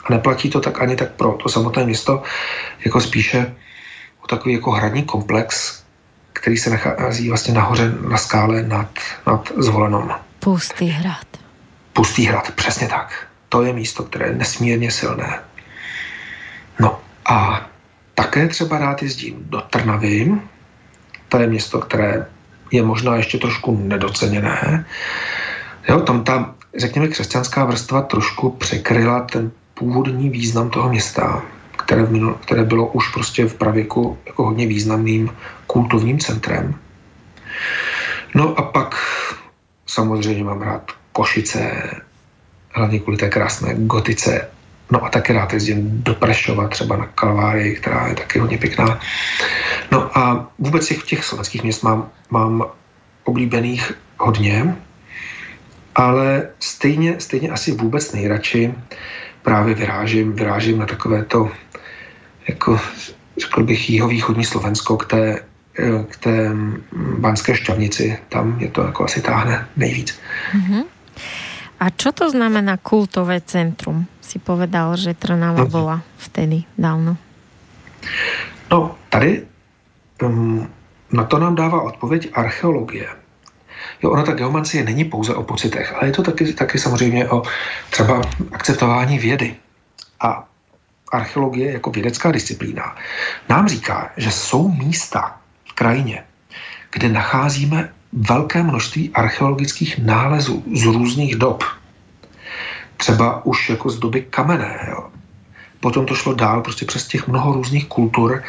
a 0.04 0.12
neplatí 0.12 0.50
to 0.50 0.60
tak 0.60 0.80
ani 0.80 0.96
tak 0.96 1.12
pro 1.12 1.32
to 1.32 1.48
samotné 1.48 1.84
město, 1.84 2.22
jako 2.84 3.00
spíše 3.00 3.54
o 4.20 4.26
takový 4.26 4.54
jako 4.54 4.70
hradní 4.70 5.02
komplex, 5.02 5.82
který 6.32 6.56
se 6.56 6.70
nachází 6.70 7.28
vlastně 7.28 7.54
nahoře 7.54 7.92
na 8.08 8.16
skále 8.16 8.62
nad, 8.62 8.90
nad 9.26 9.52
Zvolenom. 9.56 10.10
Pustý 10.40 10.88
hrad. 10.88 11.26
Pustý 11.92 12.26
hrad, 12.26 12.50
přesně 12.50 12.88
tak. 12.88 13.26
To 13.48 13.62
je 13.62 13.72
místo, 13.72 14.02
které 14.02 14.26
je 14.26 14.34
nesmírně 14.34 14.90
silné. 14.90 15.40
A 17.24 17.66
také 18.14 18.48
třeba 18.48 18.78
rád 18.78 19.02
jezdím 19.02 19.36
do 19.48 19.60
Trnavy, 19.60 20.32
to 21.28 21.38
je 21.38 21.46
město, 21.46 21.80
které 21.80 22.26
je 22.70 22.82
možná 22.82 23.16
ještě 23.16 23.38
trošku 23.38 23.76
nedoceněné. 23.76 24.86
Jo, 25.88 26.00
tam 26.00 26.24
ta, 26.24 26.54
řekněme, 26.76 27.08
křesťanská 27.08 27.64
vrstva 27.64 28.02
trošku 28.02 28.50
překryla 28.50 29.20
ten 29.20 29.52
původní 29.74 30.30
význam 30.30 30.70
toho 30.70 30.88
města, 30.88 31.42
které, 31.76 32.06
minul, 32.06 32.34
které 32.34 32.64
bylo 32.64 32.86
už 32.86 33.08
prostě 33.08 33.44
v 33.46 33.54
pravěku 33.54 34.18
jako 34.26 34.44
hodně 34.44 34.66
významným 34.66 35.30
kultovním 35.66 36.18
centrem. 36.18 36.74
No 38.34 38.58
a 38.58 38.62
pak 38.62 38.94
samozřejmě 39.86 40.44
mám 40.44 40.62
rád 40.62 40.92
Košice, 41.12 41.90
hlavně 42.74 42.98
kvůli 42.98 43.16
té 43.16 43.28
krásné 43.28 43.74
gotice 43.74 44.50
No 44.90 45.04
a 45.04 45.08
taky 45.08 45.32
rád 45.32 45.52
jezdím 45.52 46.02
do 46.02 46.14
Prešova, 46.14 46.68
třeba 46.68 46.96
na 46.96 47.06
Kalvárii, 47.06 47.76
která 47.76 48.08
je 48.08 48.14
taky 48.14 48.38
hodně 48.38 48.58
pěkná. 48.58 49.00
No 49.92 50.18
a 50.18 50.50
vůbec 50.58 50.86
těch, 50.86 51.02
těch 51.02 51.24
slovenských 51.24 51.62
měst 51.62 51.82
mám, 51.82 52.08
mám 52.30 52.64
oblíbených 53.24 53.92
hodně, 54.18 54.76
ale 55.94 56.48
stejně, 56.60 57.20
stejně 57.20 57.50
asi 57.50 57.72
vůbec 57.72 58.12
nejradši 58.12 58.74
právě 59.42 59.74
vyrážím, 59.74 60.32
vyrážím 60.32 60.78
na 60.78 60.86
takové 60.86 61.24
to 61.24 61.50
jako 62.48 62.80
řekl 63.38 63.64
bych, 63.64 63.90
jihovýchodní 63.90 64.44
Slovensko 64.44 64.96
k 64.96 65.06
té, 65.06 65.40
k 66.08 66.16
té 66.16 66.50
banské 67.18 67.56
šťavnici. 67.56 68.18
Tam 68.28 68.60
je 68.60 68.68
to 68.68 68.82
jako 68.82 69.04
asi 69.04 69.22
táhne 69.22 69.66
nejvíc. 69.76 70.18
Mm-hmm. 70.54 70.84
A 71.80 71.90
čo 71.90 72.12
to 72.12 72.30
znamená 72.30 72.76
kultové 72.76 73.40
centrum? 73.40 74.06
Si 74.24 74.40
povedal, 74.40 74.96
že 74.96 75.12
Trnava 75.12 75.68
no. 75.68 75.70
bola 75.70 76.00
vtedy 76.16 76.64
dávno. 76.80 77.16
No, 78.72 78.96
tady 79.08 79.44
um, 80.22 80.68
na 81.12 81.24
to 81.24 81.38
nám 81.38 81.54
dává 81.54 81.82
odpověď 81.82 82.30
archeologie. 82.32 83.08
Jo, 84.02 84.10
ona 84.10 84.22
ta 84.22 84.32
geomancie 84.32 84.84
není 84.84 85.04
pouze 85.04 85.34
o 85.34 85.42
pocitech, 85.42 85.94
ale 85.94 86.08
je 86.08 86.12
to 86.12 86.22
taky, 86.22 86.52
taky 86.52 86.78
samozřejmě 86.78 87.28
o 87.28 87.42
třeba 87.90 88.20
akceptování 88.52 89.18
vědy. 89.18 89.56
A 90.20 90.48
archeologie 91.12 91.72
jako 91.72 91.90
vědecká 91.90 92.32
disciplína 92.32 92.96
nám 93.48 93.68
říká, 93.68 94.10
že 94.16 94.30
jsou 94.30 94.68
místa 94.68 95.36
v 95.64 95.72
krajině, 95.72 96.24
kde 96.90 97.08
nacházíme 97.08 97.92
velké 98.12 98.62
množství 98.62 99.10
archeologických 99.14 99.98
nálezů 99.98 100.64
z 100.74 100.84
různých 100.84 101.36
dob. 101.36 101.64
Třeba 102.96 103.46
už 103.46 103.70
jako 103.70 103.90
z 103.90 103.98
doby 103.98 104.22
kamenné. 104.22 104.86
Jo. 104.90 105.08
Potom 105.80 106.06
to 106.06 106.14
šlo 106.14 106.34
dál 106.34 106.60
prostě 106.60 106.86
přes 106.86 107.06
těch 107.06 107.28
mnoho 107.28 107.52
různých 107.52 107.88
kultur, 107.88 108.42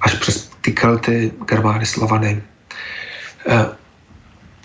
až 0.00 0.14
přes 0.14 0.50
ty 0.60 0.72
Kelty, 0.72 1.32
Germány, 1.48 1.86
Slovany. 1.86 2.42
Eh, 3.48 3.66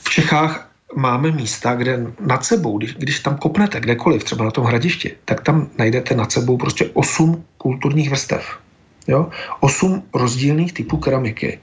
v 0.04 0.10
Čechách 0.10 0.72
máme 0.96 1.32
místa, 1.32 1.76
kde 1.76 2.08
nad 2.20 2.46
sebou, 2.46 2.78
když, 2.78 2.94
když 2.94 3.20
tam 3.20 3.38
kopnete 3.38 3.80
kdekoliv, 3.80 4.24
třeba 4.24 4.46
na 4.46 4.52
tom 4.52 4.66
hradišti, 4.66 5.16
tak 5.26 5.42
tam 5.42 5.70
najdete 5.78 6.16
nad 6.16 6.32
sebou 6.32 6.58
prostě 6.58 6.90
osm 6.94 7.46
kulturních 7.58 8.10
vrstev. 8.10 8.60
Jo? 9.08 9.30
Osm 9.60 10.04
rozdílných 10.14 10.74
typů 10.74 10.98
keramiky. 10.98 11.60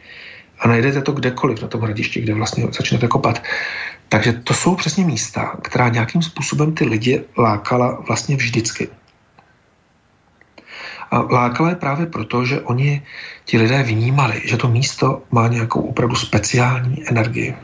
A 0.59 0.69
najdete 0.69 1.03
to 1.03 1.13
kdekoliv 1.13 1.63
na 1.63 1.69
tom 1.69 1.81
hradišti, 1.81 2.21
kde 2.21 2.35
vlastně 2.35 2.67
začnete 2.73 3.09
kopat. 3.09 3.43
Takže 4.09 4.33
to 4.33 4.55
jsou 4.55 4.75
přesně 4.75 5.05
místa, 5.05 5.57
která 5.63 5.89
nějakým 5.89 6.23
způsobem 6.23 6.75
ty 6.75 6.85
lidi 6.85 7.25
lákala 7.39 8.01
vlastně 8.09 8.37
vždycky. 8.37 8.89
A 11.11 11.19
lákala 11.19 11.69
je 11.69 11.77
právě 11.77 12.07
proto, 12.07 12.45
že 12.45 12.61
oni, 12.61 13.03
ti 13.45 13.59
lidé 13.59 13.83
vnímali, 13.83 14.43
že 14.45 14.57
to 14.57 14.69
místo 14.69 15.23
má 15.31 15.49
nějakou 15.49 15.81
opravdu 15.81 16.17
speciální 16.17 17.09
energii. 17.09 17.57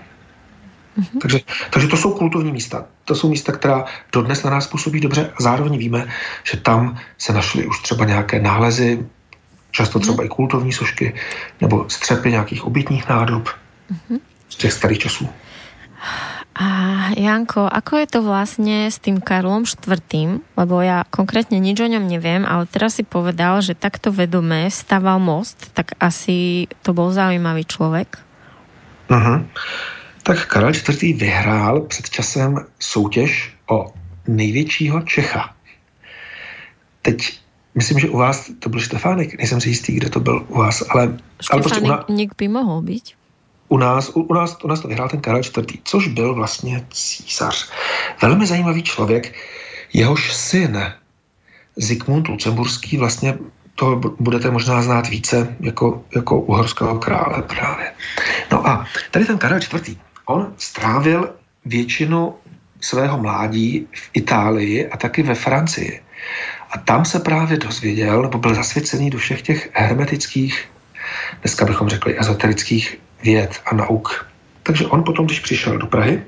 Mm-hmm. 0.99 1.19
Takže, 1.21 1.41
takže 1.71 1.89
to 1.89 1.97
jsou 1.97 2.13
kulturní 2.13 2.53
místa. 2.53 2.85
To 3.05 3.15
jsou 3.15 3.29
místa, 3.29 3.53
která 3.53 3.85
dodnes 4.13 4.43
na 4.43 4.51
nás 4.51 4.67
působí 4.67 5.01
dobře 5.01 5.33
a 5.37 5.43
zároveň 5.43 5.79
víme, 5.79 6.09
že 6.45 6.57
tam 6.57 6.99
se 7.19 7.33
našly 7.33 7.67
už 7.67 7.83
třeba 7.83 8.05
nějaké 8.05 8.41
nálezy, 8.41 9.07
často 9.71 9.99
třeba 9.99 10.17
mm-hmm. 10.17 10.27
i 10.27 10.29
kulturní 10.29 10.73
sošky, 10.73 11.15
nebo 11.61 11.85
střepy 11.89 12.31
nějakých 12.31 12.65
obytních 12.65 13.09
nádob 13.09 13.49
mm-hmm. 13.49 14.19
z 14.49 14.57
těch 14.57 14.73
starých 14.73 14.99
časů. 14.99 15.29
A 16.55 16.67
Janko, 17.19 17.67
ako 17.67 17.99
je 17.99 18.07
to 18.07 18.21
vlastne 18.23 18.87
s 18.87 19.03
tým 19.03 19.19
Karlom 19.19 19.67
IV? 19.67 20.39
Lebo 20.55 20.75
ja 20.87 21.03
konkrétne 21.11 21.59
nič 21.59 21.83
o 21.83 21.91
ňom 21.91 22.07
neviem, 22.07 22.47
ale 22.47 22.71
teraz 22.71 22.95
si 22.95 23.03
povedal, 23.03 23.59
že 23.59 23.75
takto 23.75 24.15
vedomé 24.15 24.71
staval 24.71 25.19
most, 25.19 25.75
tak 25.75 25.99
asi 25.99 26.71
to 26.87 26.95
bol 26.95 27.11
zaujímavý 27.11 27.67
človek. 27.67 28.23
Uh-huh. 29.11 29.43
Tak 30.23 30.47
Karel 30.47 30.71
IV. 30.71 31.19
vyhrál 31.19 31.81
před 31.91 32.11
časem 32.11 32.57
soutěž 32.79 33.57
o 33.67 33.93
největšího 34.29 35.03
Čecha. 35.03 35.55
Teď 37.03 37.41
myslím, 37.75 37.99
že 37.99 38.09
u 38.09 38.17
vás 38.17 38.51
to 38.59 38.69
byl 38.69 38.81
Štefánek, 38.81 39.39
nejsem 39.39 39.61
si 39.61 39.69
jistý, 39.69 39.93
kde 39.93 40.11
to 40.11 40.21
byl 40.21 40.47
u 40.49 40.59
vás, 40.59 40.83
ale... 40.91 41.19
Štefánek 41.41 41.83
ale 41.83 42.05
prostě 42.07 42.29
by 42.39 42.49
mohl 42.49 42.83
být. 42.83 43.24
U 43.75 43.77
nás, 43.77 44.11
u, 44.15 44.23
u, 44.23 44.35
nás, 44.35 44.57
u 44.65 44.69
nás 44.69 44.81
to 44.81 44.89
vyhrál 44.89 45.09
ten 45.09 45.21
Karel 45.21 45.41
IV., 45.41 45.83
což 45.85 46.09
byl 46.09 46.35
vlastně 46.35 46.87
císař. 46.91 47.71
Velmi 48.23 48.47
zajímavý 48.47 48.83
člověk, 48.83 49.35
jehož 49.93 50.35
syn 50.35 50.93
Zikmund 51.77 52.29
Lucemburský 52.29 52.97
vlastně 52.97 53.39
to 53.75 53.97
budete 54.19 54.51
možná 54.51 54.83
znát 54.83 55.09
více 55.09 55.57
jako, 55.61 56.05
jako 56.15 56.41
uhorského 56.41 56.99
krále 56.99 57.43
právě. 57.43 57.93
No 58.53 58.67
a 58.67 58.87
tady 59.11 59.25
ten 59.25 59.39
Karel 59.39 59.59
IV 59.59 59.99
On 60.25 60.55
strávil 60.59 61.35
většinu 61.65 62.35
svého 62.81 63.19
mládí 63.19 63.89
v 63.93 64.11
Itálii 64.13 64.89
a 64.89 64.97
taky 64.97 65.23
ve 65.23 65.35
Francii. 65.35 66.01
A 66.71 66.79
tam 66.79 67.05
se 67.05 67.19
právě 67.19 67.59
dozvěděl, 67.59 68.23
nebo 68.23 68.39
byl 68.39 68.55
zasvěcený 68.55 69.11
do 69.11 69.19
všech 69.19 69.43
těch 69.43 69.71
hermetických, 69.73 70.65
dneska 71.43 71.65
bychom 71.65 71.89
řekli 71.89 72.21
ezoterických 72.21 72.99
věd 73.25 73.61
a 73.67 73.75
nauk. 73.75 74.27
Takže 74.63 74.87
on 74.87 75.05
potom, 75.05 75.27
když 75.27 75.41
přišel 75.41 75.79
do 75.79 75.87
Prahy, 75.87 76.23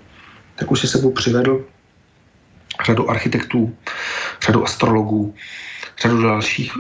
tak 0.56 0.70
už 0.70 0.80
si 0.80 0.88
sebou 0.88 1.11
přivedl 1.11 1.64
řadu 2.87 3.11
architektů, 3.11 3.76
řadu 4.46 4.64
astrologů, 4.64 5.35
řadu 6.02 6.22
dalších 6.22 6.72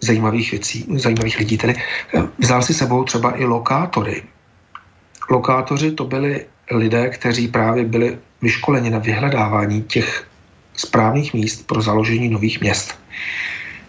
zajímavých 0.00 0.50
věcí, 0.50 0.86
zajímavých 0.96 1.38
lidí. 1.38 1.58
Tedy 1.58 1.74
vzal 2.38 2.62
si 2.62 2.74
sebou 2.74 3.04
třeba 3.04 3.38
i 3.40 3.44
lokátory, 3.44 4.22
Lokátoři 5.30 5.90
to 5.90 6.04
byli 6.04 6.46
lidé, 6.70 7.08
kteří 7.08 7.48
právě 7.48 7.84
byli 7.84 8.18
vyškoleni 8.42 8.90
na 8.90 8.98
vyhledávání 8.98 9.82
těch 9.82 10.26
správných 10.76 11.34
míst 11.34 11.66
pro 11.66 11.82
založení 11.82 12.28
nových 12.28 12.60
měst. 12.60 12.98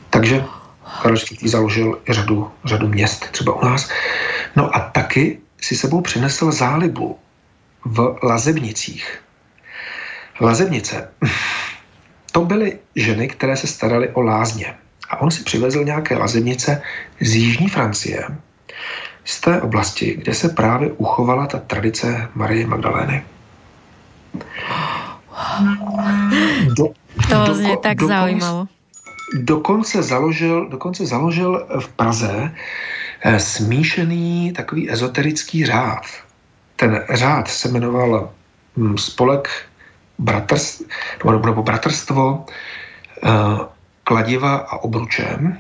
Takže 0.09 0.43
Karel 1.01 1.17
založil 1.45 1.99
řadu, 2.09 2.51
řadu 2.65 2.87
měst, 2.87 3.31
třeba 3.31 3.53
u 3.53 3.65
nás. 3.65 3.89
No 4.55 4.75
a 4.75 4.79
taky 4.79 5.39
si 5.61 5.75
sebou 5.75 6.01
přinesl 6.01 6.51
zálibu 6.51 7.19
v 7.85 8.17
Lazebnicích. 8.23 9.23
Lazebnice, 10.41 11.09
to 12.31 12.41
byly 12.45 12.79
ženy, 12.95 13.27
které 13.27 13.57
se 13.57 13.67
staraly 13.67 14.09
o 14.09 14.21
lázně. 14.21 14.75
A 15.09 15.21
on 15.21 15.31
si 15.31 15.43
přivezl 15.43 15.83
nějaké 15.83 16.17
lazebnice 16.17 16.81
z 17.21 17.35
Jižní 17.35 17.69
Francie, 17.69 18.27
z 19.25 19.41
té 19.41 19.61
oblasti, 19.61 20.15
kde 20.15 20.33
se 20.33 20.49
právě 20.49 20.91
uchovala 20.91 21.47
ta 21.47 21.59
tradice 21.59 22.29
Marie 22.35 22.67
Magdalény. 22.67 23.23
Do, 26.77 26.85
to 27.29 27.59
je 27.59 27.77
tak 27.77 27.97
dokonce, 27.97 28.19
zaujímavo. 28.19 28.65
Dokonce 29.33 30.03
založil, 30.03 30.69
dokonce 30.69 31.05
založil 31.05 31.67
v 31.79 31.87
Praze 31.87 32.51
smíšený 33.37 34.53
takový 34.53 34.91
ezoterický 34.91 35.65
řád. 35.65 36.05
Ten 36.75 37.05
řád 37.09 37.47
se 37.47 37.69
jmenoval 37.69 38.29
hm, 38.77 38.97
Spolek 38.97 39.49
bratrst, 40.19 40.81
nebo, 41.23 41.45
nebo 41.45 41.63
Bratrstvo 41.63 42.45
eh, 43.23 43.29
kladiva 44.03 44.55
a 44.55 44.77
obručem. 44.77 45.57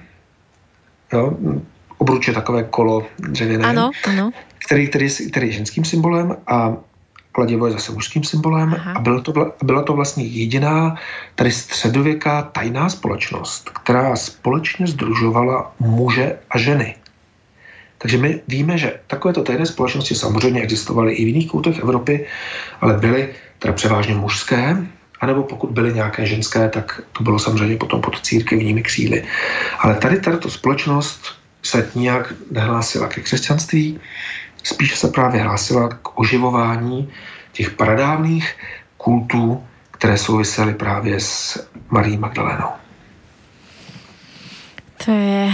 Jo, 1.13 1.37
obruč 1.97 2.27
je 2.27 2.33
takové 2.33 2.63
kolo 2.63 3.07
dřevěné, 3.19 3.65
ano, 3.65 3.91
ano. 4.07 4.31
Který, 4.65 4.87
který, 4.87 5.09
který 5.31 5.47
je 5.47 5.53
ženským 5.53 5.85
symbolem 5.85 6.37
a 6.47 6.73
kladivo 7.31 7.65
je 7.65 7.71
zase 7.71 7.91
mužským 7.91 8.23
symbolem 8.23 8.73
Aha. 8.73 8.93
a 8.95 8.99
bylo 8.99 9.21
to, 9.21 9.53
byla 9.63 9.83
to 9.83 9.93
vlastně 9.93 10.25
jediná 10.25 10.95
tady 11.35 11.51
středověká 11.51 12.41
tajná 12.41 12.89
společnost, 12.89 13.69
která 13.69 14.15
společně 14.15 14.87
združovala 14.87 15.71
muže 15.79 16.39
a 16.49 16.57
ženy. 16.57 16.95
Takže 18.01 18.17
my 18.17 18.41
víme, 18.47 18.77
že 18.77 18.99
takovéto 19.07 19.43
tajné 19.43 19.65
společnosti 19.65 20.15
samozřejmě 20.15 20.61
existovaly 20.61 21.13
i 21.13 21.25
v 21.25 21.27
jiných 21.27 21.51
koutech 21.51 21.79
Evropy, 21.79 22.27
ale 22.81 22.93
byly 22.93 23.29
teda 23.59 23.73
převážně 23.73 24.15
mužské, 24.15 24.77
anebo 25.19 25.43
pokud 25.43 25.69
byly 25.69 25.93
nějaké 25.93 26.25
ženské, 26.25 26.69
tak 26.69 27.01
to 27.13 27.23
bylo 27.23 27.39
samozřejmě 27.39 27.75
potom 27.77 28.01
pod 28.01 28.21
církevními 28.21 28.83
kříly. 28.83 29.23
Ale 29.79 29.95
tady 29.95 30.19
tato 30.19 30.49
společnost 30.49 31.35
se 31.63 31.91
nijak 31.95 32.33
nehlásila 32.51 33.07
ke 33.07 33.21
křesťanství, 33.21 33.99
spíše 34.63 34.95
se 34.95 35.07
právě 35.07 35.41
hlásila 35.41 35.89
k 35.89 36.19
oživování 36.19 37.09
těch 37.51 37.71
pradávných 37.71 38.55
kultů, 38.97 39.63
které 39.91 40.17
souvisely 40.17 40.73
právě 40.73 41.19
s 41.19 41.67
Marí 41.89 42.17
Magdalénou. 42.17 42.69
To 45.05 45.11
je, 45.11 45.51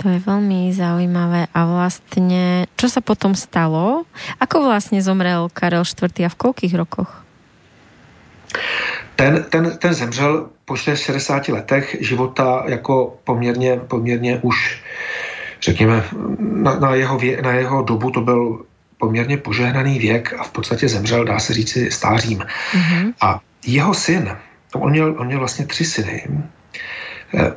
to 0.00 0.08
je 0.08 0.18
veľmi 0.24 0.72
zaujímavé. 0.72 1.52
A 1.52 1.60
vlastne, 1.68 2.64
čo 2.80 2.88
sa 2.88 3.04
potom 3.04 3.36
stalo? 3.36 4.08
Ako 4.40 4.64
vlastne 4.64 5.04
zomrel 5.04 5.52
Karel 5.52 5.84
IV. 5.84 6.24
a 6.24 6.32
v 6.32 6.40
koľkých 6.40 6.72
rokoch? 6.72 7.10
Ten, 9.20 9.44
ten, 9.52 9.76
ten 9.76 9.92
zemřel 9.94 10.48
po 10.64 10.76
60 10.76 11.48
letech 11.48 11.96
života 12.00 12.64
jako 12.66 13.20
poměrně, 13.24 13.76
poměrně 13.76 14.40
už, 14.42 14.82
řekněme, 15.62 16.04
na, 16.38 16.78
na, 16.78 16.94
jeho 16.94 17.18
vě, 17.18 17.42
na 17.42 17.52
jeho 17.52 17.82
dobu 17.82 18.10
to 18.10 18.20
byl 18.20 18.64
poměrně 18.98 19.36
požehnaný 19.36 19.98
věk 19.98 20.34
a 20.38 20.42
v 20.44 20.50
podstatě 20.50 20.88
zemřel, 20.88 21.24
dá 21.24 21.38
se 21.38 21.54
říci, 21.54 21.90
stářím. 21.90 22.38
Mm-hmm. 22.38 23.12
A 23.20 23.40
jeho 23.66 23.94
syn, 23.94 24.36
on 24.74 24.90
měl, 24.90 25.14
on 25.18 25.26
měl 25.26 25.38
vlastně 25.38 25.66
tři 25.66 25.84
syny, 25.84 26.26
eh, 27.34 27.52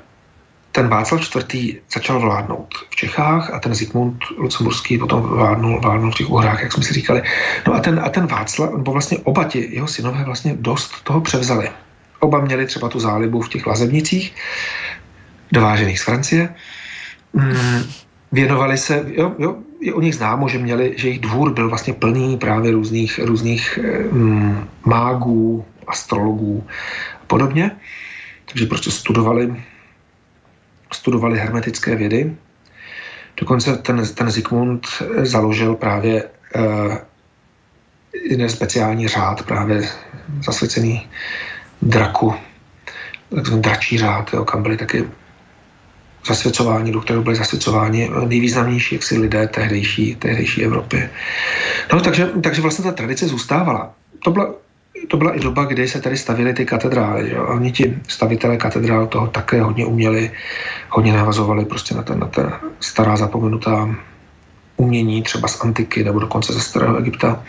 ten 0.74 0.88
Václav 0.90 1.22
IV. 1.22 1.78
začal 1.94 2.20
vládnout 2.20 2.74
v 2.90 2.96
Čechách 2.96 3.54
a 3.54 3.60
ten 3.60 3.76
Zikmund 3.76 4.18
Lucemburský 4.38 4.98
potom 4.98 5.22
vládnul, 5.22 5.80
vládnul 5.82 6.12
v 6.12 6.16
těch 6.16 6.30
Uhrách, 6.30 6.62
jak 6.62 6.74
jsme 6.74 6.84
si 6.84 6.94
říkali. 6.94 7.22
No 7.68 7.74
a 7.74 7.80
ten, 7.80 8.02
a 8.04 8.10
ten 8.10 8.28
Václav, 8.28 8.74
nebo 8.74 8.92
vlastně 8.92 9.18
oba 9.18 9.44
ti 9.44 9.70
jeho 9.72 9.88
synové 9.88 10.24
vlastně 10.24 10.58
dost 10.60 11.04
toho 11.04 11.22
převzali. 11.22 11.70
Oba 12.20 12.42
měli 12.42 12.66
třeba 12.66 12.90
tu 12.90 13.00
zálibu 13.00 13.42
v 13.42 13.50
těch 13.50 13.68
lazebnicích, 13.68 14.36
dovážených 15.52 16.00
z 16.00 16.04
Francie. 16.04 16.56
Mm, 17.34 17.84
věnovali 18.32 18.78
se, 18.78 19.06
jo, 19.08 19.34
jo, 19.40 19.56
je 19.82 19.94
o 19.94 20.02
nich 20.02 20.16
známo, 20.16 20.50
že 20.50 20.58
měli, 20.58 20.94
že 20.98 21.08
jejich 21.08 21.22
dvůr 21.22 21.54
byl 21.54 21.70
vlastně 21.70 21.94
plný 21.94 22.38
právě 22.38 22.72
různých, 22.72 23.20
různých 23.24 23.80
mm, 24.12 24.68
mágů, 24.86 25.66
astrologů 25.88 26.66
a 27.22 27.26
podobně. 27.28 27.72
Takže 28.46 28.66
prostě 28.66 28.92
studovali 28.92 29.54
studovali 30.94 31.40
hermetické 31.40 31.96
vědy. 31.96 32.36
Dokonce 33.38 33.78
ten, 33.78 34.08
ten 34.08 34.32
Zikmund 34.32 34.88
založil 35.22 35.76
právě 35.76 36.24
uh, 36.24 36.98
jeden 38.30 38.50
speciální 38.50 39.08
řád, 39.08 39.46
právě 39.46 39.90
zasvěcený 40.46 41.08
draku, 41.82 42.34
takzvaný 43.36 43.62
dračí 43.62 43.98
řád, 43.98 44.34
jo, 44.34 44.46
kam 44.46 44.64
byli 44.64 44.78
taky 44.78 45.08
zasvěcování, 46.28 46.92
do 46.92 47.02
kterého 47.02 47.24
byly 47.24 47.36
zasvěcováni 47.36 48.12
nejvýznamnější 48.28 48.96
jaksi 48.96 49.18
lidé 49.18 49.48
tehdejší, 49.48 50.16
tehdejší 50.16 50.64
Evropy. 50.64 51.10
No, 51.94 52.02
takže, 52.02 52.26
takže 52.44 52.62
vlastně 52.62 52.84
ta 52.84 52.92
tradice 52.92 53.28
zůstávala. 53.28 53.94
To 54.24 54.32
byla 54.32 54.56
to 55.08 55.18
byla 55.18 55.36
i 55.36 55.40
doba, 55.40 55.66
kdy 55.66 55.88
se 55.88 56.02
tady 56.02 56.18
stavily 56.18 56.54
ty 56.54 56.66
katedrály. 56.66 57.30
Že? 57.30 57.40
Oni 57.40 57.72
ti 57.72 57.98
stavitelé 58.08 58.58
katedrál 58.58 59.08
toho 59.08 59.28
také 59.28 59.62
hodně 59.62 59.86
uměli, 59.86 60.32
hodně 60.90 61.14
navazovali 61.14 61.66
prostě 61.66 61.96
na, 61.96 62.04
ten, 62.04 62.20
na 62.20 62.28
ta 62.28 62.62
stará 62.80 63.16
zapomenutá 63.18 63.96
umění, 64.78 65.22
třeba 65.24 65.48
z 65.48 65.62
antiky 65.62 66.04
nebo 66.04 66.20
dokonce 66.20 66.54
ze 66.54 66.62
starého 66.62 66.98
Egypta. 66.98 67.44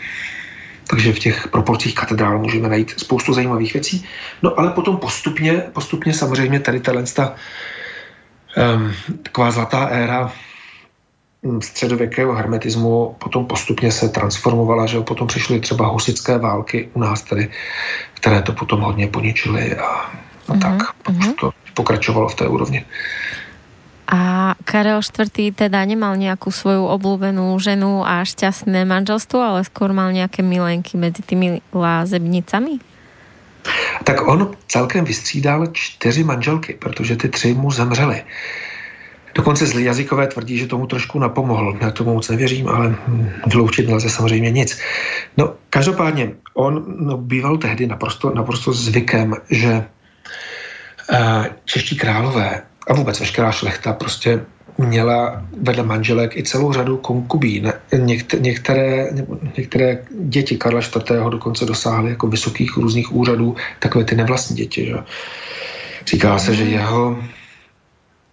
Takže 0.87 1.13
v 1.13 1.19
těch 1.19 1.47
proporcích 1.47 1.95
katedrál 1.95 2.39
můžeme 2.39 2.69
najít 2.69 2.99
spoustu 2.99 3.33
zajímavých 3.33 3.73
věcí. 3.73 4.05
No 4.41 4.59
ale 4.59 4.71
potom 4.71 4.97
postupně, 4.97 5.63
postupně 5.73 6.13
samozřejmě 6.13 6.59
tady 6.59 6.79
ta 6.79 6.91
um, 8.57 8.93
taková 9.23 9.51
zlatá 9.51 9.85
éra 9.85 10.31
středověkého 11.59 12.33
hermetismu 12.33 13.15
potom 13.19 13.45
postupně 13.45 13.91
se 13.91 14.09
transformovala, 14.09 14.85
že 14.85 15.01
potom 15.01 15.27
přišly 15.27 15.59
třeba 15.59 15.87
husické 15.87 16.37
války 16.37 16.89
u 16.93 16.99
nás 16.99 17.21
tady, 17.21 17.49
které 18.13 18.41
to 18.41 18.53
potom 18.53 18.81
hodně 18.81 19.07
poničily 19.07 19.75
a, 19.75 19.85
a 19.85 20.09
mm-hmm. 20.47 20.59
tak. 20.59 20.77
Mm-hmm. 21.05 21.33
To 21.39 21.51
pokračovalo 21.73 22.27
v 22.29 22.35
té 22.35 22.47
úrovni. 22.47 22.85
A 24.05 24.53
Karel 24.65 25.01
IV. 25.01 25.57
teda 25.57 25.81
nemal 25.81 26.13
nejakú 26.13 26.53
svoju 26.53 26.85
oblúbenú 26.85 27.57
ženu 27.57 28.05
a 28.05 28.21
šťastné 28.21 28.85
manželstvo, 28.85 29.41
ale 29.41 29.65
skôr 29.65 29.97
mal 29.97 30.13
nejaké 30.13 30.45
milenky 30.45 30.93
medzi 30.93 31.25
tými 31.25 31.57
lázebnicami? 31.73 32.77
Tak 34.05 34.29
on 34.29 34.53
celkem 34.69 35.05
vystřídal 35.05 35.73
čtyři 35.73 36.23
manželky, 36.23 36.77
protože 36.77 37.15
ty 37.15 37.29
tři 37.29 37.53
mu 37.53 37.71
zemřely. 37.71 38.21
Dokonce 39.35 39.65
zlý 39.67 39.83
jazykové 39.83 40.27
tvrdí, 40.27 40.57
že 40.57 40.67
tomu 40.67 40.87
trošku 40.87 41.19
napomohl. 41.19 41.77
Já 41.81 41.91
tomu 41.91 42.13
moc 42.13 42.29
nevěřím, 42.29 42.67
ale 42.67 42.95
vyloučit 43.47 43.87
nelze 43.87 44.09
samozřejmě 44.09 44.51
nic. 44.51 44.79
No, 45.37 45.53
každopádně, 45.69 46.31
on 46.53 46.85
no, 46.99 47.17
býval 47.17 47.57
tehdy 47.57 47.87
naprosto, 47.87 48.31
naprosto 48.35 48.73
zvykem, 48.73 49.35
že 49.49 49.85
uh, 51.11 51.45
čeští 51.65 51.97
králové 51.97 52.61
a 52.87 52.93
vůbec 52.93 53.19
veškerá 53.19 53.51
šlechta 53.51 53.93
prostě 53.93 54.45
měla 54.77 55.45
vedle 55.61 55.83
manželek 55.83 56.37
i 56.37 56.43
celou 56.43 56.73
řadu 56.73 56.97
konkubín. 56.97 57.73
Některé, 57.97 58.41
některé, 58.41 59.09
některé 59.57 60.05
děti 60.19 60.57
Karla 60.57 60.79
IV. 60.79 61.29
dokonce 61.29 61.65
dosáhly 61.65 62.09
jako 62.09 62.27
vysokých 62.27 62.77
různých 62.77 63.15
úřadů, 63.15 63.55
takové 63.79 64.03
ty 64.03 64.15
nevlastní 64.15 64.55
děti. 64.55 64.85
Že? 64.85 64.95
Říká 66.05 66.39
se, 66.39 66.55
že 66.55 66.63
jeho 66.63 67.17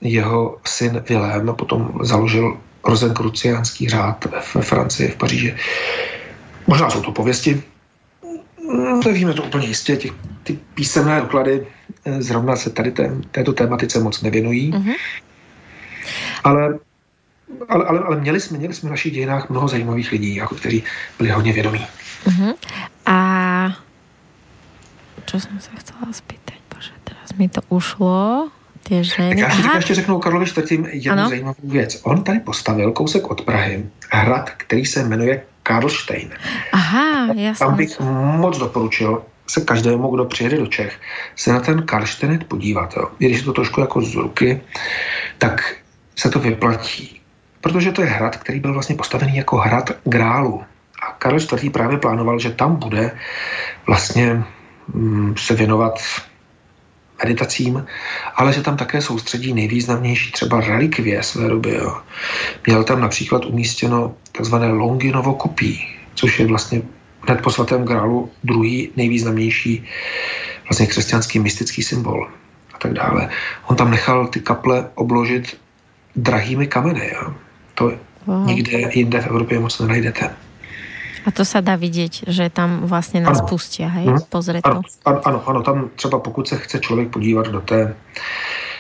jeho 0.03 0.59
syn 0.67 1.03
Vilém 1.09 1.55
potom 1.55 1.99
založil 2.03 2.59
rozenkruciánský 2.85 3.89
řád 3.89 4.25
ve 4.55 4.63
Francii, 4.63 5.09
v 5.11 5.17
Paříži. 5.17 5.57
Možná 6.67 6.91
jsou 6.91 7.03
to 7.03 7.13
pověsti, 7.13 7.63
nevíme 9.07 9.35
to 9.35 9.43
úplně 9.43 9.67
jistě, 9.67 9.97
těch, 9.97 10.13
ty 10.43 10.59
písemné 10.75 11.21
doklady 11.21 11.67
eh, 12.05 12.23
zrovna 12.23 12.57
se 12.57 12.71
tady 12.71 12.91
té, 12.91 13.11
této 13.31 13.53
tématice 13.53 14.01
moc 14.01 14.23
nevěnují. 14.23 14.73
Mm-hmm. 14.73 14.95
Ale, 16.45 16.79
ale, 17.69 17.85
ale, 17.85 18.01
ale 18.01 18.21
měli, 18.21 18.41
jsme, 18.41 18.59
měli 18.59 18.75
jsme 18.75 18.89
v 18.89 18.91
našich 18.91 19.13
dějinách 19.13 19.51
mnoho 19.51 19.69
zajímavých 19.69 20.13
lidí, 20.13 20.35
jako 20.35 20.55
kteří 20.55 20.83
byli 21.19 21.31
hodně 21.31 21.53
vědomí. 21.53 21.87
Mm-hmm. 22.27 22.55
A 23.07 23.77
co 25.27 25.41
jsem 25.41 25.61
se 25.61 25.71
chcela 25.79 26.13
zpýtať? 26.13 26.57
Bože, 26.75 26.91
teraz 27.05 27.33
mi 27.39 27.49
to 27.49 27.61
ušlo 27.69 28.51
ty 28.93 29.05
ženy. 29.05 29.29
Tak 29.29 29.39
já 29.39 29.47
ještě, 29.47 29.77
ještě 29.77 29.95
řeknu 29.95 30.19
Karlovi 30.19 30.47
IV. 30.47 30.71
jednu 30.93 31.13
ano? 31.13 31.29
zajímavou 31.29 31.65
věc. 31.65 32.01
On 32.03 32.25
tady 32.25 32.41
postavil 32.41 32.93
kousek 32.93 33.31
od 33.31 33.43
Prahy 33.43 33.87
hrad, 34.11 34.51
který 34.51 34.85
se 34.85 35.05
jmenuje 35.05 35.43
Karlštejn. 35.63 36.31
Aha, 36.73 37.27
jasně. 37.35 37.67
Tam 37.67 37.77
bych 37.77 38.01
moc 38.37 38.59
doporučil 38.59 39.23
se 39.47 39.61
každému, 39.61 40.11
kdo 40.11 40.25
přijede 40.25 40.57
do 40.57 40.67
Čech, 40.67 41.01
se 41.37 41.53
na 41.53 41.61
ten 41.61 41.83
Karlštejn 41.83 42.45
podívat. 42.49 42.97
Jo. 42.97 43.09
I 43.19 43.27
když 43.27 43.39
je 43.39 43.45
to 43.45 43.53
trošku 43.53 43.81
jako 43.81 44.03
z 44.03 44.15
ruky, 44.15 44.61
tak 45.39 45.77
se 46.17 46.31
to 46.31 46.39
vyplatí. 46.39 47.21
Protože 47.61 47.93
to 47.93 48.03
je 48.03 48.09
hrad, 48.09 48.37
který 48.37 48.61
byl 48.61 48.73
vlastně 48.73 48.97
postavený 48.97 49.37
jako 49.37 49.57
hrad 49.57 49.91
grálu. 50.05 50.63
A 51.03 51.13
Karel 51.19 51.39
IV. 51.39 51.73
právě 51.73 51.99
plánoval, 51.99 52.39
že 52.39 52.51
tam 52.51 52.77
bude 52.77 53.11
vlastně 53.87 54.45
mm, 54.95 55.35
se 55.37 55.55
věnovat 55.55 55.99
meditacím, 57.25 57.87
ale 58.37 58.53
že 58.53 58.63
tam 58.63 58.77
také 58.77 59.03
soustředí 59.03 59.55
nejvýznamnější 59.55 60.33
třeba 60.33 60.61
relikvie 60.61 61.23
své 61.23 61.49
doby. 61.49 61.75
Jo. 61.75 61.97
Měl 62.67 62.85
tam 62.85 63.01
například 63.01 63.45
umístěno 63.45 64.15
takzvané 64.33 64.73
Longinovo 64.73 65.35
kopí, 65.35 65.87
což 66.15 66.39
je 66.39 66.47
vlastně 66.47 66.83
hned 67.29 67.41
po 67.43 67.51
svatém 67.51 67.85
grálu 67.85 68.31
druhý 68.45 68.91
nejvýznamnější 68.97 69.85
vlastně 70.69 70.87
křesťanský 70.87 71.39
mystický 71.39 71.83
symbol 71.83 72.29
a 72.75 72.79
tak 72.79 72.93
dále. 72.93 73.29
On 73.67 73.77
tam 73.77 73.91
nechal 73.91 74.27
ty 74.27 74.41
kaple 74.41 74.89
obložit 74.95 75.59
drahými 76.17 76.67
kameny. 76.67 77.11
Jo. 77.15 77.35
To 77.75 77.93
wow. 78.27 78.47
nikde 78.47 78.91
jinde 78.93 79.21
v 79.21 79.27
Evropě 79.27 79.59
moc 79.59 79.79
nenajdete. 79.79 80.31
A 81.27 81.31
to 81.31 81.45
se 81.45 81.61
dá 81.61 81.77
vidět, 81.77 82.13
že 82.27 82.51
tam 82.51 82.81
vlastně 82.81 83.21
nás 83.21 83.39
ano. 83.39 83.49
pustí, 83.49 83.83
hej, 83.83 84.07
hmm. 84.07 84.19
pozrieť 84.29 84.63
to. 84.63 84.81
Ano, 85.05 85.21
ano, 85.25 85.43
ano, 85.47 85.63
tam 85.63 85.91
třeba 85.97 86.19
pokud 86.19 86.49
se 86.49 86.59
chce 86.59 86.79
člověk 86.79 87.09
podívat 87.09 87.47
do 87.47 87.61
té 87.61 87.95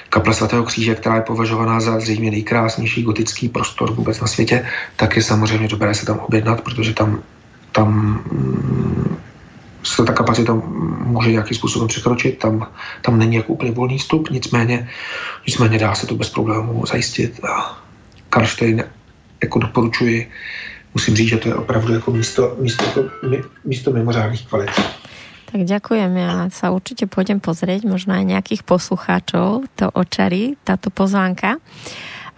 kaple 0.08 0.34
svatého 0.34 0.64
kříže, 0.64 0.94
která 0.94 1.16
je 1.16 1.22
považovaná 1.22 1.80
za 1.80 2.00
zřejmě 2.00 2.30
nejkrásnější 2.30 3.02
gotický 3.02 3.48
prostor 3.48 3.92
vůbec 3.92 4.20
na 4.20 4.26
světě, 4.26 4.66
tak 4.96 5.16
je 5.16 5.22
samozřejmě 5.22 5.68
dobré 5.68 5.94
se 5.94 6.06
tam 6.06 6.18
objednat, 6.18 6.60
protože 6.60 6.94
tam, 6.94 7.22
tam 7.72 7.88
mm, 8.32 9.16
se 9.82 10.04
ta 10.04 10.12
kapacita 10.12 10.54
může 11.04 11.30
nějakým 11.30 11.56
způsobem 11.56 11.88
překročit, 11.88 12.38
tam, 12.38 12.68
tam 13.02 13.18
není 13.18 13.36
jako 13.36 13.52
úplně 13.52 13.72
volný 13.72 13.98
vstup, 13.98 14.30
nicméně, 14.30 14.88
nicméně 15.46 15.78
dá 15.78 15.94
se 15.94 16.06
to 16.06 16.14
bez 16.14 16.30
problémů 16.30 16.86
zajistit 16.86 17.44
a 17.44 17.78
Karlštejn 18.30 18.84
jako 19.42 19.58
doporučuji 19.58 20.30
musím 20.94 21.16
říct, 21.16 21.28
že 21.28 21.36
to 21.36 21.48
je 21.48 21.54
opravdu 21.54 21.94
jako 21.94 22.10
místo, 22.10 22.56
místo, 22.60 22.84
místo 23.64 23.90
mimořádných 23.92 24.46
kvalit. 24.46 24.70
Tak 25.52 25.68
ďakujem, 25.68 26.16
ja 26.16 26.48
sa 26.48 26.72
určite 26.72 27.04
pôjdem 27.04 27.36
pozrieť, 27.36 27.84
možno 27.84 28.16
aj 28.16 28.24
nejakých 28.24 28.64
poslucháčov 28.64 29.68
to 29.76 29.84
očarí, 29.92 30.56
táto 30.64 30.88
pozvánka. 30.88 31.60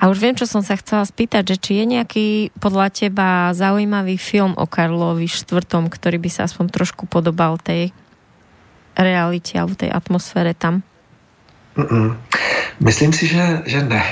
A 0.03 0.11
už 0.11 0.19
viem, 0.19 0.35
čo 0.35 0.51
som 0.51 0.67
sa 0.67 0.75
chcela 0.75 1.07
spýtať, 1.07 1.55
že 1.55 1.57
či 1.63 1.73
je 1.79 1.85
nejaký 1.95 2.27
podľa 2.59 2.91
teba 2.91 3.55
zaujímavý 3.55 4.19
film 4.19 4.59
o 4.59 4.67
Karlovi 4.67 5.31
IV, 5.31 5.63
ktorý 5.87 6.19
by 6.19 6.31
sa 6.35 6.51
aspoň 6.51 6.75
trošku 6.75 7.07
podobal 7.07 7.55
tej 7.63 7.95
realite 8.99 9.55
alebo 9.63 9.79
tej 9.79 9.95
atmosfére 9.95 10.51
tam? 10.51 10.83
Mm-mm. 11.79 12.19
Myslím 12.83 13.15
si, 13.15 13.31
že, 13.31 13.63
že 13.63 13.87
ne. 13.87 14.03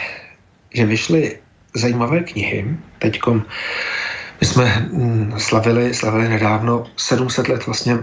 Že 0.70 0.84
vyšly 0.86 1.20
zajímavé 1.74 2.22
knihy. 2.22 2.78
Teďkom 3.02 3.42
my 4.42 4.46
jsme 4.46 4.88
mm, 4.90 5.34
slavili, 5.38 5.94
slavili 5.94 6.28
nedávno 6.28 6.86
700 6.96 7.48
let 7.48 7.66
vlastně 7.66 7.98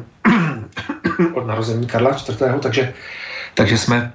od 1.34 1.48
narození 1.48 1.88
Karla 1.88 2.12
IV., 2.12 2.40
takže, 2.62 2.94
takže 3.54 3.78
jsme 3.78 4.14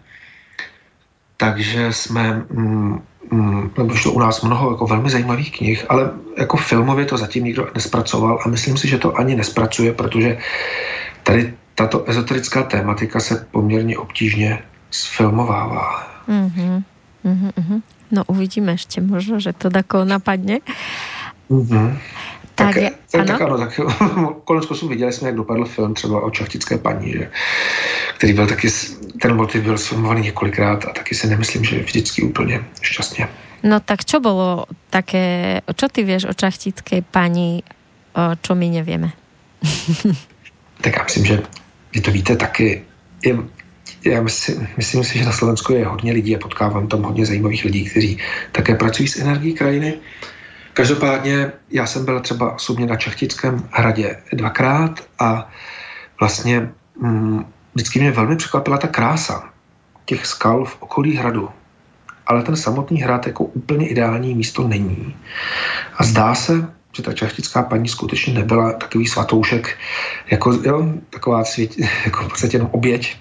takže 1.37 1.93
jsme 1.93 2.45
mm, 2.51 3.03
mm, 3.31 3.71
vyšlo 3.87 4.13
u 4.13 4.21
nás 4.21 4.43
mnoho 4.43 4.71
jako 4.71 4.87
velmi 4.87 5.11
zajímavých 5.11 5.53
knih, 5.57 5.85
ale 5.89 6.11
jako 6.39 6.57
filmově 6.57 7.05
to 7.05 7.17
zatím 7.17 7.45
nikdo 7.45 7.69
nespracoval 7.75 8.39
a 8.45 8.49
myslím 8.49 8.77
si, 8.77 8.89
že 8.89 8.99
to 8.99 9.19
ani 9.19 9.37
nespracuje, 9.37 9.93
protože 9.93 10.39
tady 11.23 11.55
tato 11.75 12.09
ezoterická 12.09 12.63
tématika 12.63 13.21
se 13.21 13.47
poměrně 13.51 13.99
obtížně 13.99 14.63
sfilmovává. 14.91 16.09
Mm-hmm. 16.29 16.83
Uh-huh. 17.25 17.83
No 18.13 18.25
uvidíme 18.29 18.77
ešte 18.77 19.01
možno, 19.01 19.41
že 19.41 19.57
to 19.57 19.73
tako 19.73 20.05
napadne. 20.05 20.61
Uh-huh. 21.51 21.99
Tak, 22.55 22.75
tak, 22.75 22.77
je, 22.77 22.91
tak, 23.11 23.27
tak 23.27 23.41
ano, 23.41 23.59
tak 23.59 23.81
konec 24.45 24.67
konců 24.67 24.89
viděli 24.89 25.13
jsme, 25.13 25.29
jak 25.29 25.37
dopadl 25.37 25.65
film 25.65 25.95
třeba 25.95 26.21
o 26.21 26.31
čachtické 26.31 26.79
paní, 26.79 27.13
že, 27.13 27.31
který 28.17 28.33
byl 28.33 28.47
taky, 28.47 28.69
ten 29.23 29.37
motiv 29.37 29.63
byl 29.63 29.79
sfilmovaný 29.79 30.23
několikrát 30.23 30.85
a 30.85 30.93
taky 30.93 31.15
si 31.15 31.27
nemyslím, 31.27 31.65
že 31.65 31.83
vždycky 31.83 32.23
úplně 32.23 32.65
šťastně. 32.83 33.29
No 33.65 33.81
tak 33.81 34.05
čo 34.05 34.21
bolo 34.21 34.69
také, 34.93 35.61
čo 35.73 35.89
ty 35.89 36.05
vieš 36.05 36.29
o 36.29 36.37
čachtické 36.37 37.01
paní, 37.01 37.65
čo 38.45 38.53
my 38.53 38.69
nevieme? 38.69 39.17
tak 40.85 40.97
já 40.97 41.03
myslím, 41.03 41.25
že 41.25 41.43
vy 41.95 42.01
to 42.01 42.11
víte 42.11 42.37
taky. 42.37 42.85
Je, 43.25 43.37
já 44.05 44.23
myslím, 44.23 44.69
myslím 44.77 45.05
si, 45.05 45.19
že 45.19 45.25
na 45.25 45.33
Slovensku 45.33 45.73
je 45.73 45.87
hodně 45.87 46.13
lidí 46.13 46.37
a 46.37 46.39
potkávám 46.39 46.89
tam 46.89 47.03
hodně 47.03 47.27
zajímavých 47.27 47.65
lidí, 47.65 47.85
kteří 47.85 48.19
také 48.53 48.75
pracují 48.75 49.09
s 49.09 49.17
energií 49.17 49.55
krajiny. 49.55 49.95
Každopádně 50.75 51.53
já 51.71 51.87
jsem 51.87 52.05
byl 52.05 52.21
třeba 52.21 52.55
osobně 52.55 52.87
na 52.87 52.97
Čachtickém 52.97 53.69
hradě 53.71 54.17
dvakrát 54.33 55.01
a 55.19 55.51
vlastně 56.21 56.71
hm, 57.03 57.45
vždycky 57.75 58.01
mě 58.01 58.11
velmi 58.11 58.37
překvapila 58.37 58.79
ta 58.79 58.89
krása 58.89 59.51
těch 60.05 60.27
skal 60.27 60.65
v 60.65 60.77
okolí 60.81 61.17
hradu. 61.17 61.49
Ale 62.27 62.43
ten 62.43 62.57
samotný 62.57 63.03
hrad 63.03 63.27
jako 63.27 63.45
úplně 63.45 63.89
ideální 63.89 64.35
místo 64.35 64.69
není. 64.69 65.17
A 65.97 66.05
zdá 66.05 66.35
se, 66.35 66.69
že 66.97 67.03
ta 67.03 67.13
čachtická 67.13 67.63
paní 67.63 67.89
skutečně 67.89 68.35
nebyla 68.35 68.73
takový 68.73 69.07
svatoušek, 69.07 69.79
jako 70.31 70.53
jo, 70.53 70.89
taková 71.11 71.45
svět, 71.45 71.79
jako 72.05 72.23
v 72.23 72.29
podstatě 72.29 72.57
jenom 72.57 72.71
oběť, 72.73 73.17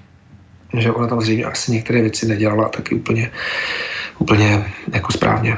že 0.77 0.91
ona 0.91 1.07
tam 1.07 1.21
zřejmě 1.21 1.45
asi 1.45 1.71
některé 1.71 2.01
věci 2.01 2.27
nedělala 2.27 2.69
taky 2.69 2.95
úplně, 2.95 3.31
úplně 4.19 4.73
jako 4.93 5.11
správně. 5.11 5.57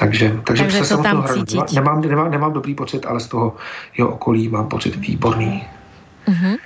Takže, 0.00 0.40
takže, 0.44 0.62
takže 0.64 0.84
se 0.84 0.96
to 0.96 1.02
tam 1.02 1.28
cítit. 1.28 1.72
Nemám, 1.72 2.00
nemám, 2.00 2.30
nemám 2.30 2.52
dobrý 2.52 2.74
pocit, 2.74 3.04
ale 3.06 3.20
z 3.20 3.28
toho 3.28 3.56
jeho 3.92 4.08
okolí 4.08 4.48
mám 4.48 4.68
pocit 4.68 4.96
výborný. 4.96 5.60
Uh-huh. 6.24 6.56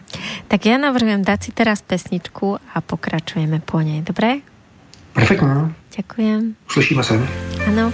Tak 0.46 0.66
ja 0.66 0.78
navrhujem 0.78 1.26
dať 1.26 1.38
si 1.42 1.50
teraz 1.50 1.82
pesničku 1.82 2.62
a 2.62 2.76
pokračujeme 2.78 3.58
po 3.58 3.82
nej, 3.82 4.06
dobre? 4.06 4.46
Perfektně. 5.14 5.74
Ďakujem. 5.96 6.54
Slyšíme 6.68 7.02
se. 7.02 7.28
Ano. 7.66 7.92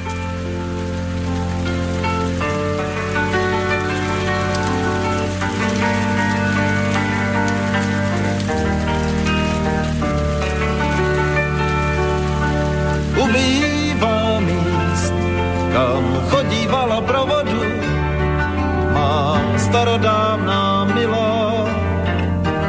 Starodávná 19.70 20.84
milá, 20.90 21.62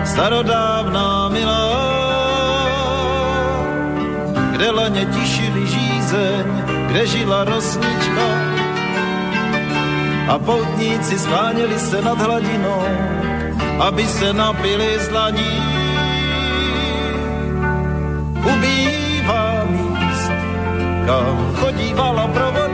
starodávná 0.06 1.34
milá, 1.34 1.66
kde 4.54 4.70
laně 4.72 5.06
tišili 5.10 5.66
žízeň, 5.68 6.46
kde 6.88 7.02
žila 7.08 7.44
rosnička 7.44 8.28
a 10.30 10.38
poutníci 10.38 11.20
skláněli 11.20 11.80
se 11.80 12.02
nad 12.02 12.22
hladinou, 12.22 12.86
aby 13.82 14.06
se 14.06 14.34
napili 14.34 15.00
z 15.02 15.08
dlaní. 15.10 15.58
Ubývá 18.46 19.66
míst, 19.66 20.32
kam 21.10 21.36
chodívala 21.58 22.28
pro 22.28 22.52
vodu, 22.52 22.71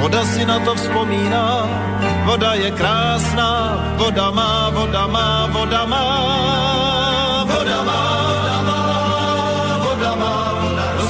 voda 0.00 0.24
si 0.24 0.42
na 0.44 0.58
to 0.64 0.74
vzpomíná, 0.74 1.68
voda 2.24 2.54
je 2.54 2.70
krásná, 2.70 3.50
voda 4.00 4.30
má, 4.30 4.70
voda 4.70 5.06
má, 5.06 5.46
voda 5.52 5.84
má, 5.86 6.04
voda 7.44 7.78
má, 7.84 8.00
voda 8.24 8.52
má, 8.64 8.80
voda 9.84 10.12
má, 10.16 10.32
voda 10.56 10.72
má, 10.72 11.04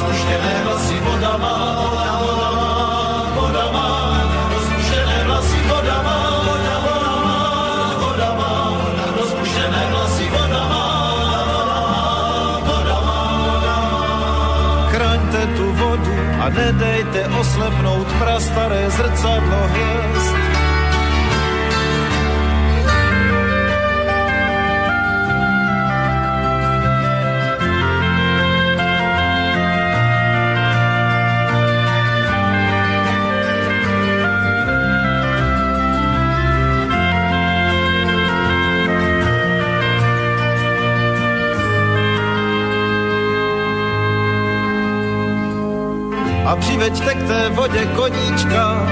voda, 1.06 1.38
má, 1.38 1.38
voda 1.38 1.38
má, 1.38 1.56
voda 3.38 3.64
má, 3.70 3.90
tu 15.56 15.66
vodu 15.72 16.16
a 16.40 16.48
nedejte 16.48 17.28
oslepnout 17.40 17.99
prastaré 18.20 18.90
zrcadlo 18.90 19.60
hvězd. 19.72 20.19
A 46.50 46.56
přiveďte 46.56 47.14
k 47.14 47.26
té 47.26 47.48
vodě 47.48 47.86
koníčka, 47.96 48.86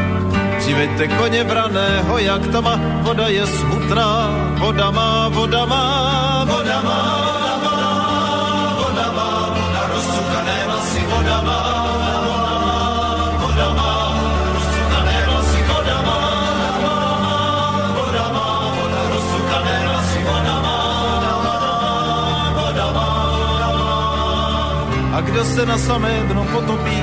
přiveďte 0.58 1.08
koně 1.08 1.44
vraného, 1.44 2.18
jak 2.18 2.46
to 2.46 2.62
má, 2.62 2.80
voda 3.02 3.28
je 3.28 3.46
smutná, 3.46 4.30
voda 4.58 4.90
má, 4.90 5.28
voda 5.28 5.66
má, 5.66 6.44
voda 6.44 6.82
má, 6.82 7.00
voda 8.78 9.12
má, 9.12 9.30
voda 9.58 9.82
rozcukané 9.94 10.56
vlasy, 10.66 11.00
voda 11.10 11.42
má, 11.42 11.60
voda 13.42 13.68
má, 13.74 13.92
voda 14.62 14.98
má, 15.06 15.18
voda 15.68 15.96
má, 16.06 16.20
voda 17.98 18.24
voda 20.26 20.54
má, 20.62 20.78
voda 21.42 21.66
má, 21.74 22.52
voda 22.54 22.86
má. 22.92 23.08
A 25.16 25.20
kdo 25.20 25.44
se 25.44 25.66
na 25.66 25.78
samé 25.78 26.22
dno 26.28 26.44
potopí, 26.44 27.02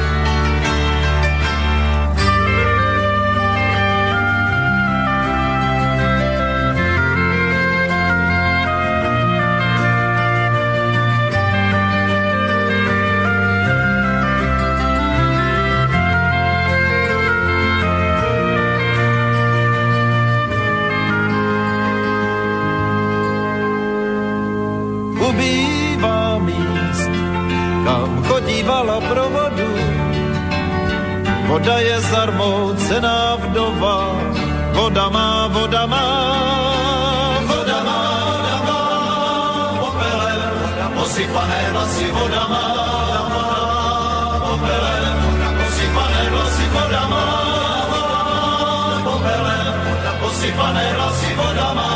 Voda 31.51 31.83
je 31.83 31.99
zarmoucená 31.99 33.35
vdova, 33.35 34.15
voda 34.71 35.11
má, 35.11 35.51
voda 35.51 35.83
má, 35.83 36.07
voda 37.43 37.77
má, 37.83 37.99
voda 38.39 38.59
má, 38.63 38.81
popelem, 39.83 40.51
posypané 40.95 41.61
vlasy, 41.75 42.07
voda 42.15 42.43
má, 42.47 42.65
popelem, 44.47 45.17
posypané 45.59 46.23
vlasy, 46.31 46.65
voda 46.71 47.03
má, 47.11 47.27
popelem, 49.03 49.75
posypané 50.23 50.85
vlasy, 50.95 51.29
voda 51.35 51.69
má, 51.75 51.91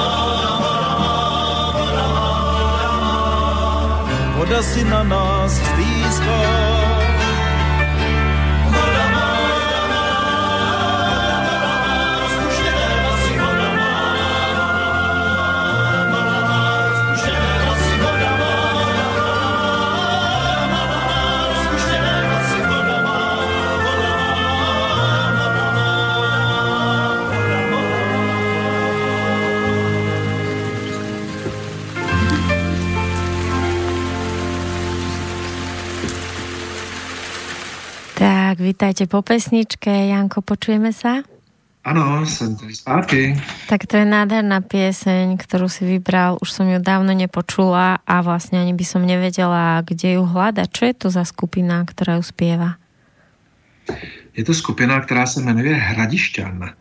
voda 4.36 4.60
si 4.60 4.84
na 4.84 5.00
nás 5.08 5.52
stýská. 5.56 6.65
Vítajte 38.76 39.08
po 39.08 39.24
pesničke. 39.24 39.88
Janko, 39.88 40.44
počujeme 40.44 40.92
sa? 40.92 41.24
Ano, 41.88 42.28
jsem 42.28 42.60
tady 42.60 42.76
zpátky. 42.76 43.40
Tak 43.72 43.88
to 43.88 43.96
je 43.96 44.04
nádherná 44.04 44.60
pieseň, 44.60 45.40
ktorú 45.40 45.72
si 45.72 45.88
vybral. 45.88 46.36
Už 46.44 46.52
som 46.52 46.68
ju 46.68 46.76
dávno 46.84 47.16
nepočula 47.16 48.04
a 48.04 48.16
vlastne 48.20 48.60
ani 48.60 48.76
by 48.76 48.84
som 48.84 49.08
nevedela, 49.08 49.80
kde 49.80 50.20
ju 50.20 50.28
hľadať. 50.28 50.68
Čo 50.68 50.84
je 50.92 50.96
to 51.00 51.08
za 51.08 51.24
skupina, 51.24 51.88
ktorá 51.88 52.20
ju 52.20 52.28
spieva? 52.28 52.76
Je 54.36 54.44
to 54.44 54.52
skupina, 54.52 55.00
která 55.00 55.24
se 55.24 55.40
jmenuje 55.40 55.72
Hradišťan. 55.72 56.76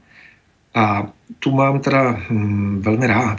A 0.74 1.06
tu 1.38 1.54
mám 1.54 1.78
teda 1.78 2.18
hm, 2.26 2.82
velmi 2.82 3.06
rád. 3.06 3.38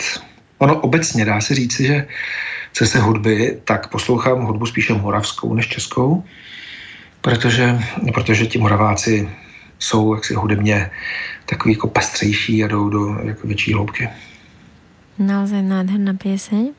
Ono 0.63 0.79
obecně 0.79 1.25
dá 1.25 1.41
se 1.41 1.55
říci, 1.55 1.87
že 1.87 2.07
co 2.71 2.85
se 2.85 2.99
hudby, 2.99 3.59
tak 3.67 3.91
poslouchám 3.91 4.47
hudbu 4.47 4.65
spíše 4.65 4.93
moravskou 4.93 5.53
než 5.53 5.67
českou, 5.67 6.23
protože, 7.25 7.79
protože 8.13 8.45
ti 8.45 8.57
moraváci 8.61 9.29
jsou 9.79 10.15
jaksi 10.15 10.33
hudebně 10.33 10.91
takový 11.45 11.73
jako 11.73 11.87
pestřejší 11.87 12.63
a 12.63 12.67
jdou 12.67 12.89
do 12.89 13.17
jako 13.23 13.47
větší 13.47 13.73
hloubky. 13.73 14.09
Naozaj 15.17 15.63
nádherná 15.63 16.13
pieseň. 16.13 16.75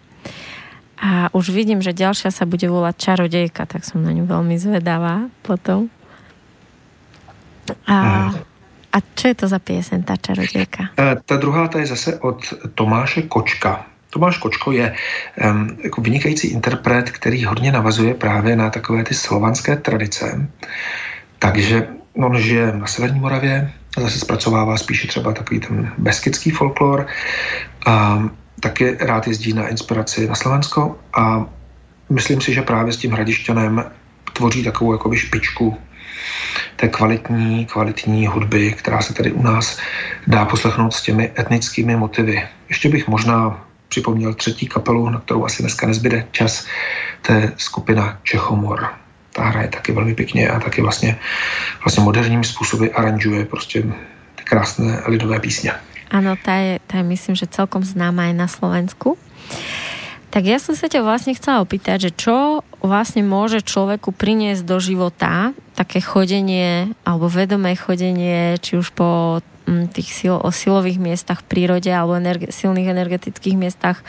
A 0.96 1.34
už 1.34 1.50
vidím, 1.50 1.82
že 1.82 1.92
ďalšia 1.92 2.32
sa 2.32 2.48
bude 2.48 2.64
volať 2.68 2.94
Čarodejka, 2.96 3.68
tak 3.68 3.84
som 3.84 4.00
na 4.00 4.16
ňu 4.16 4.24
veľmi 4.24 4.56
zvedavá 4.56 5.28
potom. 5.44 5.92
A, 7.84 8.30
a 8.92 8.96
čo 9.12 9.24
je 9.28 9.36
to 9.36 9.46
za 9.48 9.60
pieseň, 9.60 10.08
ta 10.08 10.16
čarodějka? 10.16 10.96
E, 10.96 11.16
ta 11.20 11.36
druhá, 11.36 11.68
ta 11.68 11.84
je 11.84 11.92
zase 11.92 12.16
od 12.20 12.40
Tomáše 12.72 13.28
Kočka. 13.28 13.84
Tomáš 14.16 14.38
Kočko 14.38 14.72
je 14.72 14.94
um, 15.44 15.76
jako 15.84 16.00
vynikající 16.00 16.48
interpret, 16.48 17.10
který 17.10 17.44
hodně 17.44 17.72
navazuje 17.72 18.14
právě 18.14 18.56
na 18.56 18.70
takové 18.70 19.04
ty 19.04 19.14
slovanské 19.14 19.76
tradice. 19.76 20.48
Takže 21.38 21.88
on 22.16 22.38
žije 22.40 22.72
na 22.72 22.86
Severní 22.86 23.20
Moravě 23.20 23.72
zase 23.98 24.18
zpracovává 24.18 24.76
spíše 24.76 25.08
třeba 25.08 25.32
takový 25.32 25.60
ten 25.60 25.92
beskidský 25.98 26.50
folklor. 26.50 27.06
A 27.86 28.24
taky 28.60 28.96
rád 29.00 29.26
jezdí 29.26 29.52
na 29.52 29.68
inspiraci 29.68 30.28
na 30.28 30.34
Slovensko 30.34 30.96
a 31.12 31.44
myslím 32.10 32.40
si, 32.40 32.54
že 32.54 32.62
právě 32.62 32.92
s 32.92 32.96
tím 32.96 33.12
hradišťanem 33.12 33.84
tvoří 34.32 34.64
takovou 34.64 34.92
jakoby 34.92 35.16
špičku 35.16 35.76
té 36.76 36.88
kvalitní, 36.88 37.66
kvalitní 37.66 38.26
hudby, 38.26 38.72
která 38.72 39.00
se 39.00 39.14
tady 39.14 39.32
u 39.32 39.42
nás 39.42 39.78
dá 40.26 40.44
poslechnout 40.44 40.94
s 40.94 41.02
těmi 41.02 41.32
etnickými 41.38 41.96
motivy. 41.96 42.42
Ještě 42.68 42.88
bych 42.88 43.08
možná 43.08 43.65
připomněl 43.88 44.34
třetí 44.34 44.66
kapelu, 44.66 45.10
na 45.10 45.20
kterou 45.20 45.44
asi 45.44 45.62
dneska 45.62 45.86
nezbyde 45.86 46.26
čas, 46.30 46.66
to 47.22 47.32
je 47.32 47.52
skupina 47.56 48.18
Čechomor. 48.22 48.88
Ta 49.32 49.44
hraje 49.44 49.68
taky 49.68 49.92
velmi 49.92 50.14
pěkně 50.14 50.48
a 50.48 50.60
taky 50.60 50.82
vlastně, 50.82 51.18
vlastně 51.84 52.04
moderními 52.04 52.44
způsoby 52.44 52.86
aranžuje 52.94 53.44
prostě 53.44 53.82
ty 54.34 54.44
krásné 54.44 55.02
lidové 55.06 55.40
písně. 55.40 55.72
Ano, 56.10 56.36
ta 56.44 56.54
je, 56.54 56.78
ta 56.86 56.96
je 56.96 57.02
myslím, 57.02 57.34
že 57.34 57.50
celkom 57.50 57.82
známa 57.82 58.30
aj 58.30 58.34
na 58.38 58.46
Slovensku. 58.46 59.18
Tak 60.30 60.42
ja 60.44 60.60
som 60.60 60.76
sa 60.76 60.86
ťa 60.86 61.00
vlastne 61.00 61.32
chcela 61.34 61.64
opýtať, 61.64 62.10
že 62.10 62.10
čo 62.12 62.60
vlastne 62.84 63.24
môže 63.24 63.64
človeku 63.64 64.12
priniesť 64.12 64.62
do 64.68 64.76
života 64.78 65.56
také 65.74 66.04
chodenie 66.04 66.92
alebo 67.08 67.26
vedomé 67.26 67.72
chodenie, 67.72 68.60
či 68.60 68.76
už 68.76 68.92
po 68.92 69.40
tých 69.90 70.08
sil, 70.14 70.36
o 70.38 70.50
silových 70.54 71.02
miestach 71.02 71.42
v 71.42 71.48
prírode 71.50 71.90
alebo 71.90 72.14
energe, 72.14 72.54
silných 72.54 72.86
energetických 72.86 73.56
miestach, 73.58 74.00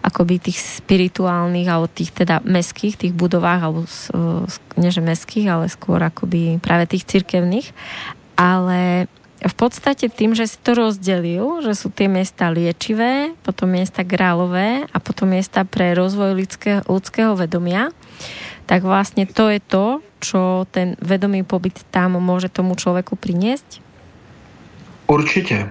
akoby 0.00 0.38
tých 0.38 0.62
spirituálnych 0.62 1.66
alebo 1.66 1.90
tých 1.90 2.14
teda 2.14 2.40
meských, 2.46 2.94
tých 2.96 3.14
budovách, 3.14 3.60
alebo 3.66 3.80
nie 4.78 4.90
že 4.94 5.02
meských, 5.02 5.46
ale 5.50 5.66
skôr 5.66 5.98
akoby 5.98 6.62
práve 6.62 6.86
tých 6.86 7.04
cirkevných. 7.04 7.74
Ale 8.38 9.10
v 9.42 9.54
podstate 9.58 10.06
tým, 10.06 10.38
že 10.38 10.46
si 10.46 10.58
to 10.62 10.78
rozdelil, 10.78 11.66
že 11.66 11.74
sú 11.74 11.90
tie 11.90 12.06
miesta 12.06 12.46
liečivé, 12.54 13.34
potom 13.42 13.74
miesta 13.74 14.06
grálové 14.06 14.86
a 14.86 14.98
potom 15.02 15.34
miesta 15.34 15.66
pre 15.66 15.98
rozvoj 15.98 16.38
lidského, 16.38 16.86
ľudského 16.86 17.34
vedomia, 17.34 17.90
tak 18.70 18.86
vlastne 18.86 19.26
to 19.26 19.50
je 19.50 19.58
to, 19.58 19.86
čo 20.22 20.62
ten 20.70 20.94
vedomý 21.02 21.42
pobyt 21.42 21.82
tam 21.90 22.22
môže 22.22 22.46
tomu 22.46 22.78
človeku 22.78 23.18
priniesť? 23.18 23.81
Určitě. 25.12 25.70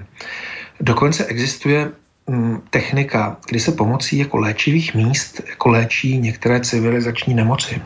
Dokonce 0.79 1.25
existuje 1.25 1.91
mm, 2.27 2.61
technika, 2.69 3.37
kdy 3.49 3.59
se 3.59 3.71
pomocí 3.71 4.17
jako 4.17 4.37
léčivých 4.37 4.95
míst 4.95 5.41
jako 5.49 5.69
léčí 5.69 6.17
některé 6.17 6.59
civilizační 6.59 7.33
nemoci. 7.33 7.81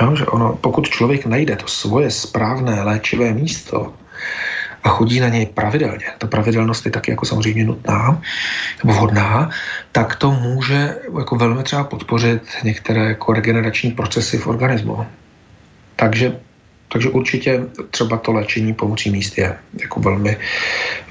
Jo, 0.00 0.16
že 0.16 0.26
ono, 0.26 0.56
pokud 0.60 0.88
člověk 0.88 1.26
najde 1.26 1.56
to 1.56 1.66
svoje 1.66 2.10
správné 2.10 2.82
léčivé 2.82 3.32
místo, 3.32 3.94
a 4.86 4.88
chodí 4.88 5.20
na 5.20 5.28
něj 5.28 5.46
pravidelně, 5.46 6.06
ta 6.18 6.26
pravidelnost 6.26 6.86
je 6.86 6.92
taky 6.92 7.10
jako 7.10 7.26
samozřejmě 7.26 7.64
nutná, 7.64 8.22
vhodná, 8.84 9.50
tak 9.92 10.16
to 10.16 10.30
může 10.30 10.94
jako 11.18 11.36
velmi 11.36 11.62
třeba 11.62 11.84
podpořit 11.84 12.42
některé 12.64 13.00
jako 13.18 13.32
regenerační 13.32 13.90
procesy 13.90 14.38
v 14.38 14.46
organismu. 14.46 15.06
Takže, 15.96 16.38
takže 16.88 17.08
určitě 17.08 17.66
třeba 17.90 18.16
to 18.16 18.32
léčení 18.32 18.74
pomocí 18.74 19.10
míst 19.10 19.38
je 19.38 19.58
jako 19.80 20.00
velmi, 20.00 20.36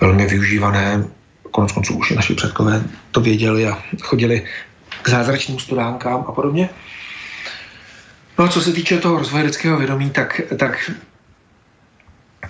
velmi 0.01 0.26
využívané. 0.28 1.05
Konec 1.51 1.71
konců 1.71 1.97
už 1.97 2.11
i 2.11 2.15
naši 2.15 2.34
předkové 2.34 2.84
to 3.11 3.21
věděli 3.21 3.67
a 3.67 3.84
chodili 4.01 4.43
k 5.01 5.09
zázračným 5.09 5.59
studánkám 5.59 6.26
a 6.28 6.32
podobně. 6.32 6.69
No 8.39 8.45
a 8.45 8.47
co 8.47 8.61
se 8.61 8.73
týče 8.73 8.97
toho 8.97 9.17
rozvoje 9.17 9.43
lidského 9.43 9.78
vědomí, 9.78 10.09
tak, 10.09 10.41
tak 10.57 10.91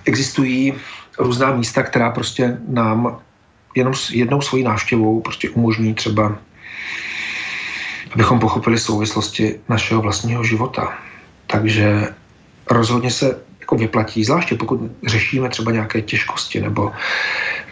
existují 0.04 0.74
různá 1.18 1.52
místa, 1.56 1.82
která 1.82 2.10
prostě 2.10 2.58
nám 2.68 3.18
jenom 3.76 3.94
s 3.94 4.10
jednou 4.10 4.40
svojí 4.40 4.64
návštěvou 4.64 5.20
prostě 5.20 5.50
umožní 5.50 5.94
třeba, 5.94 6.38
abychom 8.12 8.38
pochopili 8.40 8.78
souvislosti 8.78 9.60
našeho 9.68 10.02
vlastního 10.02 10.44
života. 10.44 10.98
Takže 11.46 12.08
rozhodně 12.70 13.10
se 13.10 13.38
jako 13.60 13.76
vyplatí, 13.76 14.24
zvláště 14.24 14.54
pokud 14.54 14.80
řešíme 15.06 15.48
třeba 15.48 15.72
nějaké 15.72 16.02
těžkosti 16.02 16.60
nebo, 16.60 16.92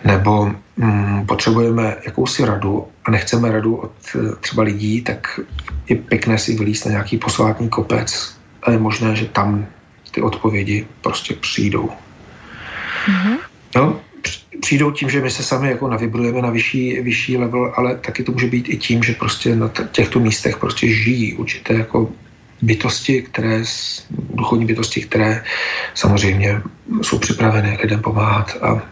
nebo 0.04 0.50
mm, 0.76 1.26
potřebujeme 1.26 1.96
jakousi 2.04 2.44
radu 2.44 2.86
a 3.04 3.10
nechceme 3.10 3.52
radu 3.52 3.76
od 3.76 3.92
třeba 4.40 4.62
lidí, 4.62 5.02
tak 5.02 5.40
je 5.88 5.96
pěkné 5.96 6.38
si 6.38 6.54
vylíst 6.54 6.86
na 6.86 6.90
nějaký 6.90 7.18
posvátný 7.18 7.68
kopec 7.68 8.36
a 8.62 8.70
je 8.70 8.78
možné, 8.78 9.16
že 9.16 9.24
tam 9.24 9.66
ty 10.10 10.22
odpovědi 10.22 10.86
prostě 11.00 11.34
přijdou. 11.34 11.90
Mm-hmm. 13.06 13.38
No, 13.76 14.00
přijdou 14.60 14.90
tím, 14.90 15.10
že 15.10 15.20
my 15.20 15.30
se 15.30 15.42
sami 15.42 15.68
jako 15.68 15.88
navibrujeme 15.88 16.42
na 16.42 16.50
vyšší, 16.50 17.00
vyšší 17.00 17.36
level, 17.36 17.72
ale 17.76 17.96
taky 17.96 18.22
to 18.22 18.32
může 18.32 18.46
být 18.46 18.68
i 18.68 18.76
tím, 18.76 19.02
že 19.02 19.14
prostě 19.14 19.56
na 19.56 19.68
těchto 19.68 20.20
místech 20.20 20.56
prostě 20.56 20.88
žijí 20.88 21.34
určité 21.34 21.74
jako 21.74 22.12
bytosti, 22.64 23.22
které, 23.22 23.62
duchovní 24.10 24.66
bytosti, 24.66 25.00
které 25.00 25.44
samozřejmě 25.94 26.60
jsou 27.02 27.18
připravené 27.18 27.78
lidem 27.82 28.02
pomáhat 28.02 28.56
a 28.62 28.82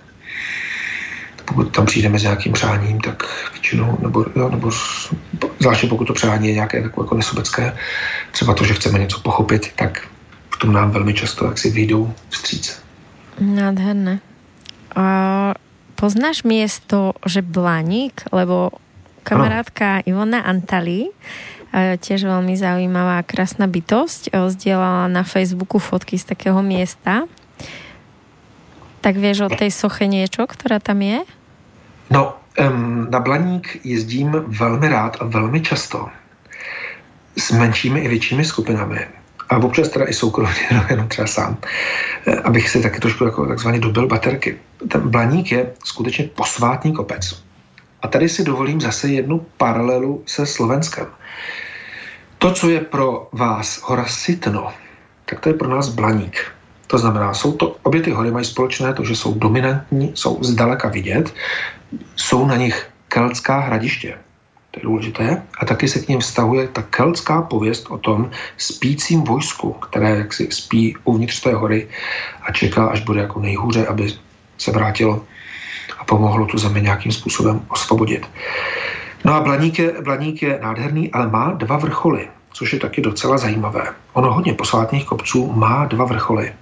pokud 1.45 1.65
tam 1.65 1.87
přijdeme 1.87 2.19
s 2.19 2.23
nějakým 2.23 2.53
přáním, 2.53 3.01
tak 3.01 3.23
většinou, 3.53 3.99
nebo, 4.03 4.25
jo, 4.37 4.49
nebo 4.49 4.71
zvláště 5.59 5.87
pokud 5.87 6.05
to 6.05 6.13
přání 6.13 6.49
je 6.49 6.55
nějaké 6.55 6.83
takové 6.83 7.05
jako 7.05 7.15
nesobecké, 7.15 7.77
třeba 8.31 8.55
to, 8.55 8.65
že 8.65 8.75
chceme 8.75 8.99
něco 8.99 9.21
pochopit, 9.21 9.73
tak 9.77 10.09
v 10.55 10.59
tom 10.59 10.73
nám 10.73 10.91
velmi 10.91 11.15
často 11.15 11.45
jak 11.45 11.59
si 11.59 11.71
vyjdou 11.71 12.15
vstříc. 12.29 12.83
Nádherné. 13.41 14.21
A 14.97 15.55
poznáš 15.95 16.43
miesto, 16.43 17.13
že 17.27 17.43
Blaník, 17.43 18.23
lebo 18.33 18.71
kamarátka 19.23 19.99
Ivona 19.99 20.41
Antali, 20.41 21.05
tiež 21.73 22.29
veľmi 22.29 22.53
zaujímavá, 22.53 23.25
krásna 23.25 23.65
bytosť, 23.65 24.29
e, 24.29 24.53
zdieľala 24.53 25.09
na 25.09 25.25
Facebooku 25.25 25.81
fotky 25.81 26.21
z 26.21 26.37
takého 26.37 26.61
miesta. 26.61 27.25
Tak 29.01 29.17
vieš 29.17 29.49
o 29.49 29.51
tej 29.51 29.73
soche 29.73 30.07
niečo, 30.07 30.45
ktorá 30.45 30.79
tam 30.79 31.03
je? 31.03 31.25
No, 32.13 32.37
um, 32.61 33.09
na 33.11 33.19
Blaník 33.19 33.81
jezdím 33.83 34.37
velmi 34.47 34.89
rád 34.89 35.17
a 35.21 35.25
velmi 35.25 35.61
často 35.61 36.09
s 37.37 37.51
menšími 37.51 38.01
i 38.01 38.09
většími 38.09 38.45
skupinami 38.45 39.01
a 39.49 39.57
občas 39.57 39.89
teda 39.89 40.05
i 40.09 40.15
soukromně, 40.15 40.61
no, 40.73 40.85
jenom 40.91 41.09
třeba 41.09 41.27
sám, 41.27 41.57
eh, 42.27 42.37
abych 42.37 42.71
si 42.71 42.83
taky 42.83 43.01
trošku 43.01 43.25
jako 43.25 43.47
takzvaně 43.47 43.79
dobil 43.79 44.07
baterky. 44.07 44.59
Ten 44.89 45.01
Blaník 45.01 45.53
je 45.53 45.73
skutečně 45.85 46.25
posvátný 46.25 46.93
kopec. 46.93 47.43
A 48.03 48.09
tady 48.09 48.29
si 48.29 48.45
dovolím 48.45 48.81
zase 48.81 49.09
jednu 49.09 49.47
paralelu 49.57 50.23
se 50.27 50.47
Slovenskem. 50.47 51.07
To, 52.39 52.53
co 52.53 52.71
je 52.71 52.81
pro 52.81 53.29
vás 53.33 53.81
hora 53.83 54.05
Sitno, 54.05 54.73
tak 55.25 55.41
to 55.41 55.49
je 55.49 55.55
pro 55.55 55.69
nás 55.69 55.89
Blaník. 55.89 56.53
To 56.87 56.99
znamená, 56.99 57.35
jsou 57.35 57.53
to, 57.53 57.77
obě 57.83 58.01
ty 58.01 58.11
hory 58.11 58.31
mají 58.31 58.45
společné 58.45 58.95
to, 58.95 59.05
že 59.05 59.17
jsou 59.17 59.35
dominantní, 59.35 60.13
jsou 60.15 60.39
zdaleka 60.43 60.89
vidět, 60.89 61.35
jsou 62.17 62.47
na 62.47 62.57
nich 62.57 62.91
keltská 63.09 63.61
hradiště. 63.61 64.19
to 64.71 64.81
je 64.81 64.83
důležité, 64.83 65.43
a 65.59 65.65
taky 65.65 65.89
se 65.89 66.01
k 66.01 66.09
ním 66.09 66.21
vztahuje 66.21 66.69
ta 66.69 66.83
keltská 66.83 67.43
pověst 67.43 67.87
o 67.91 67.99
tom 67.99 68.31
spícím 68.57 69.25
vojsku, 69.25 69.73
které 69.73 70.11
jaksi 70.11 70.49
spí 70.51 70.97
uvnitř 71.05 71.41
té 71.41 71.55
hory 71.55 71.89
a 72.43 72.53
čeká, 72.53 72.87
až 72.87 73.01
bude 73.01 73.21
jako 73.21 73.41
nejhůře, 73.41 73.87
aby 73.87 74.13
se 74.59 74.71
vrátilo 74.71 75.25
a 75.99 76.05
pomohlo 76.05 76.47
tu 76.47 76.59
zemi 76.59 76.83
nějakým 76.83 77.13
způsobem 77.13 77.61
osvobodit. 77.69 78.31
No 79.25 79.35
a 79.35 79.41
Blaník 79.41 79.79
je, 79.79 79.93
Blaník 80.03 80.43
je 80.43 80.59
nádherný, 80.63 81.13
ale 81.13 81.29
má 81.29 81.53
dva 81.53 81.77
vrcholy, 81.77 82.29
což 82.53 82.73
je 82.73 82.79
taky 82.79 83.01
docela 83.01 83.39
zajímavé. 83.39 83.85
Ono 84.13 84.33
hodně 84.33 84.55
posvátných 84.55 85.07
kopců 85.07 85.53
má 85.53 85.85
dva 85.85 86.05
vrcholy. 86.05 86.53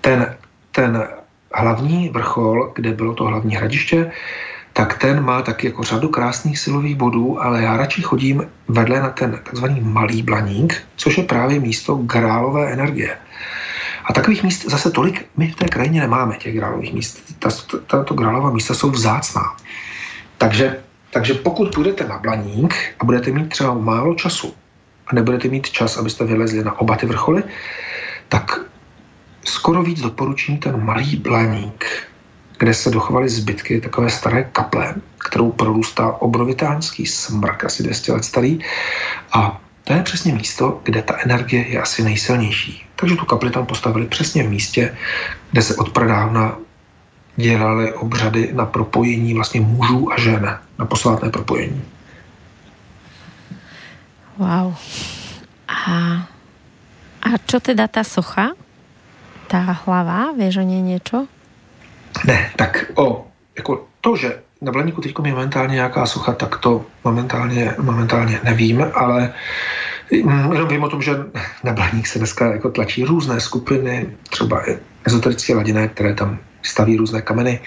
Ten, 0.00 0.36
ten 0.72 1.08
hlavní 1.54 2.08
vrchol, 2.08 2.72
kde 2.74 2.92
bylo 2.92 3.14
to 3.14 3.24
hlavní 3.24 3.56
hradiště, 3.56 4.10
tak 4.72 4.98
ten 4.98 5.24
má 5.24 5.42
taky 5.42 5.66
jako 5.66 5.82
řadu 5.82 6.08
krásných 6.08 6.58
silových 6.58 6.96
bodů, 6.96 7.42
ale 7.42 7.62
já 7.62 7.76
radši 7.76 8.02
chodím 8.02 8.48
vedle 8.68 9.00
na 9.00 9.10
ten 9.10 9.40
takzvaný 9.44 9.80
malý 9.80 10.22
blaník, 10.22 10.82
což 10.96 11.18
je 11.18 11.24
právě 11.24 11.60
místo 11.60 11.94
grálové 11.94 12.72
energie. 12.72 13.18
A 14.10 14.12
takových 14.12 14.42
míst 14.42 14.64
zase 14.64 14.90
tolik 14.90 15.26
my 15.36 15.50
v 15.50 15.54
té 15.54 15.68
krajině 15.68 16.00
nemáme, 16.00 16.36
těch 16.36 16.54
grálových 16.54 16.92
míst. 16.92 17.22
Tato 17.86 18.14
grálová 18.14 18.50
místa 18.50 18.74
jsou 18.74 18.90
vzácná. 18.90 19.56
Takže, 20.38 20.82
takže 21.10 21.34
pokud 21.34 21.74
půjdete 21.74 22.08
na 22.08 22.18
Blaník 22.18 22.74
a 22.98 23.04
budete 23.04 23.30
mít 23.30 23.48
třeba 23.48 23.74
málo 23.74 24.14
času 24.14 24.54
a 25.06 25.14
nebudete 25.14 25.48
mít 25.48 25.70
čas, 25.70 25.96
abyste 25.96 26.24
vylezli 26.24 26.64
na 26.64 26.80
oba 26.80 26.96
ty 26.96 27.06
vrcholy, 27.06 27.42
tak 28.28 28.60
skoro 29.44 29.82
víc 29.82 30.00
doporučím 30.00 30.58
ten 30.58 30.84
malý 30.84 31.16
Blaník, 31.16 31.84
kde 32.58 32.74
se 32.74 32.90
dochovaly 32.90 33.28
zbytky 33.28 33.80
takové 33.80 34.10
staré 34.10 34.44
kaple, 34.44 34.94
kterou 35.18 35.52
prorůstá 35.52 36.12
obrovitánský 36.12 37.06
smrk, 37.06 37.64
asi 37.64 37.82
200 37.82 38.12
let 38.12 38.24
starý. 38.24 38.58
A 39.32 39.60
to 39.84 39.92
je 39.92 40.02
přesně 40.02 40.32
místo, 40.32 40.80
kde 40.82 41.02
ta 41.02 41.18
energie 41.18 41.68
je 41.68 41.80
asi 41.82 42.02
nejsilnější. 42.02 42.86
Takže 42.96 43.16
tu 43.16 43.24
kapli 43.24 43.50
tam 43.50 43.66
postavili 43.66 44.06
přesně 44.06 44.42
v 44.42 44.50
místě, 44.50 44.96
kde 45.50 45.62
se 45.62 45.76
od 45.76 45.90
pradávna 45.90 46.56
dělali 47.36 47.92
obřady 47.92 48.50
na 48.52 48.66
propojení 48.66 49.34
vlastně 49.34 49.60
mužů 49.60 50.12
a 50.12 50.20
žen, 50.20 50.58
na 50.78 50.84
posvátné 50.86 51.30
propojení. 51.30 51.82
Wow. 54.38 54.74
A, 55.68 55.92
a 57.22 57.28
čo 57.46 57.60
teda 57.60 57.88
ta 57.88 58.04
socha? 58.04 58.56
Ta 59.46 59.58
hlava, 59.58 60.32
vieš 60.32 60.56
o 60.56 60.60
něj 60.60 60.82
něco? 60.82 61.26
Ne, 62.24 62.50
tak 62.56 62.92
o, 62.94 63.26
jako 63.56 63.86
to, 64.00 64.16
že 64.16 64.42
na 64.62 64.72
Blaníku 64.72 65.00
teď 65.00 65.14
je 65.24 65.32
momentálně 65.32 65.74
nějaká 65.74 66.06
socha, 66.06 66.32
tak 66.32 66.58
to 66.58 66.84
momentálně, 67.04 67.74
momentálně 67.78 68.40
nevím, 68.44 68.86
ale 68.94 69.32
mm, 70.24 70.52
jenom 70.52 70.68
vím 70.68 70.82
o 70.82 70.88
tom, 70.88 71.02
že 71.02 71.16
na 71.64 71.72
Blaník 71.72 72.06
se 72.06 72.18
dneska 72.18 72.52
jako 72.52 72.70
tlačí 72.70 73.04
různé 73.04 73.40
skupiny, 73.40 74.06
třeba 74.30 74.62
ezoterické 75.04 75.54
ladiny, 75.54 75.88
které 75.88 76.14
tam 76.14 76.38
staví 76.62 76.96
různé 76.96 77.22
kameny. 77.22 77.60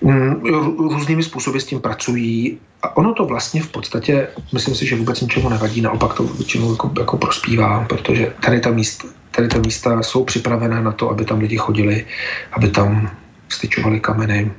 Mm, 0.00 0.34
různými 0.78 1.22
způsoby 1.22 1.58
s 1.58 1.66
tím 1.66 1.80
pracují 1.80 2.58
a 2.82 2.96
ono 2.96 3.14
to 3.14 3.24
vlastně 3.24 3.62
v 3.62 3.68
podstatě, 3.68 4.28
myslím 4.52 4.74
si, 4.74 4.86
že 4.86 4.96
vůbec 4.96 5.20
ničemu 5.20 5.48
nevadí, 5.48 5.80
naopak 5.80 6.14
to 6.14 6.22
většinou 6.24 6.70
jako, 6.72 6.92
jako 6.98 7.16
prospívá, 7.16 7.84
protože 7.88 8.32
tady 8.40 8.60
ta, 8.60 8.70
místa, 8.70 9.08
tady 9.30 9.48
ta 9.48 9.58
místa 9.58 10.02
jsou 10.02 10.24
připravené 10.24 10.82
na 10.82 10.92
to, 10.92 11.10
aby 11.10 11.24
tam 11.24 11.38
lidi 11.38 11.56
chodili, 11.56 12.06
aby 12.52 12.68
tam 12.68 13.10
styčovali 13.48 14.00
kameny, 14.00 14.50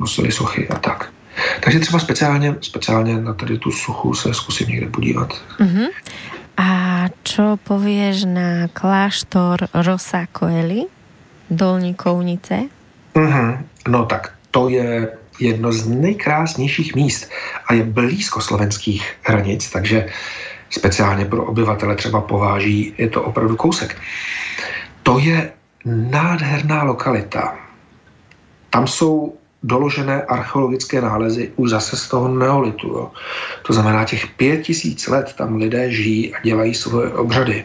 nosili 0.00 0.32
sochy 0.32 0.68
a 0.68 0.78
tak. 0.78 1.12
Takže 1.60 1.80
třeba 1.80 1.98
speciálně, 1.98 2.54
speciálně 2.60 3.20
na 3.20 3.34
tady 3.34 3.58
tu 3.58 3.72
suchu 3.72 4.14
se 4.14 4.34
zkusím 4.34 4.68
někde 4.68 4.86
podívat. 4.86 5.32
Uh-huh. 5.60 5.88
A 6.56 6.68
čo 7.22 7.60
povieš 7.68 8.24
na 8.24 8.72
kláštor 8.72 9.68
Rosa 9.74 10.24
Coeli, 10.32 10.88
Dolní 11.50 11.94
Kounice? 11.94 12.72
Uh-huh. 13.14 13.58
No 13.88 14.04
tak 14.04 14.32
to 14.50 14.68
je 14.68 15.08
jedno 15.40 15.72
z 15.72 15.88
nejkrásnějších 15.88 16.94
míst 16.94 17.30
a 17.66 17.74
je 17.74 17.84
blízko 17.84 18.40
slovenských 18.40 19.16
hranic, 19.22 19.70
takže 19.70 20.08
speciálně 20.70 21.24
pro 21.24 21.44
obyvatele 21.44 21.96
třeba 21.96 22.20
pováží, 22.20 22.94
je 22.98 23.08
to 23.08 23.22
opravdu 23.22 23.56
kousek. 23.56 23.96
To 25.02 25.18
je 25.18 25.52
nádherná 25.84 26.82
lokalita. 26.82 27.56
Tam 28.70 28.86
jsou 28.86 29.36
doložené 29.62 30.22
archeologické 30.22 31.00
nálezy 31.00 31.52
už 31.56 31.70
zase 31.70 31.96
z 31.96 32.08
toho 32.08 32.28
neolitu. 32.28 32.88
Jo. 32.88 33.10
To 33.66 33.72
znamená, 33.72 34.04
těch 34.04 34.26
pět 34.26 34.62
tisíc 34.62 35.06
let 35.06 35.34
tam 35.38 35.56
lidé 35.56 35.90
žijí 35.90 36.34
a 36.34 36.40
dělají 36.42 36.74
svoje 36.74 37.12
obřady. 37.12 37.64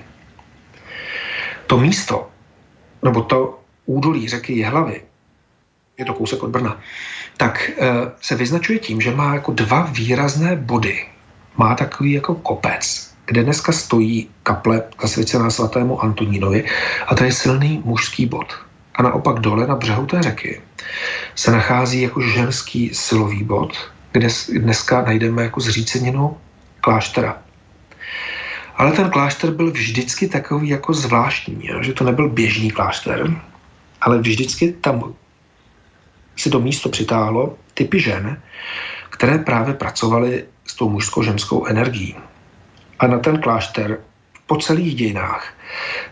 To 1.67 1.77
místo, 1.77 2.27
nebo 3.03 3.21
to 3.21 3.59
údolí 3.85 4.27
řeky 4.27 4.53
Jehlavy, 4.53 5.01
je 5.97 6.05
to 6.05 6.13
kousek 6.13 6.43
od 6.43 6.49
Brna, 6.49 6.79
tak 7.37 7.69
e, 7.69 7.91
se 8.21 8.35
vyznačuje 8.35 8.79
tím, 8.79 9.01
že 9.01 9.15
má 9.15 9.33
jako 9.33 9.51
dva 9.51 9.81
výrazné 9.91 10.55
body. 10.55 11.05
Má 11.57 11.75
takový 11.75 12.11
jako 12.11 12.35
kopec, 12.35 13.13
kde 13.25 13.43
dneska 13.43 13.71
stojí 13.71 14.29
kaple 14.43 14.83
zasvěcená 15.01 15.49
svatému 15.49 16.03
Antonínovi 16.03 16.65
a 17.07 17.15
to 17.15 17.23
je 17.23 17.31
silný 17.31 17.81
mužský 17.85 18.25
bod. 18.25 18.70
A 18.95 19.03
naopak 19.03 19.39
dole 19.39 19.67
na 19.67 19.75
břehu 19.75 20.05
té 20.05 20.21
řeky 20.21 20.61
se 21.35 21.51
nachází 21.51 22.01
jako 22.01 22.21
ženský 22.21 22.89
silový 22.93 23.43
bod, 23.43 23.91
kde 24.11 24.27
dneska 24.59 25.01
najdeme 25.01 25.43
jako 25.43 25.59
zříceninu 25.59 26.37
kláštera. 26.81 27.37
Ale 28.75 28.91
ten 28.91 29.09
klášter 29.09 29.51
byl 29.51 29.71
vždycky 29.71 30.27
takový 30.27 30.69
jako 30.69 30.93
zvláštní, 30.93 31.69
že 31.81 31.93
to 31.93 32.03
nebyl 32.03 32.29
běžný 32.29 32.71
klášter, 32.71 33.41
ale 34.01 34.17
vždycky 34.17 34.71
tam 34.71 35.13
si 36.35 36.49
to 36.49 36.59
místo 36.59 36.89
přitáhlo 36.89 37.57
typy 37.73 37.99
žen, 37.99 38.41
které 39.09 39.37
právě 39.37 39.73
pracovaly 39.73 40.45
s 40.65 40.75
tou 40.75 40.89
mužskou 40.89 41.23
ženskou 41.23 41.65
energií. 41.65 42.15
A 42.99 43.07
na 43.07 43.19
ten 43.19 43.41
klášter 43.41 43.99
po 44.47 44.55
celých 44.55 44.95
dějinách 44.95 45.53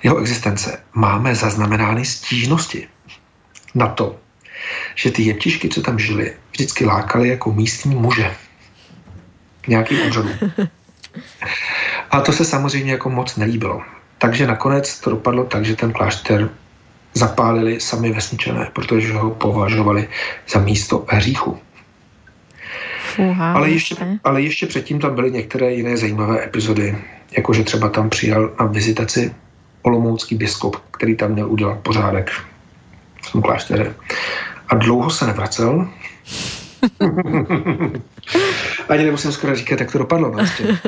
jeho 0.03 0.18
existence 0.20 0.78
máme 0.93 1.36
zaznamenány 1.36 2.05
stížnosti 2.05 2.88
na 3.76 3.88
to, 3.88 4.16
že 4.95 5.12
ty 5.12 5.24
jeptišky, 5.24 5.70
co 5.70 5.82
tam 5.82 5.99
žili, 5.99 6.34
vždycky 6.51 6.86
lákali 6.86 7.30
jako 7.30 7.51
místní 7.51 7.95
muže 7.95 8.36
k 9.62 9.68
nějakým 9.68 10.07
úřadům. 10.07 10.39
A 12.12 12.22
to 12.22 12.34
se 12.34 12.45
samozřejmě 12.45 12.91
jako 12.91 13.10
moc 13.10 13.36
nelíbilo. 13.36 13.82
Takže 14.18 14.47
nakonec 14.47 14.99
to 14.99 15.10
dopadlo 15.10 15.43
tak, 15.43 15.66
že 15.66 15.76
ten 15.76 15.93
klášter 15.93 16.49
zapálili 17.14 17.80
sami 17.80 18.12
vesničané, 18.12 18.70
protože 18.74 19.14
ho 19.14 19.32
považovali 19.32 20.07
za 20.49 20.60
místo 20.60 21.05
hříchu. 21.10 21.60
Ale, 23.39 23.70
ještě, 23.70 23.95
ale 24.24 24.41
ještě 24.41 24.68
předtím 24.68 24.99
tam 24.99 25.16
byly 25.16 25.32
některé 25.32 25.74
jiné 25.74 25.97
zajímavé 25.97 26.43
epizody, 26.43 26.97
jakože 27.32 27.64
třeba 27.64 27.89
tam 27.89 28.10
přijel 28.10 28.55
na 28.60 28.66
vizitaci 28.66 29.36
olomoucký 29.82 30.36
biskop, 30.36 30.75
který 30.91 31.15
tam 31.15 31.32
měl 31.32 31.51
udělat 31.51 31.80
pořádek 31.80 32.32
v 33.23 33.32
tom 33.32 33.41
kláštere. 33.41 33.93
A 34.67 34.75
dlouho 34.75 35.09
se 35.09 35.27
nevracel. 35.27 35.89
Ani 38.89 39.03
nemusím 39.03 39.32
skoro 39.32 39.55
říkat, 39.55 39.80
jak 39.80 39.91
to 39.91 39.97
dopadlo. 39.97 40.32
Vlastně. 40.32 40.80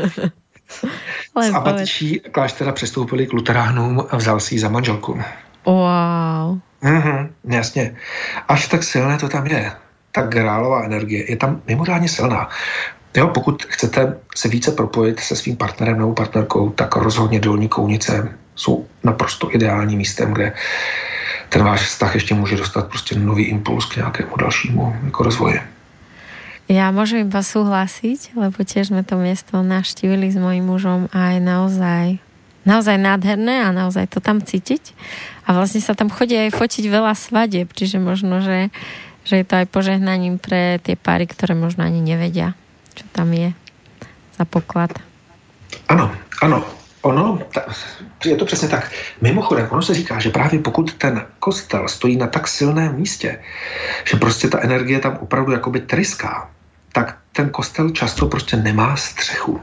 Z 1.41 1.53
abatčí 1.53 2.19
kláštera 2.19 2.71
přestoupili 2.71 3.27
k 3.27 3.33
luteránům 3.33 4.05
a 4.09 4.17
vzal 4.17 4.39
si 4.39 4.55
ji 4.55 4.59
za 4.59 4.69
manželku. 4.69 5.21
Wow. 5.65 6.59
Mm-hmm, 6.83 7.29
jasně. 7.43 7.95
Až 8.47 8.67
tak 8.67 8.83
silné 8.83 9.17
to 9.17 9.29
tam 9.29 9.47
je. 9.47 9.71
Ta 10.11 10.21
grálová 10.21 10.83
energie 10.83 11.31
je 11.31 11.37
tam 11.37 11.61
mimořádně 11.67 12.09
silná. 12.09 12.49
Jo, 13.17 13.27
pokud 13.27 13.63
chcete 13.63 14.19
se 14.35 14.49
více 14.49 14.71
propojit 14.71 15.19
se 15.19 15.35
svým 15.35 15.57
partnerem 15.57 15.97
nebo 15.97 16.13
partnerkou, 16.13 16.69
tak 16.69 16.95
rozhodně 16.95 17.39
dolní 17.39 17.67
kounice 17.67 18.37
jsou 18.56 18.86
naprosto 19.04 19.56
ideálním 19.56 19.97
místem, 19.97 20.34
kde 20.34 20.54
ten 21.49 21.64
váš 21.64 21.82
vztah 21.82 22.14
ještě 22.14 22.36
může 22.36 22.58
dostat 22.58 22.88
prostě 22.88 23.16
nový 23.16 23.43
impuls 23.43 23.86
k 23.86 23.95
nějakému 23.95 24.36
dalšímu 24.38 24.95
jako 25.06 25.24
rozvoji. 25.24 25.60
Ja 26.72 26.88
môžem 26.95 27.28
iba 27.28 27.43
súhlasiť, 27.43 28.32
lebo 28.32 28.64
tiež 28.64 28.95
sme 28.95 29.04
to 29.04 29.20
miesto 29.20 29.60
navštívili 29.60 30.32
s 30.32 30.39
mojím 30.39 30.72
mužom 30.72 31.12
a 31.12 31.36
je 31.36 31.43
naozaj, 31.43 32.24
naozaj 32.64 32.95
nádherné 32.95 33.68
a 33.68 33.76
naozaj 33.76 34.08
to 34.08 34.24
tam 34.24 34.39
cítiť. 34.39 34.95
A 35.43 35.52
vlastne 35.52 35.84
sa 35.84 35.99
tam 35.99 36.08
chodí 36.08 36.39
aj 36.39 36.56
fotiť 36.56 36.88
veľa 36.88 37.12
svadieb, 37.12 37.68
čiže 37.76 37.99
možno, 37.99 38.39
že, 38.39 38.72
že 39.28 39.43
je 39.43 39.45
to 39.52 39.60
aj 39.60 39.68
požehnaním 39.68 40.39
pre 40.39 40.80
tie 40.80 40.95
páry, 40.95 41.28
ktoré 41.28 41.60
možno 41.60 41.84
ani 41.84 41.99
nevedia, 41.99 42.56
čo 42.95 43.04
tam 43.12 43.36
je 43.36 43.52
za 44.39 44.47
poklad. 44.47 44.95
Ano, 45.91 46.08
ano. 46.39 46.64
Ono, 47.02 47.39
ta, 47.54 47.62
je 48.26 48.36
to 48.36 48.45
přesně 48.45 48.68
tak. 48.68 48.91
Mimochodem, 49.22 49.68
ono 49.72 49.82
se 49.82 49.93
říká, 49.93 50.20
že 50.20 50.30
právě 50.30 50.60
pokud 50.60 50.93
ten 50.93 51.26
kostel 51.39 51.88
stojí 51.88 52.16
na 52.16 52.28
tak 52.28 52.47
silném 52.47 52.95
místě, 52.95 53.39
že 54.06 54.18
prostě 54.18 54.47
ta 54.47 54.60
energie 54.62 54.99
tam 54.99 55.18
opravdu 55.22 55.52
jakoby 55.52 55.80
tryská, 55.80 56.49
tak 56.93 57.18
ten 57.32 57.49
kostel 57.49 57.89
často 57.89 58.28
prostě 58.28 58.58
nemá 58.58 58.95
střechu. 58.95 59.62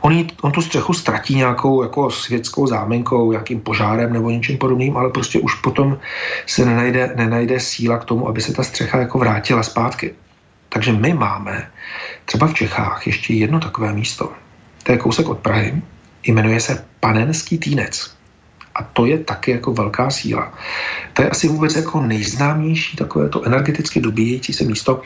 On, 0.00 0.12
jí, 0.12 0.26
on 0.42 0.52
tu 0.52 0.62
střechu 0.62 0.92
ztratí 0.92 1.34
nějakou 1.34 1.82
jako 1.82 2.10
světskou 2.10 2.66
zámenkou, 2.66 3.32
nějakým 3.32 3.60
požárem 3.60 4.12
nebo 4.12 4.30
něčím 4.30 4.58
podobným, 4.58 4.96
ale 4.96 5.10
prostě 5.10 5.38
už 5.38 5.54
potom 5.54 5.98
se 6.46 6.64
nenajde, 6.64 7.12
nenajde 7.16 7.60
síla 7.60 7.98
k 7.98 8.04
tomu, 8.04 8.28
aby 8.28 8.40
se 8.40 8.52
ta 8.52 8.62
střecha 8.62 8.98
jako 8.98 9.18
vrátila 9.18 9.62
zpátky. 9.62 10.14
Takže 10.68 10.92
my 10.92 11.14
máme 11.14 11.70
třeba 12.24 12.46
v 12.46 12.54
Čechách 12.54 13.06
ještě 13.06 13.34
jedno 13.34 13.60
takové 13.60 13.92
místo. 13.92 14.32
To 14.82 14.92
je 14.92 14.98
kousek 14.98 15.28
od 15.28 15.38
Prahy, 15.38 15.82
jmenuje 16.26 16.60
se 16.60 16.84
Panenský 17.00 17.58
týnec. 17.58 18.14
A 18.74 18.82
to 18.82 19.06
je 19.06 19.18
taky 19.18 19.50
jako 19.50 19.72
velká 19.72 20.10
síla. 20.10 20.54
To 21.12 21.22
je 21.22 21.30
asi 21.30 21.48
vůbec 21.48 21.76
jako 21.76 22.00
nejznámější 22.00 22.96
takové 22.96 23.28
to 23.28 23.44
energeticky 23.44 24.00
dobíjející 24.00 24.52
se 24.52 24.64
místo 24.64 25.02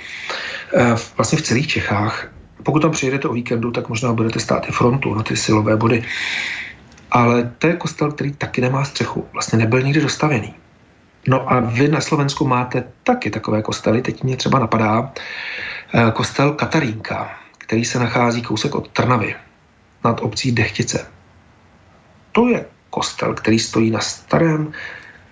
eh, 0.77 0.95
vlastně 1.17 1.39
v 1.39 1.43
celých 1.43 1.67
Čechách. 1.67 2.33
Pokud 2.63 2.83
tam 2.83 2.91
přijedete 2.91 3.29
o 3.29 3.33
víkendu, 3.33 3.71
tak 3.71 3.89
možná 3.89 4.13
budete 4.13 4.41
stát 4.41 4.69
i 4.69 4.73
frontu 4.73 5.15
na 5.15 5.23
ty 5.23 5.37
silové 5.37 5.77
body. 5.77 6.05
Ale 7.11 7.53
to 7.59 7.67
je 7.67 7.77
kostel, 7.77 8.13
který 8.13 8.33
taky 8.33 8.61
nemá 8.61 8.85
střechu. 8.85 9.27
Vlastně 9.33 9.59
nebyl 9.59 9.83
nikdy 9.83 10.01
dostavený. 10.01 10.55
No 11.29 11.53
a 11.53 11.61
vy 11.61 11.89
na 11.89 12.01
Slovensku 12.01 12.47
máte 12.47 12.85
taky 13.03 13.31
takové 13.31 13.63
kostely. 13.63 14.03
Teď 14.03 14.23
mě 14.23 14.37
třeba 14.37 14.59
napadá 14.59 15.13
eh, 15.95 16.11
kostel 16.11 16.53
Katarínka, 16.53 17.31
který 17.59 17.85
se 17.85 17.99
nachází 17.99 18.43
kousek 18.43 18.75
od 18.75 18.89
Trnavy 18.89 19.35
nad 20.05 20.21
obcí 20.21 20.53
Dechtice. 20.53 21.07
To 22.33 22.49
je 22.49 22.65
kostel, 22.91 23.35
který 23.35 23.59
stojí 23.59 23.91
na 23.91 24.01
starém 24.01 24.73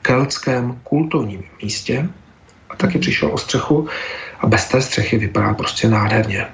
keltském 0.03 0.81
kultovním 0.83 1.45
místě 1.63 2.09
a 2.71 2.77
taky 2.77 2.99
přišel 2.99 3.33
o 3.33 3.39
střechu 3.39 3.89
a 4.41 4.47
bez 4.47 4.69
té 4.69 4.83
střechy 4.83 5.19
vypadá 5.19 5.55
prostě 5.55 5.89
nádherně. 5.89 6.47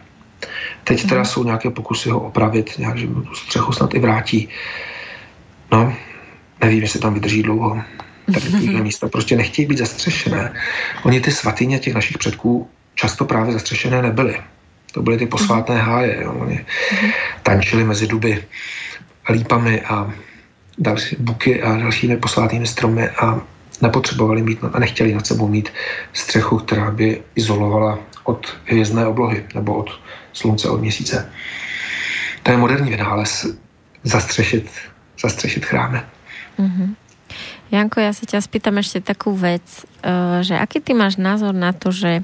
Teď 0.85 1.09
teda 1.09 1.25
jsou 1.25 1.45
nějaké 1.45 1.71
pokusy 1.71 2.11
ho 2.11 2.21
opravit, 2.21 2.79
nějak, 2.79 2.99
že 2.99 3.07
tu 3.07 3.35
střechu 3.35 3.73
snad 3.73 3.95
i 3.95 3.99
vrátí. 3.99 4.49
No, 5.73 5.97
nevím, 6.61 6.83
jestli 6.83 7.01
tam 7.01 7.15
vydrží 7.15 7.43
dlouho. 7.43 7.83
Tak 8.35 8.43
tyhle 8.61 8.83
místa 8.83 9.09
prostě 9.09 9.37
nechtějí 9.37 9.67
být 9.67 9.79
zastřešené. 9.79 10.55
Oni 11.03 11.21
ty 11.21 11.31
svatyně 11.31 11.79
těch 11.79 11.95
našich 11.95 12.19
předků 12.19 12.69
často 12.95 13.25
právě 13.25 13.53
zastřešené 13.53 14.03
nebyly. 14.03 14.41
To 14.93 15.03
byly 15.03 15.19
ty 15.19 15.27
posvátné 15.27 15.77
háje. 15.79 16.23
Jo. 16.23 16.33
Oni 16.33 16.67
tančili 17.43 17.85
mezi 17.85 18.07
duby 18.07 18.45
a 19.25 19.33
lípami 19.33 19.81
a 19.81 20.13
další 20.79 21.17
buky 21.19 21.63
a 21.63 21.77
dalšími 21.77 22.17
posvátnými 22.17 22.67
stromy 22.67 23.11
a 23.11 23.41
nepotřebovali 23.83 24.43
mít 24.43 24.59
a 24.73 24.79
nechtěli 24.79 25.15
nad 25.15 25.27
sebou 25.27 25.49
mít 25.49 25.73
střechu, 26.13 26.59
která 26.59 26.91
by 26.91 27.23
izolovala 27.35 27.99
od 28.25 28.57
hvězdné 28.65 29.07
oblohy 29.07 29.45
nebo 29.55 29.75
od 29.75 30.01
slunce, 30.33 30.69
od 30.69 30.81
měsíce. 30.81 31.33
To 32.43 32.51
je 32.51 32.57
moderní 32.57 32.91
vynález 32.91 33.47
zastřešit, 34.05 34.71
zastřešit 35.23 35.65
chrámy. 35.65 36.01
Mm-hmm. 36.59 36.95
Janko, 37.73 38.05
ja 38.05 38.13
sa 38.13 38.29
ťa 38.29 38.45
spýtam 38.45 38.77
ešte 38.85 39.01
takú 39.01 39.33
vec, 39.33 39.65
eh, 40.05 40.45
že 40.45 40.61
aký 40.61 40.85
ty 40.85 40.93
máš 40.93 41.17
názor 41.17 41.57
na 41.57 41.73
to, 41.73 41.89
že 41.89 42.21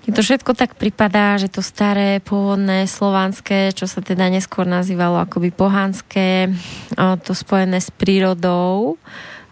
mne 0.00 0.16
to 0.16 0.24
všetko 0.24 0.56
tak 0.56 0.80
pripadá, 0.80 1.36
že 1.36 1.52
to 1.52 1.60
staré, 1.60 2.24
pôvodné, 2.24 2.88
slovanské, 2.88 3.76
čo 3.76 3.84
sa 3.84 4.00
teda 4.00 4.32
neskôr 4.32 4.64
nazývalo 4.64 5.20
akoby 5.20 5.52
pohanské, 5.52 6.48
to 6.96 7.32
spojené 7.36 7.84
s 7.84 7.92
prírodou, 7.92 8.96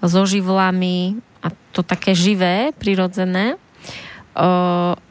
so 0.00 0.22
živlami 0.24 1.20
a 1.44 1.52
to 1.76 1.84
také 1.84 2.16
živé, 2.16 2.72
prirodzené, 2.80 3.60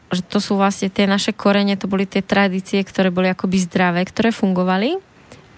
že 0.08 0.22
to 0.26 0.40
sú 0.40 0.56
vlastne 0.56 0.88
tie 0.90 1.04
naše 1.04 1.36
korene, 1.36 1.76
to 1.76 1.86
boli 1.92 2.08
tie 2.08 2.24
tradície, 2.24 2.82
ktoré 2.82 3.14
boli 3.14 3.30
akoby 3.30 3.62
zdravé, 3.62 4.02
ktoré 4.08 4.34
fungovali 4.34 4.98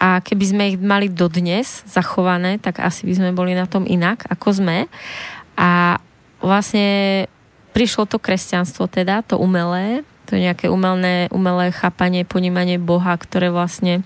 a 0.01 0.19
keby 0.19 0.43
sme 0.43 0.63
ich 0.73 0.77
mali 0.81 1.07
dodnes 1.11 1.85
zachované, 1.85 2.57
tak 2.57 2.81
asi 2.81 3.07
by 3.07 3.13
sme 3.15 3.29
boli 3.31 3.53
na 3.53 3.69
tom 3.69 3.85
inak, 3.85 4.25
ako 4.31 4.59
sme. 4.59 4.77
A 5.59 5.99
vlastne 6.41 7.27
prišlo 7.79 8.11
to 8.11 8.19
kresťanstvo 8.19 8.91
teda, 8.91 9.23
to 9.23 9.39
umelé, 9.39 10.03
to 10.27 10.35
nejaké 10.35 10.67
umelné, 10.67 11.31
umelé 11.31 11.71
chápanie, 11.71 12.27
ponímanie 12.27 12.75
Boha, 12.75 13.15
ktoré 13.15 13.47
vlastne 13.47 14.03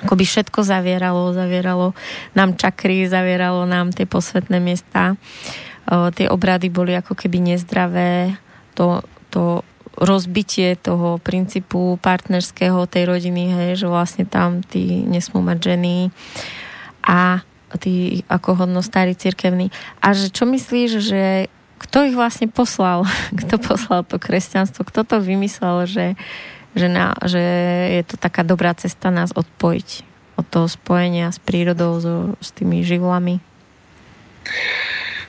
akoby 0.00 0.24
všetko 0.24 0.64
zavieralo, 0.64 1.36
zavieralo 1.36 1.92
nám 2.32 2.56
čakry, 2.56 3.04
zavieralo 3.04 3.68
nám 3.68 3.92
tie 3.92 4.08
posvetné 4.08 4.56
miesta. 4.56 5.20
O, 5.84 6.08
tie 6.16 6.32
obrady 6.32 6.72
boli 6.72 6.96
ako 6.96 7.12
keby 7.12 7.44
nezdravé, 7.44 8.40
to, 8.72 9.04
to 9.28 9.60
rozbitie 10.00 10.80
toho 10.80 11.20
princípu 11.20 12.00
partnerského 12.00 12.88
tej 12.88 13.04
rodiny, 13.04 13.52
hej, 13.52 13.84
že 13.84 13.86
vlastne 13.86 14.24
tam 14.24 14.64
tí 14.64 15.04
nesmú 15.04 15.44
mať 15.44 15.76
ženy 15.76 16.08
a 17.04 17.44
tí 17.76 18.24
ako 18.32 18.64
hodnostári 18.64 19.12
cirkevní. 19.12 19.68
A 20.00 20.16
že 20.16 20.32
čo 20.32 20.48
myslíš, 20.48 20.90
že 21.04 21.52
kto 21.78 22.06
ich 22.06 22.14
vlastne 22.14 22.46
poslal? 22.50 23.06
Kto 23.40 23.58
poslal 23.58 24.02
to 24.06 24.18
kresťanstvo? 24.18 24.86
Kto 24.86 25.04
to 25.04 25.16
vymyslel, 25.20 25.86
že, 25.86 26.14
že, 26.74 26.86
na, 26.88 27.14
že 27.26 27.42
je 28.00 28.02
to 28.06 28.16
taká 28.16 28.42
dobrá 28.42 28.74
cesta 28.74 29.10
nás 29.10 29.34
odpojiť 29.34 29.88
od 30.34 30.46
toho 30.50 30.66
spojenia 30.66 31.30
s 31.30 31.38
prírodou, 31.38 32.02
so, 32.02 32.14
s 32.42 32.50
tými 32.50 32.82
živlami? 32.82 33.38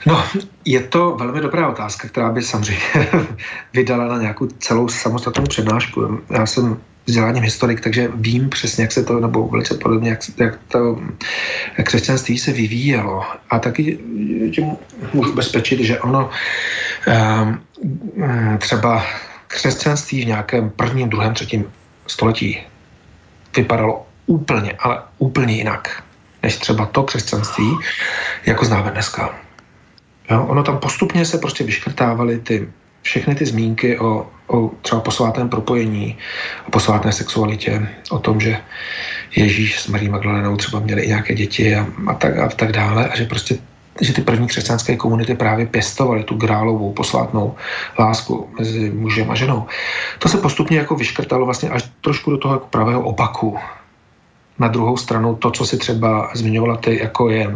No, 0.05 0.21
je 0.65 0.81
to 0.81 1.15
velmi 1.17 1.41
dobrá 1.41 1.69
otázka, 1.69 2.07
která 2.07 2.31
by 2.31 2.41
samozřejmě 2.41 3.09
vydala 3.73 4.07
na 4.07 4.21
nějakou 4.21 4.47
celou 4.47 4.87
samostatnou 4.87 5.45
přednášku. 5.45 6.19
Já 6.29 6.45
jsem 6.45 6.77
vzděláním 7.05 7.43
historik, 7.43 7.81
takže 7.81 8.09
vím 8.15 8.49
přesně, 8.49 8.83
jak 8.83 8.91
se 8.91 9.03
to, 9.03 9.19
nebo 9.19 9.47
velice 9.47 9.73
podobně, 9.73 10.09
jak, 10.09 10.19
jak 10.37 10.59
to 10.67 10.99
křesťanství 11.83 12.37
se 12.37 12.51
vyvíjelo. 12.51 13.23
A 13.49 13.59
taky 13.59 13.99
tím 14.55 14.77
můžu 15.13 15.33
bezpečit, 15.33 15.79
že 15.79 15.99
ono 15.99 16.29
um, 17.07 17.61
třeba 18.57 19.05
křesťanství 19.47 20.21
v 20.21 20.27
nějakém 20.27 20.69
prvním, 20.69 21.09
druhém, 21.09 21.33
třetím 21.33 21.65
století 22.07 22.61
vypadalo 23.55 24.07
úplně, 24.25 24.71
ale 24.79 25.01
úplně 25.17 25.55
jinak, 25.55 26.03
než 26.43 26.57
třeba 26.57 26.85
to 26.85 27.03
křesťanství, 27.03 27.71
jako 28.45 28.65
známe 28.65 28.91
dneska. 28.91 29.39
Jo, 30.31 30.45
ono 30.45 30.63
tam 30.63 30.77
postupně 30.77 31.25
se 31.25 31.37
prostě 31.37 31.63
vyškrtávaly 31.63 32.39
ty, 32.39 32.69
všechny 33.05 33.35
ty 33.35 33.45
zmínky 33.45 33.99
o, 33.99 34.27
o 34.47 34.71
třeba 34.81 35.01
posvátném 35.01 35.49
propojení, 35.49 36.17
o 36.67 36.71
posvátné 36.71 37.11
sexualitě, 37.11 37.87
o 38.09 38.19
tom, 38.19 38.41
že 38.41 38.57
Ježíš 39.35 39.79
s 39.79 39.87
Marí 39.87 40.09
Magdalenou 40.09 40.57
třeba 40.57 40.79
měli 40.79 41.01
i 41.01 41.07
nějaké 41.07 41.35
děti 41.35 41.75
a, 41.75 41.87
a, 42.07 42.13
tak, 42.13 42.37
a 42.37 42.49
tak 42.49 42.71
dále 42.71 43.09
a 43.09 43.17
že 43.17 43.25
prostě 43.25 43.57
že 44.01 44.13
ty 44.13 44.21
první 44.21 44.47
křesťanské 44.47 44.95
komunity 44.95 45.35
právě 45.35 45.65
pěstovaly 45.65 46.23
tu 46.23 46.35
grálovou 46.35 46.93
posvátnou 46.93 47.55
lásku 47.99 48.49
mezi 48.59 48.89
mužem 48.89 49.31
a 49.31 49.35
ženou. 49.35 49.65
To 50.19 50.29
se 50.29 50.37
postupně 50.37 50.77
jako 50.77 50.95
vyškrtalo 50.95 51.45
vlastně 51.45 51.69
až 51.69 51.83
trošku 52.01 52.31
do 52.31 52.37
toho 52.37 52.53
jako 52.53 52.67
pravého 52.67 53.01
opaku 53.01 53.57
na 54.59 54.67
druhou 54.67 54.97
stranu 54.97 55.35
to, 55.35 55.51
co 55.51 55.65
si 55.65 55.77
třeba 55.77 56.31
zmiňovala 56.35 56.77
ty, 56.77 56.99
jako 56.99 57.29
je 57.29 57.55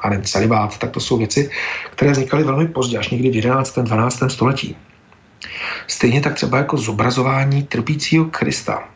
a 0.00 0.10
nevím, 0.10 0.24
celibát, 0.24 0.78
tak 0.78 0.90
to 0.90 1.00
jsou 1.00 1.16
věci, 1.16 1.50
které 1.90 2.12
vznikaly 2.12 2.44
velmi 2.44 2.68
pozdě, 2.68 2.98
až 2.98 3.08
někdy 3.08 3.30
v 3.30 3.36
11. 3.36 3.78
12. 3.78 4.22
století. 4.28 4.76
Stejně 5.86 6.20
tak 6.20 6.34
třeba 6.34 6.58
jako 6.58 6.76
zobrazování 6.76 7.62
trpícího 7.62 8.24
Krista. 8.24 8.88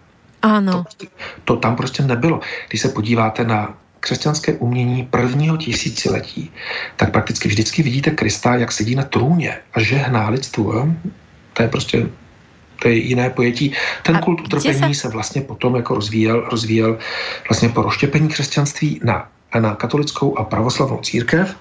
Ano. 0.42 0.84
To, 0.96 1.06
to 1.44 1.56
tam 1.56 1.76
prostě 1.76 2.02
nebylo. 2.02 2.40
Když 2.68 2.80
se 2.80 2.88
podíváte 2.88 3.44
na 3.44 3.74
křesťanské 4.00 4.52
umění 4.52 5.06
prvního 5.06 5.56
tisíciletí, 5.56 6.50
tak 6.96 7.12
prakticky 7.12 7.48
vždycky 7.48 7.82
vidíte 7.82 8.10
Krista, 8.10 8.56
jak 8.56 8.72
sedí 8.72 8.94
na 8.94 9.02
trůně 9.02 9.58
a 9.74 9.80
žehná 9.80 10.28
lidstvu. 10.28 10.72
Jo? 10.72 10.88
To 11.52 11.62
je 11.62 11.68
prostě 11.68 12.06
to 12.82 12.88
je 12.88 12.94
jiné 12.94 13.30
pojetí. 13.30 13.72
Ten 14.02 14.16
a 14.16 14.20
kult 14.20 14.40
utrpení 14.40 14.94
se... 14.94 15.00
se 15.00 15.08
vlastně 15.08 15.42
potom 15.42 15.76
jako 15.76 15.94
rozvíjel, 15.94 16.48
rozvíjel 16.50 16.98
vlastně 17.48 17.68
po 17.68 17.82
rozštěpení 17.82 18.28
křesťanství 18.28 19.00
na, 19.04 19.28
na 19.60 19.74
katolickou 19.74 20.38
a 20.38 20.44
pravoslavnou 20.44 20.98
církev, 20.98 21.56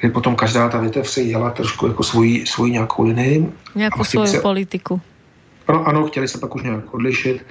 kdy 0.00 0.10
potom 0.10 0.36
každá 0.36 0.68
ta 0.68 0.78
větev 0.78 1.10
se 1.10 1.20
jela 1.20 1.50
trošku 1.50 1.86
jako 1.86 2.02
svoji, 2.02 2.46
svoji 2.46 2.72
nějakou 2.72 3.02
linii. 3.02 3.52
Nějakou 3.74 3.98
vlastně 3.98 4.26
svou 4.26 4.26
se, 4.26 4.40
politiku. 4.40 5.00
Ano, 5.68 5.88
ano, 5.88 6.06
chtěli 6.06 6.28
se 6.28 6.38
pak 6.38 6.54
už 6.54 6.62
nějak 6.62 6.94
odlišit. 6.94 7.46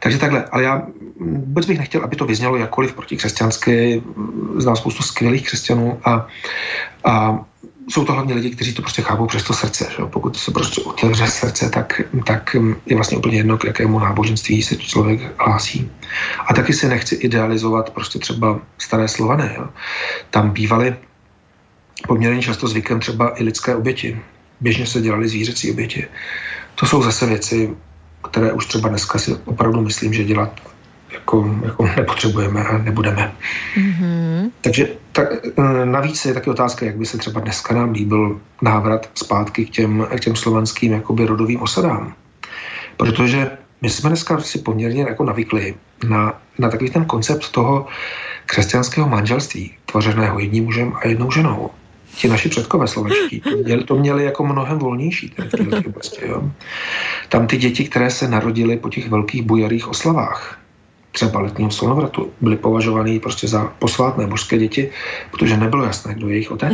Takže 0.00 0.18
takhle, 0.18 0.44
ale 0.44 0.62
já 0.62 0.82
vůbec 1.20 1.66
bych 1.66 1.78
nechtěl, 1.78 2.04
aby 2.04 2.16
to 2.16 2.24
vyznělo 2.24 2.56
jakkoliv 2.56 2.94
protikřesťansky. 2.94 4.02
Znám 4.56 4.76
spoustu 4.76 5.02
skvělých 5.02 5.46
křesťanů 5.46 6.00
a, 6.04 6.26
a 7.04 7.44
jsou 7.88 8.04
to 8.04 8.12
hlavně 8.12 8.34
lidi, 8.34 8.50
kteří 8.50 8.74
to 8.74 8.82
prostě 8.82 9.02
chápou 9.02 9.26
přes 9.26 9.42
to 9.42 9.52
srdce. 9.52 9.88
Že? 9.96 10.04
Pokud 10.04 10.36
se 10.36 10.50
prostě 10.50 10.82
otevře 10.82 11.26
srdce, 11.26 11.70
tak, 11.70 12.00
tak 12.26 12.56
je 12.86 12.96
vlastně 12.96 13.18
úplně 13.18 13.36
jedno, 13.36 13.58
k 13.58 13.64
jakému 13.64 13.98
náboženství 13.98 14.62
se 14.62 14.76
člověk 14.76 15.20
hlásí. 15.40 15.90
A 16.46 16.54
taky 16.54 16.72
si 16.72 16.88
nechci 16.88 17.14
idealizovat 17.14 17.90
prostě 17.90 18.18
třeba 18.18 18.60
staré 18.78 19.08
slované. 19.08 19.54
Jo? 19.58 19.68
Tam 20.30 20.50
bývaly 20.50 20.96
poměrně 22.06 22.42
často 22.42 22.68
zvykem 22.68 23.00
třeba 23.00 23.40
i 23.40 23.44
lidské 23.44 23.74
oběti. 23.74 24.20
Běžně 24.60 24.86
se 24.86 25.00
dělali 25.00 25.28
zvířecí 25.28 25.70
oběti. 25.70 26.06
To 26.74 26.86
jsou 26.86 27.02
zase 27.02 27.26
věci, 27.26 27.76
které 28.30 28.52
už 28.52 28.66
třeba 28.66 28.88
dneska 28.88 29.18
si 29.18 29.36
opravdu 29.44 29.80
myslím, 29.80 30.12
že 30.12 30.24
dělat 30.24 30.60
jako, 31.28 31.58
jako 31.64 31.86
nepotřebujeme 31.96 32.64
a 32.64 32.78
nebudeme. 32.78 33.32
Mm-hmm. 33.76 34.50
Takže 34.60 34.88
tak, 35.12 35.28
e, 35.58 35.86
navíc 35.86 36.24
je 36.24 36.34
taky 36.34 36.50
otázka, 36.50 36.86
jak 36.86 36.96
by 36.96 37.06
se 37.06 37.18
třeba 37.18 37.40
dneska 37.40 37.74
nám 37.74 37.92
líbil 37.92 38.40
návrat 38.62 39.10
zpátky 39.14 39.66
k 39.66 39.70
těm, 39.70 40.06
k 40.16 40.20
těm 40.20 40.36
slovanským 40.36 40.92
jakoby 40.92 41.26
rodovým 41.26 41.62
osadám. 41.62 42.14
Protože 42.96 43.50
my 43.82 43.90
jsme 43.90 44.10
dneska 44.10 44.40
si 44.40 44.58
poměrně 44.58 45.02
jako 45.02 45.24
navykli 45.24 45.74
na, 46.08 46.40
na 46.58 46.70
takový 46.70 46.90
ten 46.90 47.04
koncept 47.04 47.50
toho 47.52 47.86
křesťanského 48.46 49.08
manželství, 49.08 49.74
tvořeného 49.86 50.38
jedním 50.38 50.64
mužem 50.64 50.92
a 50.96 51.08
jednou 51.08 51.30
ženou. 51.30 51.70
Ti 52.14 52.28
naši 52.28 52.48
předkové 52.48 52.86
slovenští 52.86 53.40
to 53.40 53.56
měli, 53.64 53.84
to 53.84 53.96
měli 53.96 54.24
jako 54.24 54.46
mnohem 54.46 54.78
volnější. 54.78 55.28
Tady 55.50 55.84
oblasti, 55.86 56.28
jo. 56.28 56.50
Tam 57.28 57.46
ty 57.46 57.56
děti, 57.56 57.84
které 57.84 58.10
se 58.10 58.28
narodily 58.28 58.76
po 58.76 58.88
těch 58.88 59.08
velkých 59.08 59.42
bujarých 59.42 59.88
oslavách, 59.88 60.57
třeba 61.12 61.40
letního 61.40 61.70
slnovratu, 61.70 62.32
byly 62.40 62.56
považovány 62.56 63.20
prostě 63.20 63.48
za 63.48 63.72
posvátné 63.78 64.26
božské 64.26 64.58
děti, 64.58 64.90
protože 65.30 65.56
nebylo 65.56 65.84
jasné, 65.84 66.14
kdo 66.14 66.28
je 66.28 66.34
jejich 66.34 66.50
otec. 66.50 66.72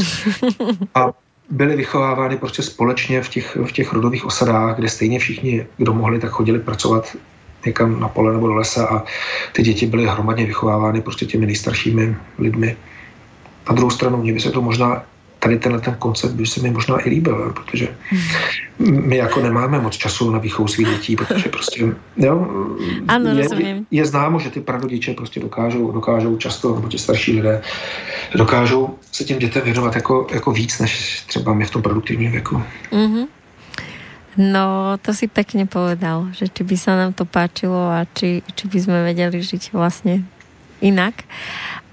A 0.95 1.13
byly 1.51 1.77
vychovávány 1.77 2.37
prostě 2.37 2.63
společně 2.63 3.23
v 3.23 3.29
těch, 3.29 3.57
v 3.57 3.73
těch 3.73 3.93
rodových 3.93 4.27
osadách, 4.27 4.77
kde 4.77 4.89
stejně 4.89 5.19
všichni, 5.19 5.67
kdo 5.77 5.95
mohli, 5.95 6.19
tak 6.19 6.31
chodili 6.31 6.59
pracovat 6.59 7.17
někam 7.67 8.01
na 8.01 8.09
pole 8.09 8.33
nebo 8.33 8.47
do 8.47 8.55
lesa 8.55 8.87
a 8.87 9.03
ty 9.53 9.63
děti 9.63 9.87
byly 9.87 10.07
hromadně 10.07 10.47
vychovávány 10.47 11.01
prostě 11.01 11.27
těmi 11.27 11.47
nejstaršími 11.47 12.17
lidmi. 12.39 12.77
Na 13.69 13.75
druhou 13.75 13.91
stranu, 13.91 14.17
mě 14.17 14.33
by 14.33 14.41
se 14.41 14.51
to 14.51 14.63
možná 14.63 15.03
tady 15.45 15.59
tenhle 15.59 15.81
ten 15.81 15.95
koncept 15.95 16.33
by 16.33 16.47
se 16.47 16.61
mi 16.61 16.71
možná 16.71 17.07
i 17.07 17.09
líbil, 17.09 17.53
protože 17.53 17.89
my 18.81 19.17
jako 19.17 19.41
nemáme 19.41 19.81
moc 19.81 19.95
času 19.97 20.31
na 20.31 20.39
výchovu 20.39 20.69
svých 20.69 20.89
dětí, 20.89 21.17
protože 21.17 21.49
prostě 21.49 21.85
jo, 22.17 22.49
ano, 23.09 23.31
je, 23.31 23.49
je, 23.61 23.83
je, 23.91 24.05
známo, 24.07 24.41
že 24.41 24.51
ty 24.51 24.61
prarodiče 24.61 25.15
prostě 25.15 25.41
dokážou, 25.41 25.93
dokážou 25.93 26.37
často, 26.37 26.75
nebo 26.75 26.89
ti 26.89 26.99
starší 26.99 27.33
lidé, 27.33 27.63
dokážou 28.35 28.97
se 29.13 29.25
těm 29.25 29.39
dětem 29.39 29.63
věnovat 29.63 29.95
jako, 29.95 30.27
jako 30.33 30.53
víc, 30.53 30.79
než 30.79 31.23
třeba 31.27 31.55
my 31.55 31.65
v 31.65 31.71
tom 31.71 31.83
produktivním 31.83 32.33
věku. 32.33 32.63
Mm-hmm. 32.93 33.27
No, 34.37 34.99
to 34.99 35.15
si 35.15 35.29
pekne 35.29 35.69
povedal, 35.69 36.33
že 36.35 36.51
či 36.51 36.67
by 36.67 36.75
sa 36.75 36.99
nám 36.99 37.13
to 37.15 37.23
páčilo 37.23 37.87
a 37.87 38.03
či, 38.19 38.43
či 38.43 38.65
by 38.67 38.79
sme 38.83 38.99
vedeli 39.07 39.39
žiť 39.39 39.71
vlastne 39.71 40.27
inak. 40.83 41.23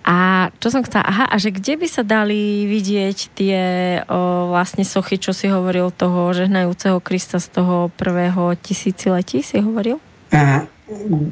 A 0.01 0.49
čo 0.57 0.73
som 0.73 0.81
chcela, 0.81 1.05
aha, 1.05 1.25
a 1.29 1.35
že 1.37 1.53
kde 1.53 1.77
by 1.77 1.87
sa 1.87 2.01
dali 2.01 2.65
vidieť 2.65 3.17
tie 3.37 3.61
o, 4.09 4.49
vlastne 4.49 4.81
sochy, 4.81 5.21
čo 5.21 5.29
si 5.29 5.45
hovoril 5.45 5.93
toho 5.93 6.33
žehnajúceho 6.33 6.97
Krista 7.05 7.37
z 7.37 7.53
toho 7.53 7.93
prvého 7.93 8.57
tisíciletí, 8.57 9.45
si 9.45 9.61
hovoril? 9.61 10.01
Mm, 10.33 10.65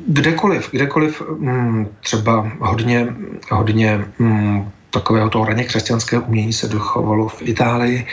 kdekoliv, 0.07 0.71
kdekoliv 0.71 1.21
mm, 1.21 1.87
třeba 1.99 2.51
hodně, 2.59 3.07
hodně 3.51 4.05
mm, 4.19 4.69
takového 4.89 5.29
toho 5.29 5.45
raně 5.45 5.63
křesťanského 5.63 6.23
umění 6.23 6.53
se 6.53 6.67
dochovalo 6.67 7.27
v 7.27 7.41
Itálii, 7.41 8.05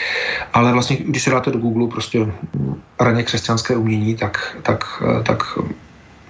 ale 0.53 0.73
vlastně, 0.73 0.97
když 0.97 1.23
se 1.23 1.31
dáte 1.31 1.51
do 1.51 1.59
Google 1.59 1.89
prostě 1.89 2.27
raně 3.01 3.23
křesťanské 3.23 3.77
umění, 3.77 4.17
tak, 4.17 4.57
tak, 4.63 5.03
tak 5.23 5.59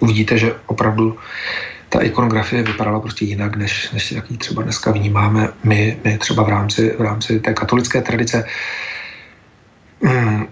uvidíte, 0.01 0.39
že 0.39 0.55
opravdu 0.67 1.17
ta 1.97 2.03
ikonografie 2.03 2.63
vypadala 2.63 3.01
prostě 3.01 3.25
jinak, 3.25 3.57
než, 3.57 3.91
než 3.93 4.13
jaký 4.13 4.37
třeba 4.37 4.63
dneska 4.63 4.93
vnímáme 4.93 5.49
my, 5.65 5.99
my 6.05 6.19
třeba 6.19 6.43
v 6.43 6.49
rámci, 6.49 6.95
v 6.99 7.01
rámci 7.01 7.41
té 7.41 7.55
katolické 7.55 8.03
tradice. 8.03 8.45
Hmm. 10.03 10.47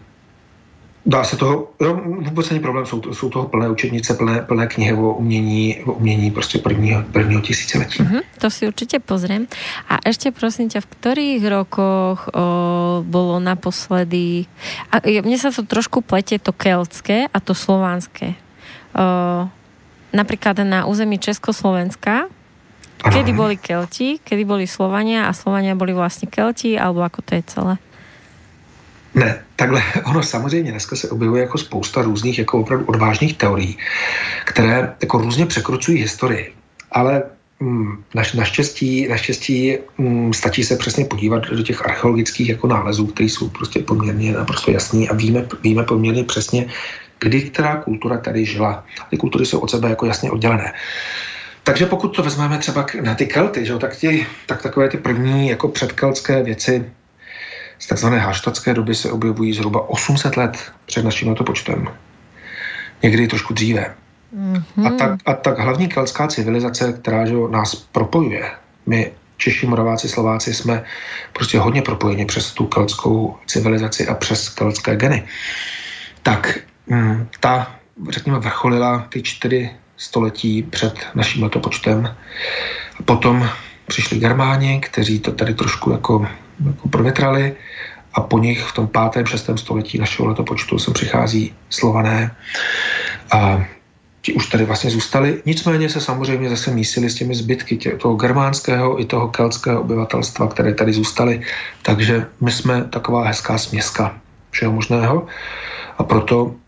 Dá 1.06 1.24
se 1.24 1.36
toho, 1.36 1.70
jo, 1.80 2.00
vůbec 2.04 2.50
není 2.50 2.62
problém, 2.62 2.86
jsou, 2.86 3.12
jsou 3.12 3.28
toho 3.28 3.48
plné 3.48 3.68
učebnice, 3.68 4.14
plné, 4.14 4.40
plné 4.40 4.66
knihy 4.66 4.92
o 4.92 5.12
umění, 5.12 5.84
o 5.84 5.92
umění 5.92 6.30
prostě 6.30 6.58
prvního, 6.58 7.02
prvního 7.12 7.40
tisíciletí. 7.40 8.02
Mm-hmm, 8.02 8.20
to 8.38 8.50
si 8.50 8.66
určitě 8.66 8.98
pozriem. 8.98 9.46
A 9.88 9.98
ještě 10.06 10.30
prosím 10.30 10.68
tě, 10.68 10.80
v 10.80 10.86
kterých 10.86 11.46
rokoch 11.46 12.28
o, 12.34 13.04
bylo 13.06 13.40
naposledy, 13.40 14.44
a 14.92 15.20
mně 15.24 15.38
se 15.38 15.50
to 15.50 15.62
trošku 15.62 16.00
plete 16.00 16.38
to 16.38 16.52
keltské 16.52 17.28
a 17.34 17.40
to 17.40 17.54
slovanské. 17.54 18.26
O, 18.96 19.48
napríklad 20.14 20.62
na 20.62 20.86
území 20.86 21.18
Československa, 21.18 22.30
kedy 23.02 23.32
boli 23.34 23.56
Kelti, 23.58 24.22
kedy 24.24 24.44
boli 24.46 24.66
Slovania 24.66 25.26
a 25.28 25.32
Slovania 25.36 25.74
boli 25.74 25.92
vlastně 25.92 26.30
Kelti, 26.30 26.78
alebo 26.78 27.02
ako 27.02 27.22
to 27.22 27.34
je 27.34 27.42
celé? 27.42 27.74
Ne, 29.14 29.44
takhle, 29.56 29.82
ono 30.04 30.22
samozřejmě 30.22 30.70
dneska 30.70 30.96
se 30.96 31.08
objevuje 31.08 31.42
jako 31.42 31.58
spousta 31.58 32.02
různých 32.02 32.38
jako 32.38 32.60
opravdu 32.60 32.86
odvážných 32.86 33.36
teorií, 33.36 33.78
které 34.44 34.94
jako 35.02 35.18
různě 35.18 35.46
překrucují 35.46 35.98
historii. 35.98 36.52
Ale 36.92 37.22
mm, 37.60 38.04
naš, 38.14 38.32
naštěstí, 38.32 39.08
naštěstí 39.08 39.78
mm, 39.98 40.32
stačí 40.32 40.64
se 40.64 40.76
přesně 40.76 41.04
podívat 41.04 41.42
do 41.50 41.62
těch 41.62 41.84
archeologických 41.84 42.48
jako 42.48 42.66
nálezů, 42.66 43.06
které 43.06 43.28
jsou 43.28 43.48
prostě 43.48 43.80
poměrně 43.80 44.32
naprosto 44.32 44.70
jasný 44.70 45.08
a 45.08 45.14
víme, 45.14 45.46
víme 45.62 45.82
poměrně 45.82 46.24
přesně, 46.24 46.66
kdy 47.24 47.42
která 47.42 47.76
kultura 47.76 48.18
tady 48.18 48.44
žila. 48.44 48.84
Ty 49.10 49.16
kultury 49.16 49.46
jsou 49.46 49.58
od 49.58 49.70
sebe 49.70 49.90
jako 49.90 50.06
jasně 50.06 50.30
oddělené. 50.30 50.72
Takže 51.62 51.86
pokud 51.86 52.08
to 52.08 52.22
vezmeme 52.22 52.58
třeba 52.58 52.86
na 53.02 53.14
ty 53.14 53.26
Kelty, 53.26 53.66
že, 53.66 53.78
tak, 53.78 53.96
ti, 53.96 54.26
tak 54.46 54.62
takové 54.62 54.88
ty 54.88 54.96
první 54.96 55.48
jako 55.48 55.68
předkeltské 55.68 56.42
věci 56.42 56.84
z 57.78 57.86
takzvané 57.86 58.18
haštatské 58.18 58.74
doby 58.74 58.94
se 58.94 59.10
objevují 59.10 59.52
zhruba 59.52 59.88
800 59.88 60.36
let 60.36 60.72
před 60.86 61.04
naším 61.04 61.28
letopočtem. 61.28 61.88
Někdy 63.02 63.28
trošku 63.28 63.54
dříve. 63.54 63.94
Mm-hmm. 64.36 64.86
A, 64.86 64.90
tak, 64.90 65.10
a 65.26 65.34
tak 65.34 65.58
hlavní 65.58 65.88
keltská 65.88 66.28
civilizace, 66.28 66.92
která 66.92 67.26
že, 67.26 67.34
nás 67.50 67.74
propojuje, 67.74 68.50
my 68.86 69.12
Češi, 69.36 69.66
Moraváci, 69.66 70.08
Slováci 70.08 70.54
jsme 70.54 70.84
prostě 71.32 71.58
hodně 71.58 71.82
propojeni 71.82 72.24
přes 72.24 72.52
tu 72.52 72.66
keltskou 72.66 73.36
civilizaci 73.46 74.08
a 74.08 74.14
přes 74.14 74.48
keltské 74.48 74.96
geny. 74.96 75.24
Tak 76.22 76.58
ta, 77.40 77.74
řekněme, 78.08 78.38
vrcholila 78.38 79.06
ty 79.08 79.22
čtyři 79.22 79.70
století 79.96 80.62
před 80.62 81.06
naším 81.14 81.42
letopočtem. 81.42 82.16
Potom 83.04 83.48
přišli 83.86 84.18
Germáni, 84.18 84.80
kteří 84.80 85.18
to 85.18 85.32
tady 85.32 85.54
trošku 85.54 85.90
jako, 85.90 86.26
jako 86.66 86.88
provětrali 86.88 87.56
a 88.14 88.20
po 88.20 88.38
nich 88.38 88.62
v 88.62 88.72
tom 88.72 88.86
pátém, 88.86 89.26
šestém 89.26 89.58
století 89.58 89.98
našeho 89.98 90.28
letopočtu 90.28 90.78
sem 90.78 90.94
přichází 90.94 91.54
slované 91.70 92.36
a 93.32 93.64
ti 94.22 94.32
už 94.32 94.46
tady 94.46 94.64
vlastně 94.64 94.90
zůstali. 94.90 95.42
Nicméně 95.46 95.88
se 95.88 96.00
samozřejmě 96.00 96.48
zase 96.48 96.70
mísili 96.70 97.10
s 97.10 97.14
těmi 97.14 97.34
zbytky 97.34 97.76
tě, 97.76 97.90
toho 97.90 98.14
germánského 98.14 99.00
i 99.00 99.04
toho 99.04 99.28
keltského 99.28 99.80
obyvatelstva, 99.80 100.48
které 100.48 100.74
tady 100.74 100.92
zůstaly. 100.92 101.40
Takže 101.82 102.26
my 102.40 102.52
jsme 102.52 102.84
taková 102.84 103.26
hezká 103.26 103.58
směska 103.58 104.16
všeho 104.50 104.72
možného 104.72 105.26
a 105.98 106.02
proto 106.04 106.54
Mm, 106.54 106.63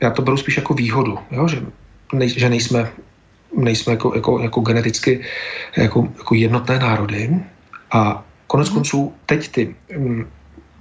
já 0.00 0.10
to 0.10 0.22
beru 0.22 0.36
spíš 0.36 0.56
jako 0.56 0.74
výhodu, 0.74 1.18
jo? 1.30 1.48
Že, 1.48 1.62
nej, 2.12 2.28
že 2.28 2.48
nejsme, 2.48 2.90
nejsme 3.56 3.92
jako, 3.92 4.14
jako, 4.14 4.38
jako 4.38 4.60
geneticky 4.60 5.20
jako, 5.76 6.08
jako 6.18 6.34
jednotné 6.34 6.78
národy 6.78 7.40
a 7.92 8.24
konec 8.46 8.68
mm. 8.68 8.74
konců 8.74 9.14
teď 9.26 9.48
ty, 9.48 9.74
mm, 9.96 10.26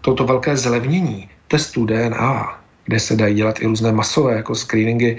toto 0.01 0.25
velké 0.25 0.57
zlevnění 0.57 1.29
testů 1.47 1.85
DNA, 1.85 2.59
kde 2.85 2.99
se 2.99 3.15
dají 3.15 3.35
dělat 3.35 3.61
i 3.61 3.65
různé 3.65 3.91
masové 3.91 4.35
jako 4.35 4.55
screeningy 4.55 5.17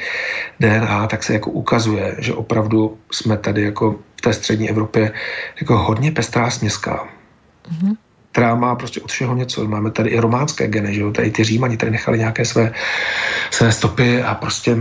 DNA, 0.61 1.07
tak 1.07 1.23
se 1.23 1.33
jako 1.33 1.51
ukazuje, 1.51 2.17
že 2.19 2.35
opravdu 2.35 2.99
jsme 3.11 3.37
tady 3.37 3.63
jako 3.63 3.97
v 4.17 4.21
té 4.21 4.33
střední 4.33 4.71
Evropě 4.71 5.13
jako 5.61 5.79
hodně 5.79 6.13
pestrá 6.13 6.51
směská. 6.51 7.09
Mm-hmm 7.73 7.97
která 8.35 8.55
má 8.59 8.75
prostě 8.75 9.01
od 9.01 9.13
všeho 9.15 9.35
něco. 9.35 9.63
Máme 9.63 9.95
tady 9.95 10.11
i 10.11 10.19
románské 10.19 10.67
geny, 10.67 10.95
že 10.95 11.01
jo? 11.01 11.15
Tady 11.15 11.31
ty 11.31 11.45
římani 11.45 11.77
tady 11.77 11.93
nechali 11.93 12.19
nějaké 12.19 12.45
své, 12.45 12.75
své 13.51 13.73
stopy 13.73 14.23
a 14.23 14.35
prostě 14.35 14.77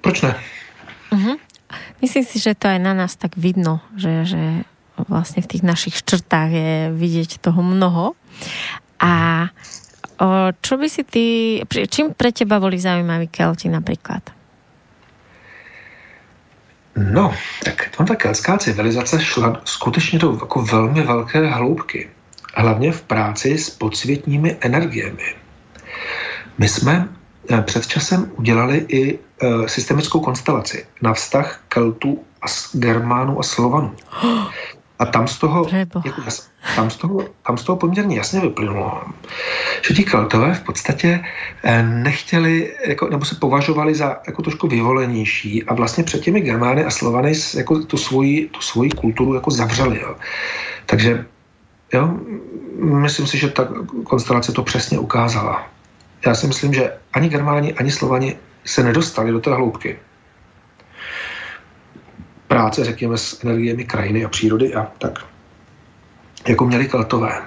proč 0.00 0.22
ne? 0.22 0.38
Uh-huh. 1.10 1.36
Myslím 2.02 2.24
si, 2.24 2.38
že 2.38 2.54
to 2.54 2.70
aj 2.70 2.78
na 2.78 2.94
nás 2.94 3.18
tak 3.18 3.34
vidno, 3.34 3.82
že, 3.98 4.22
že 4.30 4.62
vlastne 5.10 5.42
v 5.42 5.50
tých 5.50 5.66
našich 5.66 5.98
štrtách 6.06 6.50
je 6.54 6.74
vidieť 6.94 7.42
toho 7.42 7.58
mnoho. 7.66 8.14
A 9.02 9.46
o, 10.22 10.54
čo 10.62 10.78
by 10.78 10.86
si 10.86 11.02
ty, 11.02 11.24
čím 11.66 12.14
pre 12.14 12.30
teba 12.30 12.62
boli 12.62 12.78
zaujímaví 12.78 13.26
Kelti 13.26 13.66
napríklad? 13.66 14.22
No, 16.94 17.34
tak 17.66 17.90
ta 17.90 18.14
kelská 18.14 18.58
civilizace 18.58 19.18
šla 19.18 19.60
skutečně 19.64 20.18
do 20.18 20.38
jako 20.38 20.62
velmi 20.62 21.02
velké 21.02 21.42
hloubky 21.50 22.13
hlavně 22.56 22.92
v 22.92 23.02
práci 23.02 23.58
s 23.58 23.70
podsvětními 23.70 24.56
energiemi. 24.60 25.34
My 26.58 26.68
jsme 26.68 27.08
eh, 27.50 27.62
před 27.62 27.86
časem 27.86 28.32
udělali 28.36 28.84
i 28.88 29.18
eh, 29.18 29.68
systemickou 29.68 30.20
konstelaci 30.20 30.86
na 31.02 31.14
vztah 31.14 31.60
Keltů 31.68 32.24
a 32.42 32.46
Germánů 32.72 33.40
a 33.40 33.42
Slovanů. 33.42 33.94
A 34.98 35.06
tam 35.06 35.28
z 35.28 35.38
toho, 35.38 35.66
jako, 35.72 36.02
tam 36.76 36.90
z 36.90 36.96
toho, 36.96 37.20
tam 37.46 37.58
z 37.58 37.64
toho 37.64 37.76
poměrně 37.76 38.16
jasně 38.16 38.40
vyplynulo, 38.40 39.02
že 39.88 39.94
ti 39.94 40.04
keltové 40.04 40.54
v 40.54 40.60
podstatě 40.60 41.24
eh, 41.62 41.82
nechtěli, 41.82 42.74
jako, 42.86 43.08
nebo 43.08 43.24
se 43.24 43.34
považovali 43.34 43.94
za 43.94 44.16
jako 44.26 44.42
trošku 44.42 44.68
vyvolenější 44.68 45.64
a 45.64 45.74
vlastně 45.74 46.04
před 46.04 46.20
těmi 46.20 46.40
Germány 46.40 46.84
a 46.84 46.90
Slovany 46.90 47.32
jako 47.56 47.78
tu 47.78 47.96
svoji, 47.96 48.48
tu 48.48 48.60
svoji 48.60 48.90
kulturu 48.90 49.34
jako 49.34 49.50
zavřeli. 49.50 50.00
Jo. 50.00 50.16
Takže 50.86 51.26
jo, 51.94 52.18
myslím 52.78 53.26
si, 53.26 53.38
že 53.38 53.48
ta 53.48 53.68
konstelace 54.04 54.52
to 54.52 54.62
přesně 54.62 54.98
ukázala. 54.98 55.66
Já 56.26 56.34
si 56.34 56.46
myslím, 56.46 56.74
že 56.74 56.92
ani 57.12 57.28
Germáni, 57.28 57.72
ani 57.72 57.90
Slovani 57.90 58.36
se 58.64 58.82
nedostali 58.82 59.32
do 59.32 59.40
té 59.40 59.54
hloubky 59.54 59.98
práce, 62.48 62.84
řekněme, 62.84 63.18
s 63.18 63.44
energiemi 63.44 63.84
krajiny 63.84 64.24
a 64.24 64.28
přírody 64.28 64.74
a 64.74 64.86
tak, 64.98 65.18
jako 66.48 66.66
měli 66.66 66.88
keltové. 66.88 67.42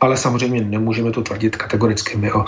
Ale 0.00 0.16
samozřejmě 0.16 0.64
nemůžeme 0.64 1.10
to 1.10 1.22
tvrdit 1.22 1.56
kategoricky. 1.56 2.16
My 2.16 2.32
o 2.32 2.44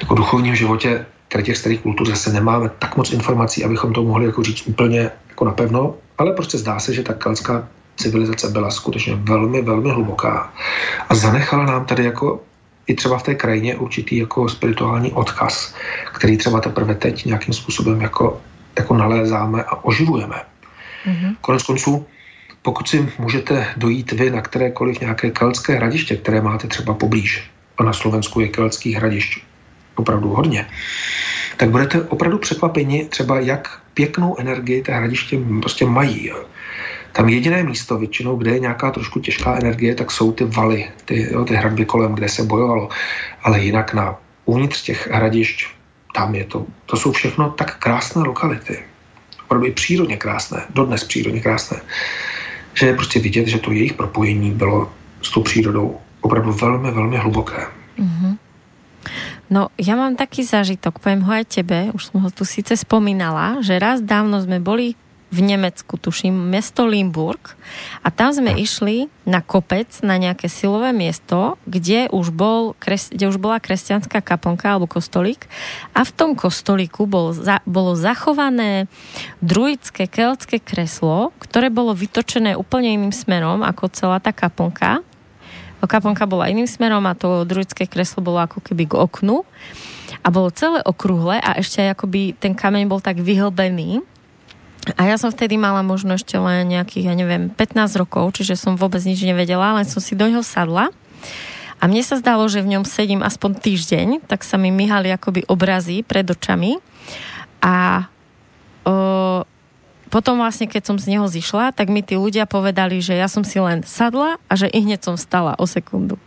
jako 0.00 0.14
duchovním 0.14 0.56
životě 0.56 1.06
těch 1.42 1.56
starých 1.56 1.80
kultur 1.80 2.06
zase 2.06 2.32
nemáme 2.32 2.70
tak 2.78 2.96
moc 2.96 3.12
informací, 3.12 3.64
abychom 3.64 3.92
to 3.92 4.04
mohli 4.04 4.26
jako 4.26 4.42
říct 4.42 4.66
úplně 4.66 5.10
jako 5.28 5.44
napevno, 5.44 5.94
ale 6.18 6.32
prostě 6.32 6.58
zdá 6.58 6.78
se, 6.78 6.94
že 6.94 7.02
ta 7.02 7.14
kelská 7.14 7.68
civilizace 7.96 8.48
byla 8.48 8.70
skutečně 8.70 9.14
velmi, 9.14 9.62
velmi 9.62 9.90
hluboká 9.90 10.52
a 11.08 11.14
zanechala 11.14 11.64
nám 11.64 11.84
tady 11.84 12.04
jako 12.04 12.40
i 12.86 12.94
třeba 12.94 13.18
v 13.18 13.22
té 13.22 13.34
krajině 13.34 13.76
určitý 13.76 14.16
jako 14.16 14.48
spirituální 14.48 15.12
odkaz, 15.12 15.74
který 16.12 16.36
třeba 16.36 16.60
teprve 16.60 16.94
teď 16.94 17.24
nějakým 17.24 17.54
způsobem 17.54 18.00
jako 18.00 18.40
jako 18.78 18.94
nalézáme 18.94 19.64
a 19.64 19.84
oživujeme. 19.84 20.36
Mm-hmm. 21.06 21.36
Konec 21.40 21.62
konců, 21.62 22.06
pokud 22.62 22.88
si 22.88 23.08
můžete 23.18 23.66
dojít 23.76 24.12
vy 24.12 24.30
na 24.30 24.40
kterékoliv 24.40 25.00
nějaké 25.00 25.30
keltské 25.30 25.74
hradiště, 25.74 26.16
které 26.16 26.40
máte 26.40 26.68
třeba 26.68 26.94
poblíž, 26.94 27.50
a 27.78 27.82
na 27.82 27.92
Slovensku 27.92 28.40
je 28.40 28.48
keltských 28.48 28.96
hradišť 28.96 29.42
opravdu 29.96 30.28
hodně, 30.28 30.66
tak 31.56 31.70
budete 31.70 32.02
opravdu 32.02 32.38
překvapeni 32.38 33.04
třeba, 33.04 33.40
jak 33.40 33.80
pěknou 33.94 34.38
energii 34.38 34.82
té 34.82 34.92
hradiště 34.92 35.38
prostě 35.60 35.86
mají. 35.86 36.32
Tam 37.14 37.28
jediné 37.28 37.62
místo 37.62 37.98
většinou, 37.98 38.36
kde 38.36 38.50
je 38.50 38.58
nějaká 38.66 38.90
trošku 38.90 39.20
těžká 39.20 39.56
energie, 39.62 39.94
tak 39.94 40.10
jsou 40.10 40.32
ty 40.32 40.44
valy, 40.44 40.90
ty, 41.04 41.30
jo, 41.32 41.44
ty 41.44 41.54
hradby 41.54 41.84
kolem, 41.84 42.14
kde 42.14 42.28
se 42.28 42.42
bojovalo. 42.42 42.88
Ale 43.42 43.60
jinak 43.60 43.94
na 43.94 44.18
uvnitř 44.44 44.82
těch 44.82 45.10
hradišť 45.10 45.66
tam 46.14 46.34
je 46.34 46.44
to, 46.44 46.66
to 46.86 46.96
jsou 46.96 47.12
všechno 47.12 47.50
tak 47.50 47.78
krásné 47.78 48.22
lokality. 48.22 48.82
Opravdu 49.44 49.72
přírodně 49.72 50.16
krásné, 50.16 50.62
dodnes 50.70 51.04
přírodně 51.04 51.40
krásné, 51.40 51.80
že 52.74 52.86
je 52.86 52.94
prostě 52.94 53.20
vidět, 53.20 53.46
že 53.46 53.58
to 53.58 53.72
jejich 53.72 53.92
propojení 53.92 54.50
bylo 54.50 54.92
s 55.22 55.30
tou 55.30 55.42
přírodou 55.42 55.98
opravdu 56.20 56.52
velmi, 56.52 56.90
velmi 56.90 57.16
hluboké. 57.16 57.66
Mm-hmm. 57.98 58.38
No, 59.52 59.68
ja 59.76 59.92
mám 59.94 60.16
taký 60.16 60.40
zážitok, 60.40 60.98
poviem 60.98 61.20
ho 61.28 61.32
aj 61.36 61.60
tebe, 61.60 61.92
už 61.92 62.08
som 62.08 62.24
ho 62.24 62.32
tu 62.32 62.48
síce 62.48 62.72
spomínala, 62.80 63.60
že 63.60 63.76
raz 63.76 64.00
dávno 64.00 64.40
sme 64.40 64.56
boli 64.56 64.96
v 65.32 65.38
Nemecku, 65.42 65.96
tuším, 65.96 66.32
mesto 66.32 66.86
Limburg. 66.86 67.56
A 68.04 68.12
tam 68.12 68.30
sme 68.30 68.54
išli 68.54 69.10
na 69.24 69.40
kopec, 69.40 69.88
na 70.04 70.20
nejaké 70.20 70.46
silové 70.46 70.94
miesto, 70.94 71.58
kde 71.64 72.06
už, 72.12 72.30
bol, 72.30 72.78
kde 72.84 73.24
už 73.28 73.40
bola 73.40 73.58
kresťanská 73.58 74.22
kaponka 74.22 74.76
alebo 74.76 74.86
kostolík. 74.86 75.48
A 75.96 76.06
v 76.06 76.14
tom 76.14 76.30
kostolíku 76.38 77.08
bol, 77.08 77.34
za, 77.34 77.64
bolo 77.66 77.98
zachované 77.98 78.86
druidské 79.42 80.06
keltské 80.06 80.62
kreslo, 80.62 81.34
ktoré 81.42 81.72
bolo 81.72 81.96
vytočené 81.96 82.54
úplne 82.54 82.94
iným 82.94 83.14
smerom 83.14 83.64
ako 83.66 83.90
celá 83.90 84.22
tá 84.22 84.30
kaponka. 84.30 85.02
Kaponka 85.84 86.24
bola 86.24 86.48
iným 86.48 86.64
smerom 86.64 87.04
a 87.04 87.12
to 87.12 87.44
druidské 87.44 87.84
kreslo 87.84 88.24
bolo 88.24 88.40
ako 88.40 88.64
keby 88.64 88.88
k 88.88 88.96
oknu 88.96 89.44
a 90.24 90.28
bolo 90.32 90.48
celé 90.48 90.80
okrúhle 90.80 91.36
a 91.36 91.60
ešte 91.60 91.84
aj 91.84 91.92
akoby 91.92 92.32
ten 92.40 92.56
kameň 92.56 92.88
bol 92.88 93.04
tak 93.04 93.20
vyhlbený 93.20 94.00
a 94.92 95.02
ja 95.08 95.16
som 95.16 95.32
vtedy 95.32 95.56
mala 95.56 95.80
možno 95.80 96.20
ešte 96.20 96.36
len 96.36 96.68
nejakých, 96.68 97.08
ja 97.08 97.14
neviem, 97.16 97.48
15 97.48 97.96
rokov, 97.96 98.36
čiže 98.36 98.60
som 98.60 98.76
vôbec 98.76 99.00
nič 99.00 99.24
nevedela, 99.24 99.72
len 99.72 99.88
som 99.88 100.04
si 100.04 100.12
do 100.12 100.28
ňoho 100.28 100.44
sadla. 100.44 100.92
A 101.80 101.88
mne 101.88 102.04
sa 102.04 102.20
zdalo, 102.20 102.44
že 102.48 102.60
v 102.60 102.76
ňom 102.76 102.84
sedím 102.84 103.24
aspoň 103.24 103.60
týždeň, 103.60 104.08
tak 104.28 104.44
sa 104.44 104.60
mi 104.60 104.68
myhali 104.68 105.08
akoby 105.08 105.48
obrazy 105.48 106.04
pred 106.04 106.24
očami. 106.28 106.80
A 107.64 108.06
o, 108.84 108.94
potom 110.12 110.38
vlastne, 110.38 110.68
keď 110.68 110.82
som 110.84 110.96
z 111.00 111.16
neho 111.16 111.26
zišla, 111.28 111.72
tak 111.72 111.88
mi 111.88 112.04
tí 112.04 112.20
ľudia 112.20 112.44
povedali, 112.44 113.00
že 113.00 113.16
ja 113.16 113.28
som 113.28 113.42
si 113.42 113.56
len 113.60 113.84
sadla 113.84 114.36
a 114.48 114.52
že 114.52 114.68
i 114.68 114.84
hneď 114.84 115.00
som 115.00 115.16
stala 115.16 115.56
o 115.56 115.64
sekundu. 115.64 116.20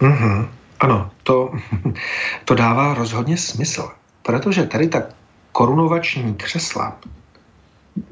Mm-hmm. 0.00 0.38
Ano, 0.80 1.10
to, 1.22 1.52
to 2.46 2.54
dává 2.54 2.94
rozhodně 2.94 3.36
smysl, 3.36 3.90
protože 4.22 4.66
tady 4.66 4.88
ta 4.88 5.02
korunovační 5.52 6.34
křesla, 6.34 6.96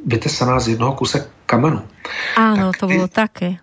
vytesaná 0.07 0.61
z 0.61 0.69
jednoho 0.69 0.93
kuse 0.93 1.31
kamenu. 1.47 1.83
Ano, 2.37 2.73
tak 2.73 2.81
to 2.81 2.87
bylo 2.87 3.09
také. 3.09 3.57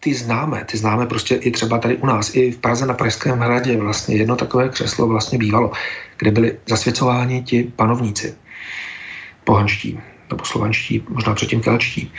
Ty 0.00 0.14
známe, 0.14 0.64
ty 0.64 0.76
známe 0.76 1.06
prostě 1.06 1.34
i 1.34 1.50
třeba 1.50 1.78
tady 1.78 1.96
u 1.96 2.06
nás, 2.06 2.34
i 2.34 2.52
v 2.52 2.58
Praze 2.58 2.86
na 2.86 2.94
Pražském 2.94 3.38
hradě 3.38 3.76
vlastně 3.76 4.16
jedno 4.16 4.36
takové 4.36 4.68
křeslo 4.68 5.06
vlastně 5.06 5.38
bývalo, 5.38 5.72
kde 6.18 6.30
byli 6.30 6.58
zasvěcováni 6.66 7.42
ti 7.42 7.72
panovníci 7.76 8.34
pohanští, 9.44 10.00
nebo 10.30 10.44
slovanští, 10.44 11.04
možná 11.08 11.34
předtím 11.34 11.60
kelčtí. 11.60 12.12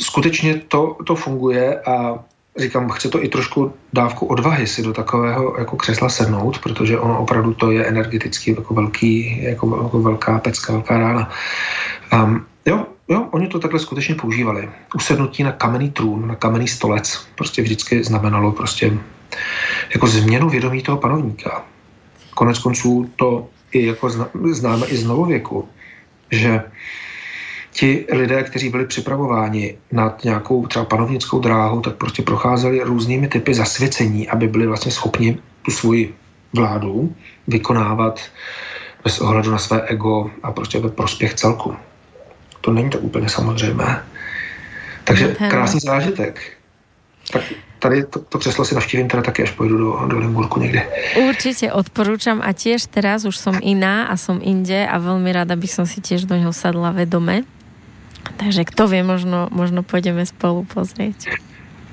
Skutečně 0.00 0.54
to, 0.54 0.96
to 1.06 1.14
funguje 1.14 1.80
a 1.80 2.24
říkám, 2.56 2.90
chce 2.90 3.08
to 3.08 3.24
i 3.24 3.28
trošku 3.28 3.74
dávku 3.92 4.26
odvahy 4.26 4.66
si 4.66 4.82
do 4.82 4.92
takového 4.92 5.58
jako 5.58 5.76
křesla 5.76 6.08
sednout, 6.08 6.58
protože 6.58 6.98
ono 6.98 7.18
opravdu 7.18 7.54
to 7.54 7.70
je 7.70 7.86
energeticky 7.86 8.54
jako 8.58 8.74
velký, 8.74 9.42
jako, 9.42 9.82
jako 9.82 10.02
velká 10.02 10.38
pecka, 10.38 10.72
velká 10.72 10.98
rána. 10.98 11.30
Um, 12.12 12.46
jo, 12.66 12.86
jo, 13.08 13.28
oni 13.30 13.48
to 13.48 13.58
takhle 13.58 13.80
skutečně 13.80 14.14
používali. 14.14 14.68
Usednutí 14.94 15.42
na 15.42 15.52
kamenný 15.52 15.90
trůn, 15.90 16.28
na 16.28 16.34
kamenný 16.34 16.68
stolec, 16.68 17.26
prostě 17.34 17.62
vždycky 17.62 18.04
znamenalo 18.04 18.52
prostě 18.52 18.98
jako 19.94 20.06
změnu 20.06 20.48
vědomí 20.48 20.82
toho 20.82 20.98
panovníka. 20.98 21.64
Konec 22.34 22.58
konců 22.58 23.10
to 23.16 23.48
i 23.72 23.86
jako 23.86 24.10
známe 24.52 24.86
i 24.86 24.96
z 24.96 25.04
novověku, 25.04 25.68
že 26.30 26.62
ti 27.74 28.06
lidé, 28.12 28.42
kteří 28.42 28.68
byli 28.68 28.86
připravováni 28.86 29.76
nad 29.92 30.24
nějakou 30.24 30.66
třeba 30.66 30.84
panovnickou 30.84 31.38
dráhu, 31.38 31.80
tak 31.80 31.94
prostě 31.94 32.22
procházeli 32.22 32.80
různými 32.80 33.28
typy 33.28 33.54
zasvěcení, 33.54 34.28
aby 34.28 34.48
byli 34.48 34.66
vlastně 34.66 34.92
schopni 34.92 35.38
tu 35.62 35.70
svoji 35.70 36.14
vládu 36.52 37.14
vykonávat 37.46 38.20
bez 39.04 39.20
ohledu 39.20 39.50
na 39.50 39.58
své 39.58 39.82
ego 39.82 40.30
a 40.42 40.52
prostě 40.52 40.78
ve 40.78 40.88
prospěch 40.88 41.34
celku. 41.34 41.76
To 42.60 42.72
není 42.72 42.90
tak 42.90 43.02
úplně 43.02 43.28
samozřejmé. 43.28 44.04
Takže 45.04 45.36
krásný 45.50 45.80
zážitek. 45.80 46.40
Tak 47.32 47.42
tady 47.78 48.04
to, 48.04 48.18
to 48.18 48.38
křeslo 48.38 48.64
si 48.64 48.74
navštívím 48.74 49.08
teda 49.08 49.22
taky, 49.22 49.42
až 49.42 49.50
pojdu 49.50 49.78
do, 49.78 50.06
do 50.06 50.18
Limburku 50.18 50.60
někdy. 50.60 50.82
Určitě 51.28 51.72
odporúčam 51.72 52.40
a 52.40 52.56
tiež 52.56 52.88
teraz 52.88 53.28
už 53.28 53.36
som 53.36 53.60
iná 53.60 54.08
a 54.08 54.16
som 54.16 54.40
inde 54.40 54.88
a 54.88 54.96
veľmi 54.96 55.28
rada 55.32 55.52
by 55.52 55.68
som 55.68 55.84
si 55.84 56.00
tiež 56.00 56.24
do 56.24 56.32
ňoho 56.36 56.56
sadla 56.56 56.96
vedome. 56.96 57.44
Takže 58.36 58.64
kto 58.64 58.88
ví, 58.88 59.02
možno, 59.02 59.48
možno 59.50 59.82
půjdeme 59.82 60.26
spolu 60.26 60.64
pozrieť. 60.64 61.28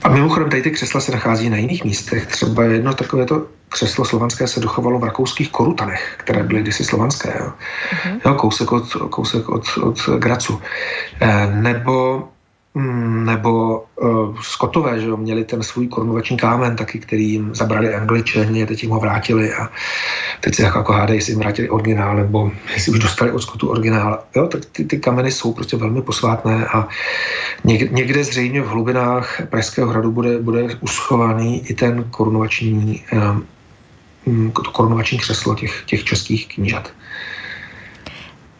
A 0.03 0.09
mimochodem 0.09 0.49
tady 0.49 0.61
ty 0.61 0.71
křesla 0.71 1.01
se 1.01 1.11
nachází 1.11 1.49
na 1.49 1.57
jiných 1.57 1.83
místech. 1.83 2.25
Třeba 2.25 2.63
jedno 2.63 2.93
takové 2.93 3.25
to 3.25 3.47
křeslo 3.69 4.05
slovanské 4.05 4.47
se 4.47 4.59
dochovalo 4.59 4.99
v 4.99 5.03
rakouských 5.03 5.51
Korutanech, 5.51 6.15
které 6.17 6.43
byly 6.43 6.61
kdysi 6.61 6.83
slovanské. 6.83 7.33
Jo. 7.39 7.51
Uh-huh. 7.91 8.19
Jo, 8.25 8.33
kousek 8.33 8.71
od, 8.71 8.93
kousek 8.93 9.49
od, 9.49 9.63
od 9.83 9.99
Gracu. 10.19 10.61
E, 11.21 11.47
nebo 11.47 12.23
Mm, 12.23 12.30
nebo 12.75 13.83
uh, 14.01 14.39
Skotové, 14.41 14.99
že 14.99 15.07
jo, 15.07 15.17
měli 15.17 15.43
ten 15.43 15.63
svůj 15.63 15.87
korunovační 15.87 16.37
kámen 16.37 16.75
taky, 16.75 16.99
který 16.99 17.31
jim 17.31 17.55
zabrali 17.55 17.95
angličani, 17.95 18.65
teď 18.65 18.83
jim 18.83 18.91
ho 18.91 18.99
vrátili 18.99 19.53
a 19.53 19.69
teď 20.39 20.55
se 20.55 20.63
jako, 20.63 20.77
jako 20.77 20.93
hádají, 20.93 21.17
jestli 21.17 21.31
jim 21.31 21.39
vrátili 21.39 21.69
originál, 21.69 22.15
nebo 22.15 22.51
jestli 22.73 22.91
už 22.91 22.99
dostali 22.99 23.31
od 23.31 23.39
Skotu 23.39 23.69
originál. 23.69 24.23
Jo, 24.35 24.47
tak 24.47 24.65
ty, 24.65 24.85
ty 24.85 24.99
kameny 24.99 25.31
jsou 25.31 25.53
prostě 25.53 25.77
velmi 25.77 26.01
posvátné 26.01 26.65
a 26.65 26.87
někde, 27.63 27.87
někde 27.95 28.23
zřejmě 28.23 28.61
v 28.61 28.67
hlubinách 28.67 29.41
Pražského 29.49 29.89
hradu 29.89 30.11
bude, 30.11 30.39
bude 30.39 30.67
uschovaný 30.79 31.67
i 31.67 31.73
ten 31.73 32.03
korunovační, 32.03 33.03
um, 34.25 34.51
to 34.51 34.71
korunovační 34.71 35.17
křeslo 35.17 35.55
těch, 35.55 35.83
těch 35.85 36.03
českých 36.03 36.47
knížat. 36.47 36.93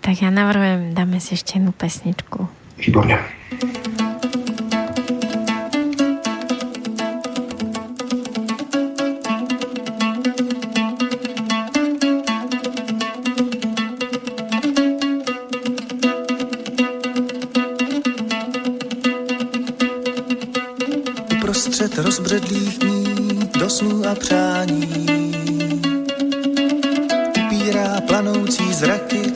Tak 0.02 0.22
já 0.22 0.30
navrhujem, 0.30 0.94
dáme 0.94 1.20
si 1.20 1.34
ještě 1.34 1.58
jednu 1.58 1.72
pesničku. 1.72 2.48
Výborně. 2.78 3.20
Rozbředlých 22.32 22.78
dní 22.78 23.40
do 23.60 23.70
snů 23.70 24.06
a 24.12 24.16
přání. 24.16 24.88
Upírá 27.46 28.02
planoucí 28.02 28.74
zraky 28.74 29.34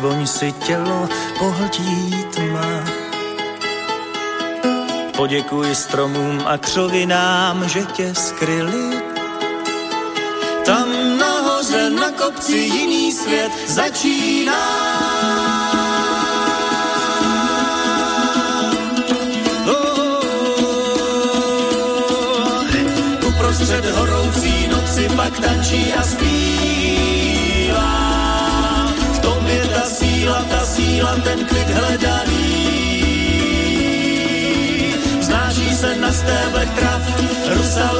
Přivoň 0.00 0.26
si 0.26 0.52
tělo, 0.52 1.08
pohltí 1.38 2.24
tma. 2.34 2.84
Poděkuj 5.16 5.74
stromům 5.74 6.42
a 6.46 6.58
křovinám, 6.58 7.68
že 7.68 7.82
tě 7.82 8.14
skryli. 8.14 9.02
Tam 10.64 11.18
nahoře 11.18 11.90
na 11.90 12.10
kopci 12.10 12.56
jiný 12.56 13.12
svět 13.12 13.52
začíná. 13.66 14.62
Oh, 19.68 20.24
uprostřed 23.28 23.84
horoucí 23.84 24.68
noci 24.68 25.08
pak 25.16 25.40
tančí 25.40 25.92
a 25.92 26.02
zpívá. 26.02 26.49
Síla, 30.20 30.44
ta 30.52 30.60
síla, 30.64 31.16
ten 31.24 31.44
klid 31.48 31.68
hledaný. 31.68 32.44
Znáší 35.20 35.74
se 35.74 35.96
na 35.96 36.12
stéblech 36.12 36.70
trav, 36.70 37.02
rusalka 37.56 37.99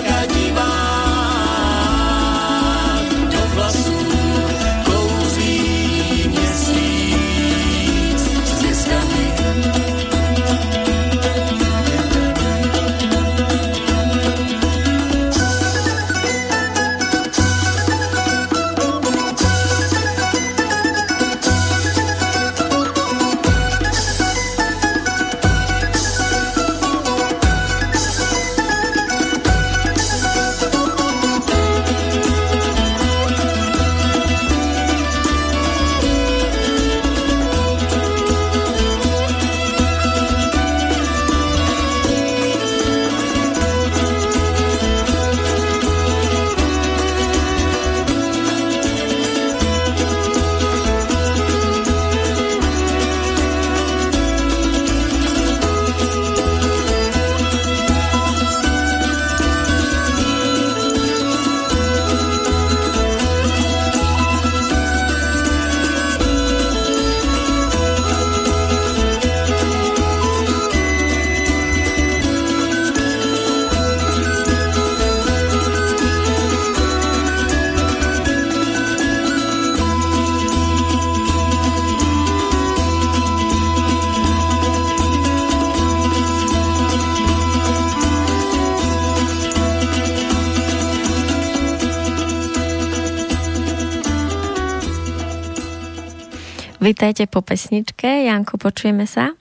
Vítajte 96.80 97.28
po 97.28 97.44
pesničke. 97.44 98.24
Janko, 98.24 98.56
počujeme 98.56 99.04
sa? 99.04 99.36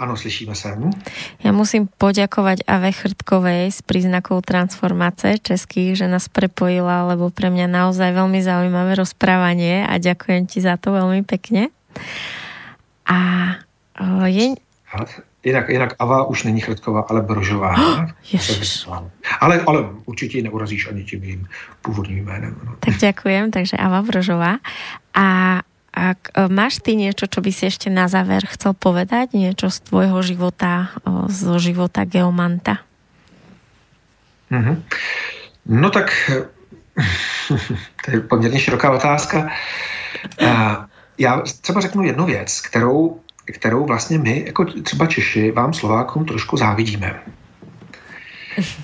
Ano, 0.00 0.16
slyšíme 0.16 0.56
se. 0.56 0.72
Ja 1.44 1.52
musím 1.52 1.84
poďakovať 1.84 2.64
Ave 2.64 2.96
Chrtkovej 2.96 3.76
z 3.76 3.80
príznakov 3.84 4.40
transformácie 4.48 5.36
českých, 5.36 6.00
že 6.00 6.08
nás 6.08 6.32
prepojila, 6.32 7.12
lebo 7.12 7.28
pre 7.28 7.52
mňa 7.52 7.68
naozaj 7.68 8.16
veľmi 8.16 8.40
zaujímavé 8.40 8.96
rozprávanie 8.96 9.84
a 9.84 10.00
ďakujem 10.00 10.48
ti 10.48 10.64
za 10.64 10.80
to 10.80 10.96
veľmi 10.96 11.28
pekne. 11.28 11.68
A 13.04 13.18
je... 14.32 14.56
Jinak, 15.44 15.68
jinak 15.68 15.92
Ava 16.00 16.24
už 16.24 16.48
není 16.48 16.64
Chredková, 16.64 17.04
ale 17.04 17.20
Brožová. 17.20 17.76
Oh, 18.88 19.04
ale, 19.40 19.60
ale 19.60 19.92
určitě 20.04 20.38
ji 20.38 20.42
neurazíš 20.42 20.88
ani 20.88 21.04
tím 21.04 21.22
jejím 21.22 21.46
původním 21.82 22.24
jménem. 22.24 22.56
No. 22.64 22.76
Tak 22.80 22.96
ďakujem, 22.96 23.50
takže 23.50 23.76
Ava 23.76 24.02
Brožová. 24.02 24.56
A 25.14 25.58
ak 25.92 26.32
e, 26.32 26.48
máš 26.48 26.80
ty 26.80 26.96
niečo, 26.96 27.28
čo 27.28 27.44
by 27.44 27.52
si 27.52 27.68
ešte 27.68 27.92
na 27.92 28.08
záver 28.08 28.48
chcel 28.48 28.72
povedať? 28.72 29.36
Niečo 29.36 29.68
z 29.68 29.78
tvojho 29.84 30.24
života, 30.24 30.96
zo 31.28 31.60
života 31.60 32.08
geomanta? 32.08 32.80
Mm-hmm. 34.52 34.76
No 35.66 35.90
tak 35.90 36.12
to 38.04 38.10
je 38.10 38.20
poměrně 38.20 38.60
široká 38.60 38.90
otázka. 38.90 39.48
Já 41.18 41.42
třeba 41.60 41.80
řeknu 41.80 42.02
jednu 42.02 42.26
věc, 42.26 42.60
kterou, 42.60 43.20
kterou 43.44 43.86
vlastně 43.86 44.18
my, 44.18 44.44
jako 44.46 44.64
třeba 44.64 45.06
Češi, 45.06 45.50
vám 45.50 45.72
Slovákům 45.72 46.24
trošku 46.24 46.56
závidíme. 46.56 47.20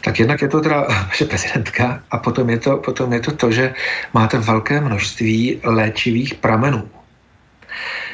Tak 0.05 0.18
jednak 0.18 0.43
je 0.43 0.48
to 0.48 0.60
teda 0.60 0.86
vaše 1.09 1.24
prezidentka 1.24 2.02
a 2.10 2.18
potom 2.18 2.51
je 2.51 2.59
to, 2.59 2.76
potom 2.76 3.12
je 3.12 3.20
to 3.20 3.32
to, 3.32 3.52
že 3.52 3.74
máte 4.14 4.39
velké 4.39 4.80
množství 4.80 5.60
léčivých 5.64 6.35
pramenů. 6.35 6.89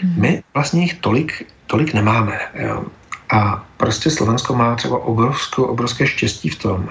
Hmm. 0.00 0.14
My 0.16 0.42
vlastně 0.54 0.82
jich 0.82 0.94
tolik, 0.94 1.46
tolik 1.66 1.94
nemáme. 1.94 2.40
Jo. 2.54 2.84
A 3.30 3.64
prostě 3.76 4.10
Slovensko 4.10 4.54
má 4.54 4.74
třeba 4.74 5.04
obrovskou, 5.04 5.64
obrovské 5.64 6.06
štěstí 6.06 6.48
v 6.48 6.58
tom, 6.58 6.90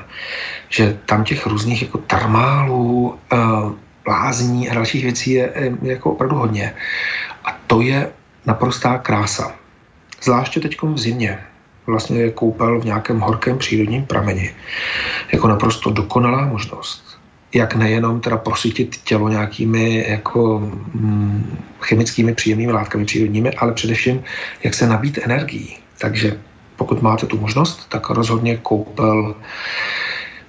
že 0.69 0.99
tam 1.05 1.23
těch 1.23 1.45
různých 1.45 1.81
jako 1.81 1.97
termálů, 1.97 3.19
eh, 3.33 3.37
lázní 4.07 4.69
a 4.69 4.73
dalších 4.73 5.03
věcí 5.03 5.31
je, 5.31 5.53
je 5.55 5.93
jako 5.93 6.11
opravdu 6.11 6.35
hodně. 6.35 6.75
A 7.45 7.57
to 7.67 7.81
je 7.81 8.11
naprostá 8.45 8.97
krása. 8.97 9.55
Zvláště 10.23 10.59
teď 10.59 10.77
v 10.81 10.97
zimě. 10.97 11.39
Vlastně 11.85 12.21
je 12.21 12.31
koupel 12.31 12.79
v 12.79 12.85
nějakém 12.85 13.19
horkém 13.19 13.57
přírodním 13.57 14.05
prameni. 14.05 14.55
Jako 15.33 15.47
naprosto 15.47 15.89
dokonalá 15.89 16.45
možnost 16.45 17.02
jak 17.53 17.75
nejenom 17.75 18.21
teda 18.21 18.37
prosytit 18.37 18.97
tělo 18.97 19.29
nějakými 19.29 20.05
jako 20.07 20.59
mm, 20.93 21.57
chemickými 21.81 22.33
příjemnými 22.33 22.71
látkami 22.71 23.05
přírodními, 23.05 23.51
ale 23.51 23.73
především 23.73 24.23
jak 24.63 24.73
se 24.73 24.87
nabít 24.87 25.19
energií. 25.23 25.77
Takže 25.97 26.39
pokud 26.75 27.01
máte 27.01 27.25
tu 27.25 27.39
možnost, 27.39 27.89
tak 27.89 28.09
rozhodně 28.09 28.57
koupel 28.57 29.35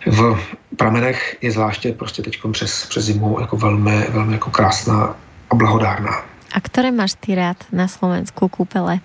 v 0.06 0.38
pramenech 0.76 1.36
je 1.40 1.50
zvláště 1.50 1.92
prostě 1.92 2.22
teď 2.22 2.40
přes, 2.52 2.86
přes 2.86 3.04
zimu 3.04 3.40
jako 3.40 3.56
velmi, 3.56 4.06
velmi 4.08 4.32
jako 4.32 4.50
krásná 4.50 5.16
a 5.50 5.54
blahodárná. 5.54 6.22
A 6.52 6.60
které 6.60 6.90
máš 6.90 7.14
ty 7.20 7.34
rád 7.34 7.56
na 7.72 7.88
Slovensku 7.88 8.48
koupele? 8.48 8.98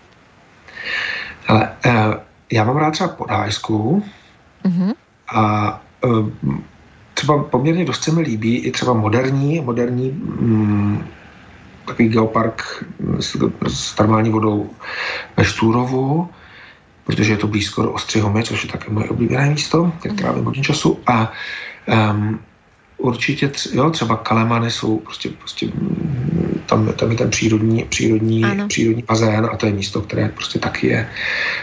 Ale 1.48 1.70
eh, 1.86 1.92
já 2.52 2.64
mám 2.64 2.78
rád 2.78 2.92
třeba 2.92 3.10
podhájskou 3.10 4.04
uh-huh. 4.66 4.94
a 5.36 5.82
eh, 6.04 6.08
třeba 7.20 7.44
poměrně 7.44 7.86
dost 7.86 8.04
se 8.04 8.12
mi 8.12 8.22
líbí 8.22 8.58
i 8.58 8.72
třeba 8.72 8.94
moderní, 8.94 9.60
moderní 9.60 10.12
mm, 10.12 11.04
takový 11.86 12.10
geopark 12.10 12.86
s, 13.20 13.36
s 13.68 13.96
termální 13.96 14.30
vodou 14.30 14.70
ve 15.38 15.46
Štúrovu, 15.46 16.30
protože 17.04 17.34
je 17.34 17.38
to 17.38 17.48
blízko 17.48 17.84
do 17.84 17.92
Ostřihomy, 17.92 18.44
což 18.44 18.64
je 18.64 18.72
také 18.72 18.88
moje 18.92 19.10
oblíbené 19.10 19.50
místo, 19.50 19.92
kde 20.02 20.16
trávím 20.16 20.46
hodně 20.46 20.64
času. 20.64 21.00
A 21.08 21.32
um, 21.92 22.40
určitě 22.98 23.48
tř, 23.48 23.68
jo, 23.74 23.90
třeba 23.90 24.16
Kalemany 24.18 24.72
jsou 24.72 24.98
prostě, 24.98 25.30
prostě 25.30 25.68
tam, 26.66 26.88
tam 26.94 27.12
je 27.12 27.18
ten 27.18 27.30
přírodní, 27.30 27.84
přírodní, 27.84 28.44
přírodní 28.68 29.04
bazén 29.04 29.50
a 29.52 29.58
to 29.58 29.66
je 29.66 29.74
místo, 29.74 30.02
které 30.02 30.30
prostě 30.30 30.60
taky 30.60 30.88
je, 30.88 31.10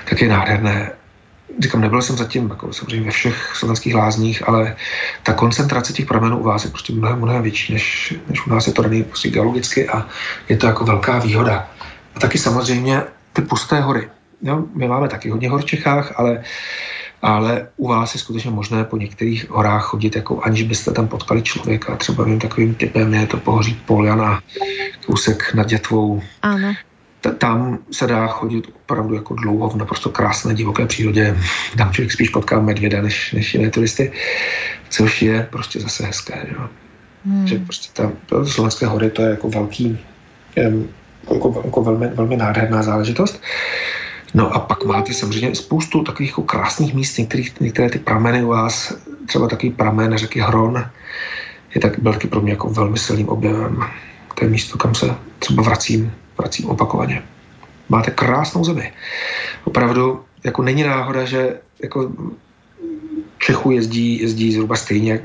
taky 0.05 0.25
je 0.25 0.31
nádherné 0.31 0.93
říkám, 1.59 1.81
nebyl 1.81 2.03
jsem 2.03 2.17
zatím 2.17 2.51
jako 2.51 2.73
samozřejmě 2.73 3.07
ve 3.07 3.11
všech 3.11 3.53
slovenských 3.55 3.95
lázních, 3.95 4.49
ale 4.49 4.77
ta 5.23 5.33
koncentrace 5.33 5.93
těch 5.93 6.07
pramenů 6.07 6.39
u 6.39 6.43
vás 6.43 6.65
je 6.65 6.71
prostě 6.71 6.93
mnohem, 6.93 7.19
mnohem 7.19 7.43
větší, 7.43 7.73
než, 7.73 8.15
než 8.29 8.47
u 8.47 8.51
nás 8.51 8.67
je 8.67 8.73
to 8.73 8.83
daný 8.83 9.03
prostě 9.05 9.31
geologicky 9.31 9.89
a 9.89 10.07
je 10.49 10.57
to 10.57 10.67
jako 10.67 10.85
velká 10.85 11.19
výhoda. 11.19 11.71
A 12.15 12.21
taky 12.21 12.39
samozřejmě 12.39 13.03
ty 13.33 13.43
pusté 13.43 13.81
hory. 13.81 14.09
Jo, 14.43 14.65
my 14.75 14.89
máme 14.89 15.09
taky 15.09 15.31
hodně 15.31 15.51
hor 15.51 15.61
v 15.61 15.65
Čechách, 15.65 16.13
ale, 16.17 16.43
ale 17.23 17.69
u 17.77 17.89
vás 17.89 18.15
je 18.15 18.21
skutečně 18.21 18.51
možné 18.51 18.85
po 18.85 18.97
některých 18.97 19.51
horách 19.51 19.85
chodit, 19.85 20.17
jako 20.17 20.41
aniž 20.43 20.63
byste 20.63 20.91
tam 20.91 21.09
potkali 21.09 21.43
člověka. 21.43 21.97
Třeba 21.97 22.25
vím 22.25 22.41
takovým 22.41 22.75
typem 22.75 23.15
je 23.15 23.27
to 23.27 23.37
pohoří 23.37 23.81
Poljana, 23.87 24.43
kousek 25.07 25.55
nad 25.55 25.67
Dětvou. 25.67 26.23
Ano 26.43 26.75
tam 27.31 27.79
se 27.91 28.07
dá 28.07 28.27
chodit 28.27 28.67
opravdu 28.77 29.15
jako 29.15 29.35
dlouho 29.35 29.71
v 29.71 29.77
naprosto 29.77 30.11
krásné 30.11 30.55
divoké 30.55 30.87
přírodě. 30.87 31.37
Tam 31.79 31.93
člověk 31.93 32.13
spíš 32.13 32.29
potká 32.29 32.61
medvěda 32.61 33.03
než, 33.03 33.33
než 33.33 33.55
jiné 33.55 33.71
turisty, 33.71 34.13
což 34.89 35.23
je 35.23 35.49
prostě 35.51 35.81
zase 35.81 36.07
hezké. 36.07 36.47
Jo. 36.53 36.69
Hmm. 37.27 37.47
Že 37.47 37.59
prostě 37.59 38.03
tam, 38.03 38.13
Slovenské 38.45 38.87
hory 38.87 39.11
to 39.11 39.23
je 39.23 39.31
jako 39.31 39.49
velký, 39.49 39.99
jako, 41.29 41.63
jako 41.65 41.83
velmi, 41.83 42.09
velmi 42.09 42.37
nádherná 42.37 42.83
záležitost. 42.83 43.43
No 44.35 44.55
a 44.55 44.59
pak 44.59 44.85
máte 44.85 45.13
samozřejmě 45.13 45.55
spoustu 45.55 46.03
takových 46.03 46.31
jako 46.31 46.43
krásných 46.43 46.95
míst, 46.95 47.19
některých, 47.19 47.61
některé 47.61 47.91
ty 47.91 47.99
prameny 47.99 48.45
u 48.45 48.49
vás, 48.49 48.95
třeba 49.27 49.49
takový 49.49 49.71
pramen 49.71 50.19
řeky 50.19 50.41
Hron, 50.41 50.85
je 51.75 51.81
tak, 51.81 51.99
byl 51.99 52.13
taky 52.13 52.29
pro 52.29 52.41
mě 52.41 52.53
jako 52.53 52.69
velmi 52.69 52.99
silným 52.99 53.29
objevem. 53.29 53.85
To 54.35 54.45
je 54.45 54.51
místo, 54.51 54.79
kam 54.79 54.95
se 54.95 55.15
třeba 55.39 55.63
vracím 55.63 56.13
vracím 56.39 56.71
opakovaně. 56.71 57.23
Máte 57.89 58.11
krásnou 58.11 58.65
zemi. 58.65 58.93
Opravdu 59.65 60.25
jako 60.45 60.63
není 60.63 60.83
náhoda, 60.83 61.25
že 61.25 61.61
jako 61.83 62.11
Čechu 63.39 63.71
jezdí, 63.71 64.21
jezdí 64.21 64.53
zhruba 64.53 64.77
stejně 64.77 65.21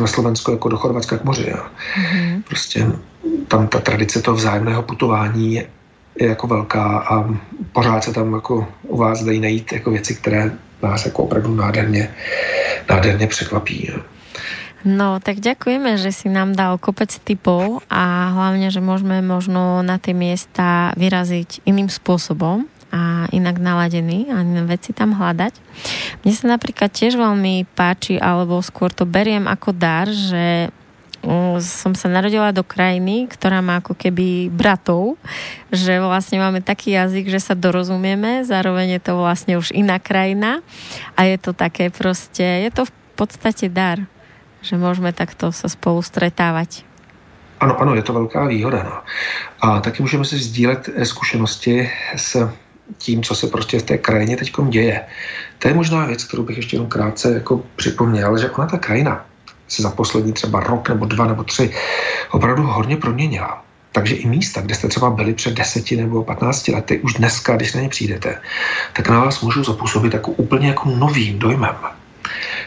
na 0.00 0.06
Slovensko 0.06 0.52
jako 0.52 0.68
do 0.68 0.76
Chorvatska 0.76 1.18
k 1.18 1.24
moři. 1.24 1.52
Mm-hmm. 1.52 2.42
Prostě 2.48 2.86
tam 3.48 3.68
ta 3.68 3.80
tradice 3.80 4.22
toho 4.22 4.36
vzájemného 4.36 4.82
putování 4.82 5.54
je, 5.54 5.66
je 6.20 6.26
jako 6.28 6.46
velká 6.46 6.98
a 6.98 7.24
pořád 7.72 8.04
se 8.04 8.12
tam 8.12 8.34
jako 8.34 8.68
u 8.82 8.96
vás 8.96 9.24
dají 9.24 9.40
najít 9.40 9.72
jako 9.72 9.90
věci, 9.90 10.14
které 10.14 10.50
vás 10.82 11.06
jako 11.06 11.22
opravdu 11.22 11.54
nádherně, 11.54 12.14
nádherně 12.90 13.26
překvapí. 13.26 13.90
Jo. 13.92 14.02
No, 14.86 15.18
tak 15.18 15.42
ďakujeme, 15.42 15.98
že 15.98 16.14
si 16.14 16.30
nám 16.30 16.54
dal 16.54 16.78
kopec 16.78 17.10
typov 17.10 17.82
a 17.90 18.30
hlavne, 18.30 18.70
že 18.70 18.78
môžeme 18.78 19.18
možno 19.18 19.82
na 19.82 19.98
tie 19.98 20.14
miesta 20.14 20.94
vyraziť 20.94 21.66
iným 21.66 21.90
spôsobom 21.90 22.70
a 22.94 23.26
inak 23.34 23.58
naladený 23.58 24.30
a 24.30 24.46
veci 24.62 24.94
tam 24.94 25.18
hľadať. 25.18 25.58
Mne 26.22 26.32
sa 26.38 26.46
napríklad 26.54 26.94
tiež 26.94 27.18
veľmi 27.18 27.66
páči, 27.74 28.14
alebo 28.22 28.62
skôr 28.62 28.94
to 28.94 29.02
beriem 29.02 29.50
ako 29.50 29.74
dar, 29.74 30.06
že 30.06 30.70
som 31.58 31.98
sa 31.98 32.06
narodila 32.06 32.54
do 32.54 32.62
krajiny, 32.62 33.26
ktorá 33.26 33.58
má 33.58 33.82
ako 33.82 33.98
keby 33.98 34.54
bratov, 34.54 35.18
že 35.74 35.98
vlastne 35.98 36.38
máme 36.38 36.62
taký 36.62 36.94
jazyk, 36.94 37.26
že 37.26 37.42
sa 37.42 37.58
dorozumieme, 37.58 38.46
zároveň 38.46 39.02
je 39.02 39.02
to 39.02 39.18
vlastne 39.18 39.58
už 39.58 39.74
iná 39.74 39.98
krajina 39.98 40.62
a 41.18 41.26
je 41.26 41.34
to 41.42 41.50
také 41.50 41.90
proste, 41.90 42.46
je 42.62 42.70
to 42.70 42.86
v 42.86 42.92
podstate 43.18 43.66
dar 43.66 44.06
že 44.62 44.76
môžeme 44.76 45.12
takto 45.12 45.52
sa 45.52 45.68
spolu 45.68 46.02
stretávať. 46.02 46.84
Ano, 47.60 47.80
ano, 47.80 47.94
je 47.94 48.02
to 48.02 48.12
velká 48.12 48.46
výhoda. 48.46 48.82
No. 48.82 48.96
A 49.60 49.80
taky 49.80 50.02
můžeme 50.02 50.24
si 50.24 50.38
sdílet 50.38 50.88
eh, 50.88 51.04
zkušenosti 51.04 51.90
s 52.16 52.48
tím, 52.98 53.22
co 53.22 53.34
se 53.34 53.46
prostě 53.46 53.78
v 53.78 53.82
té 53.82 53.98
krajině 53.98 54.36
teď 54.36 54.52
děje. 54.68 55.04
To 55.58 55.68
je 55.68 55.74
možná 55.74 56.06
věc, 56.06 56.24
kterou 56.24 56.42
bych 56.42 56.56
ještě 56.56 56.76
jenom 56.76 56.88
krátce 56.88 57.34
jako 57.34 57.62
připomněl, 57.76 58.38
že 58.38 58.50
ona 58.50 58.66
ta 58.66 58.78
krajina 58.78 59.26
se 59.68 59.82
za 59.82 59.90
poslední 59.90 60.32
třeba 60.32 60.60
rok 60.60 60.88
nebo 60.88 61.06
dva 61.06 61.26
nebo 61.26 61.44
tři 61.44 61.74
opravdu 62.30 62.62
hodně 62.62 62.96
proměnila. 62.96 63.62
Takže 63.92 64.14
i 64.14 64.28
místa, 64.28 64.60
kde 64.60 64.74
jste 64.74 64.88
třeba 64.88 65.10
byli 65.10 65.34
před 65.34 65.54
deseti 65.54 65.96
nebo 65.96 66.24
patnácti 66.24 66.72
lety, 66.72 67.00
už 67.00 67.14
dneska, 67.14 67.56
když 67.56 67.74
na 67.74 67.80
ně 67.80 67.88
přijdete, 67.88 68.40
tak 68.92 69.08
na 69.08 69.24
vás 69.24 69.40
můžou 69.40 69.64
zapůsobit 69.64 70.14
jako 70.14 70.30
úplně 70.30 70.68
jako 70.68 70.88
novým 70.88 71.38
dojmem. 71.38 71.76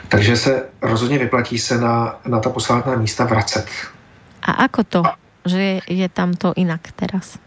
Takže 0.07 0.37
se 0.37 0.65
rozhodně 0.81 1.17
vyplatí 1.17 1.59
se 1.59 1.77
na, 1.77 2.19
na 2.27 2.39
ta 2.39 2.49
posvátná 2.49 2.95
místa 2.95 3.25
vracet. 3.25 3.65
A 4.41 4.51
ako 4.51 4.83
to, 4.83 5.03
že 5.45 5.79
je 5.89 6.09
tam 6.09 6.33
to 6.33 6.53
jinak 6.57 6.81
teraz? 6.95 7.37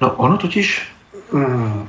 No 0.00 0.12
ono 0.16 0.36
totiž 0.38 0.88
mm, 1.32 1.88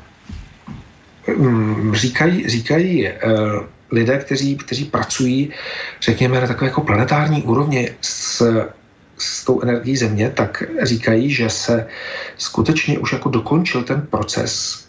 mm, 1.38 1.96
říkají, 1.96 2.50
říkají 2.50 3.08
uh, 3.08 3.66
lidé, 3.92 4.18
kteří, 4.18 4.58
kteří 4.58 4.86
pracují, 4.86 5.54
řekněme, 6.02 6.42
na 6.42 6.48
takové 6.48 6.68
jako 6.68 6.82
planetární 6.82 7.44
úrovni 7.44 7.92
s, 8.02 8.42
s 9.18 9.46
tou 9.46 9.62
energií 9.62 9.98
Země, 9.98 10.30
tak 10.30 10.64
říkají, 10.84 11.34
že 11.34 11.50
se 11.50 11.88
skutečně 12.38 13.00
už 13.00 13.14
jako 13.14 13.30
dokončil 13.30 13.84
ten 13.84 14.02
proces 14.02 14.84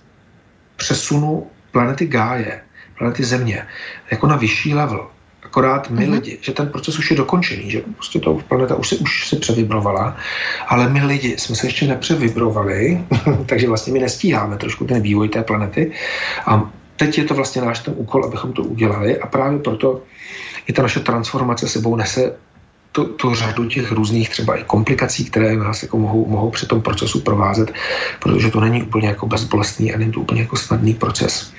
přesunu 0.76 1.50
planety 1.72 2.06
Gáje 2.06 2.60
planety 2.98 3.24
Země 3.24 3.66
jako 4.10 4.26
na 4.26 4.36
vyšší 4.36 4.74
level. 4.74 5.06
Akorát 5.42 5.90
my 5.90 6.06
uh-huh. 6.06 6.12
lidi, 6.12 6.38
že 6.40 6.52
ten 6.52 6.68
proces 6.68 6.98
už 6.98 7.10
je 7.10 7.16
dokončený, 7.16 7.70
že 7.70 7.80
prostě 7.94 8.18
to 8.18 8.34
planeta 8.34 8.74
už 8.74 8.88
se, 8.88 8.96
už 8.96 9.28
se 9.28 9.36
převibrovala, 9.36 10.16
ale 10.68 10.88
my 10.88 11.04
lidi 11.04 11.38
jsme 11.38 11.56
se 11.56 11.66
ještě 11.66 11.86
nepřevibrovali, 11.86 13.04
takže 13.46 13.68
vlastně 13.68 13.92
my 13.92 13.98
nestíháme 13.98 14.56
trošku 14.56 14.84
ten 14.84 15.02
vývoj 15.02 15.28
té 15.28 15.42
planety 15.42 15.92
a 16.46 16.70
teď 16.96 17.18
je 17.18 17.24
to 17.24 17.34
vlastně 17.34 17.62
náš 17.62 17.80
ten 17.80 17.94
úkol, 17.96 18.24
abychom 18.24 18.52
to 18.52 18.62
udělali 18.62 19.18
a 19.18 19.26
právě 19.26 19.58
proto 19.58 20.02
i 20.66 20.72
ta 20.72 20.82
naše 20.82 21.00
transformace 21.00 21.68
sebou 21.68 21.96
nese 21.96 22.36
tu, 22.92 23.04
tu 23.04 23.34
řadu 23.34 23.66
těch 23.66 23.92
různých 23.92 24.30
třeba 24.30 24.56
i 24.56 24.64
komplikací, 24.64 25.24
které 25.24 25.56
nás 25.56 25.82
jako 25.82 25.98
mohou, 25.98 26.26
mohou 26.26 26.50
při 26.50 26.66
tom 26.66 26.82
procesu 26.82 27.20
provázet, 27.20 27.72
protože 28.18 28.50
to 28.50 28.60
není 28.60 28.82
úplně 28.82 29.08
jako 29.08 29.26
bezbolestný 29.26 29.94
a 29.94 29.98
není 29.98 30.12
to 30.12 30.20
úplně 30.20 30.40
jako 30.40 30.56
snadný 30.56 30.94
proces. 30.94 31.52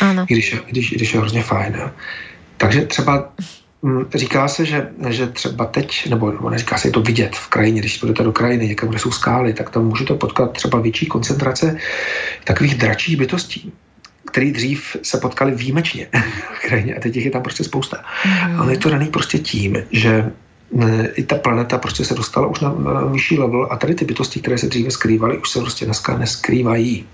Ano. 0.00 0.26
I 0.28 0.34
když, 0.34 0.52
je, 0.52 0.60
když, 0.66 0.90
když 0.92 1.14
je 1.14 1.20
hrozně 1.20 1.42
fajn. 1.42 1.90
Takže 2.56 2.80
třeba 2.86 3.32
mm, 3.82 4.04
Říká 4.14 4.48
se, 4.48 4.64
že, 4.64 4.88
že 5.08 5.26
třeba 5.26 5.64
teď, 5.64 6.10
nebo, 6.10 6.30
nebo 6.30 6.50
neříká 6.50 6.78
se, 6.78 6.88
je 6.88 6.92
to 6.92 7.02
vidět 7.02 7.36
v 7.36 7.48
krajině, 7.48 7.80
když 7.80 7.98
půjdete 7.98 8.22
do 8.22 8.32
krajiny, 8.32 8.68
někam, 8.68 8.88
kde 8.88 8.98
jsou 8.98 9.10
skály, 9.10 9.52
tak 9.52 9.70
tam 9.70 9.84
můžete 9.84 10.14
potkat 10.14 10.52
třeba 10.52 10.80
větší 10.80 11.06
koncentrace 11.06 11.78
takových 12.44 12.74
dračích 12.74 13.16
bytostí 13.16 13.72
který 14.32 14.52
dřív 14.52 14.96
se 15.02 15.18
potkali 15.18 15.54
výjimečně 15.54 16.06
v 16.54 16.68
krajině 16.68 16.94
a 16.94 17.00
teď 17.00 17.16
je 17.16 17.30
tam 17.30 17.42
prostě 17.42 17.64
spousta. 17.64 18.04
Mm. 18.26 18.60
Ale 18.60 18.72
je 18.72 18.78
to 18.78 18.90
daný 18.90 19.06
prostě 19.06 19.38
tím, 19.38 19.76
že 19.90 20.32
i 21.14 21.22
ta 21.22 21.36
planeta 21.36 21.78
prostě 21.78 22.04
se 22.04 22.14
dostala 22.14 22.46
už 22.46 22.60
na, 22.60 22.74
na 22.74 23.00
vyšší 23.04 23.38
level 23.38 23.68
a 23.70 23.76
tady 23.76 23.94
ty 23.94 24.04
bytosti, 24.04 24.40
které 24.40 24.58
se 24.58 24.66
dříve 24.66 24.90
skrývaly, 24.90 25.38
už 25.38 25.50
se 25.50 25.60
prostě 25.60 25.84
dneska 25.84 26.18
neskrývají. 26.18 27.06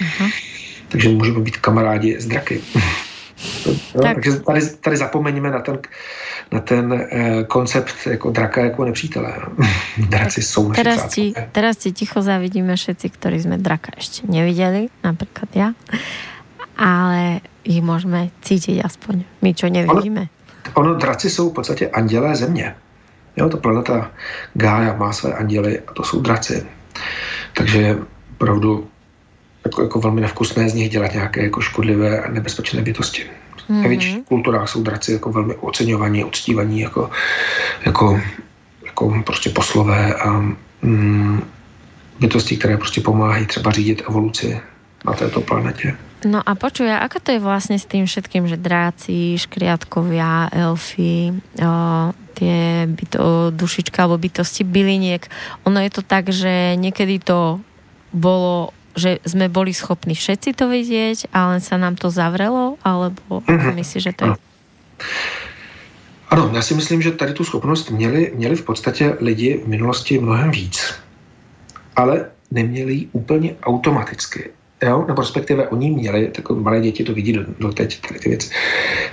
Mm. 0.00 0.28
Takže 0.88 1.08
můžeme 1.08 1.40
být 1.40 1.56
kamarádi 1.56 2.20
s 2.20 2.26
draky. 2.26 2.60
No, 3.94 4.02
tak. 4.02 4.14
Takže 4.14 4.40
tady, 4.40 4.60
tady 4.80 4.96
zapomeňme 4.96 5.50
na 5.50 5.60
ten, 5.60 5.78
na 6.52 6.60
ten 6.60 6.92
uh, 6.92 7.42
koncept 7.46 7.94
jako 8.06 8.30
draka 8.30 8.60
jako 8.60 8.84
nepřítele. 8.84 9.34
Draci 10.08 10.42
jsou 10.42 10.68
naši 10.68 10.82
teraz 10.82 11.14
ti, 11.14 11.34
teraz 11.52 11.76
ti 11.76 11.92
ticho 11.92 12.22
zavidíme 12.22 12.74
všetci, 12.76 13.06
ktorí 13.14 13.38
sme 13.38 13.56
draka 13.62 13.94
ešte 13.94 14.26
nevideli, 14.26 14.90
napríklad 15.06 15.48
ja. 15.54 15.68
Ale 16.74 17.46
ich 17.62 17.78
môžeme 17.78 18.34
cítiť 18.42 18.82
aspoň. 18.82 19.22
My, 19.42 19.50
čo 19.54 19.70
nevidíme. 19.70 20.26
Ono, 20.74 20.90
ono 20.90 20.98
draci 20.98 21.30
jsou 21.30 21.50
v 21.50 21.54
podstatě 21.54 21.88
andělé 21.88 22.36
země. 22.36 22.74
Jo, 23.38 23.48
ta 23.48 23.56
planeta 23.56 24.10
Gaia 24.54 24.96
má 24.96 25.12
své 25.12 25.32
anděly 25.32 25.80
a 25.86 25.92
to 25.92 26.02
jsou 26.04 26.20
draci. 26.20 26.66
Takže 27.54 27.98
opravdu 28.32 28.88
jako, 29.64 29.82
jako 29.82 30.00
velmi 30.00 30.20
nevkusné 30.20 30.68
z 30.70 30.74
nich 30.74 30.90
dělat 30.90 31.12
nějaké 31.12 31.42
jako 31.42 31.60
škodlivé 31.60 32.22
a 32.22 32.30
nebezpečné 32.30 32.82
bytosti. 32.82 33.22
Mm-hmm. 33.70 33.84
V 33.84 33.88
větších 33.88 34.24
kulturách 34.24 34.68
jsou 34.68 34.82
draci 34.82 35.12
jako 35.12 35.32
velmi 35.32 35.54
oceňovaní, 35.54 36.24
uctívaní 36.24 36.80
jako, 36.80 37.10
jako, 37.86 38.20
jako 38.86 39.22
prostě 39.26 39.50
poslové 39.50 40.14
a 40.14 40.30
mm, 40.82 41.42
bytosti, 42.20 42.56
které 42.56 42.76
prostě 42.76 43.00
pomáhají 43.00 43.46
třeba 43.46 43.70
řídit 43.70 44.02
evoluci 44.08 44.60
na 45.04 45.12
této 45.12 45.40
planetě. 45.40 45.96
No 46.26 46.42
a 46.42 46.58
počuj, 46.58 46.90
ako 46.90 47.22
to 47.22 47.28
je 47.36 47.40
vlastne 47.42 47.78
s 47.78 47.86
tým 47.86 48.02
všetkým, 48.02 48.50
že 48.50 48.58
dráci, 48.58 49.38
škriatkovia, 49.38 50.50
elfy, 50.50 51.30
o, 51.62 51.72
tie 52.34 52.90
byto, 52.90 53.54
dušička 53.54 54.02
alebo 54.02 54.18
bytosti 54.18 54.66
byliniek, 54.66 55.22
ono 55.62 55.78
je 55.78 55.90
to 55.94 56.02
tak, 56.02 56.34
že 56.34 56.74
niekedy 56.74 57.22
to 57.22 57.62
bolo 58.10 58.74
že 58.98 59.22
sme 59.22 59.46
boli 59.46 59.70
schopní 59.70 60.18
všetci 60.18 60.58
to 60.58 60.66
vidieť, 60.66 61.30
ale 61.30 61.62
sa 61.62 61.78
nám 61.78 61.94
to 61.94 62.10
zavrelo, 62.10 62.82
alebo 62.82 63.46
mm-hmm. 63.46 63.78
myslíš, 63.78 64.02
že 64.02 64.12
to 64.12 64.22
je? 64.26 64.34
Ano, 66.30 66.50
já 66.54 66.62
si 66.62 66.74
myslím, 66.74 67.02
že 67.02 67.12
tady 67.12 67.32
tu 67.32 67.44
schopnost 67.44 67.90
měli, 67.90 68.32
měli 68.34 68.56
v 68.56 68.64
podstatě 68.64 69.16
lidi 69.20 69.62
v 69.64 69.68
minulosti 69.68 70.18
mnohem 70.18 70.50
víc. 70.50 70.94
Ale 71.96 72.30
neměli 72.50 72.94
ji 72.94 73.08
úplně 73.12 73.54
automaticky. 73.62 74.50
Jo? 74.82 75.04
Nebo 75.08 75.22
respektive 75.22 75.68
oni 75.68 75.90
měli, 75.90 76.28
takové 76.28 76.60
malé 76.60 76.80
děti 76.80 77.04
to 77.04 77.14
vidí 77.14 77.32
do, 77.32 77.44
do 77.58 77.72
teď, 77.72 78.00
tady 78.08 78.20
ty 78.20 78.28
věci, 78.28 78.50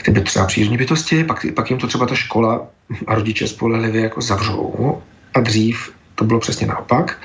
ty 0.05 0.11
by 0.11 0.21
třeba 0.21 0.45
přírodní 0.45 0.77
bytosti, 0.77 1.23
pak, 1.23 1.45
pak 1.55 1.69
jim 1.69 1.79
to 1.79 1.87
třeba 1.87 2.05
ta 2.05 2.15
škola 2.15 2.67
a 3.07 3.15
rodiče 3.15 3.47
spolehlivě 3.47 4.01
jako 4.01 4.21
zavřou 4.21 5.01
a 5.33 5.39
dřív 5.39 5.91
to 6.15 6.25
bylo 6.25 6.39
přesně 6.39 6.67
naopak, 6.67 7.17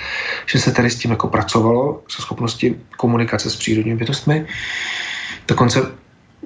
že 0.47 0.59
se 0.59 0.73
tady 0.73 0.91
s 0.91 0.99
tím 0.99 1.11
jako 1.11 1.29
pracovalo, 1.29 2.03
se 2.09 2.23
schopnosti 2.23 2.77
komunikace 2.97 3.51
s 3.51 3.57
přírodními 3.57 3.99
bytostmi. 3.99 4.47
Dokonce 5.49 5.93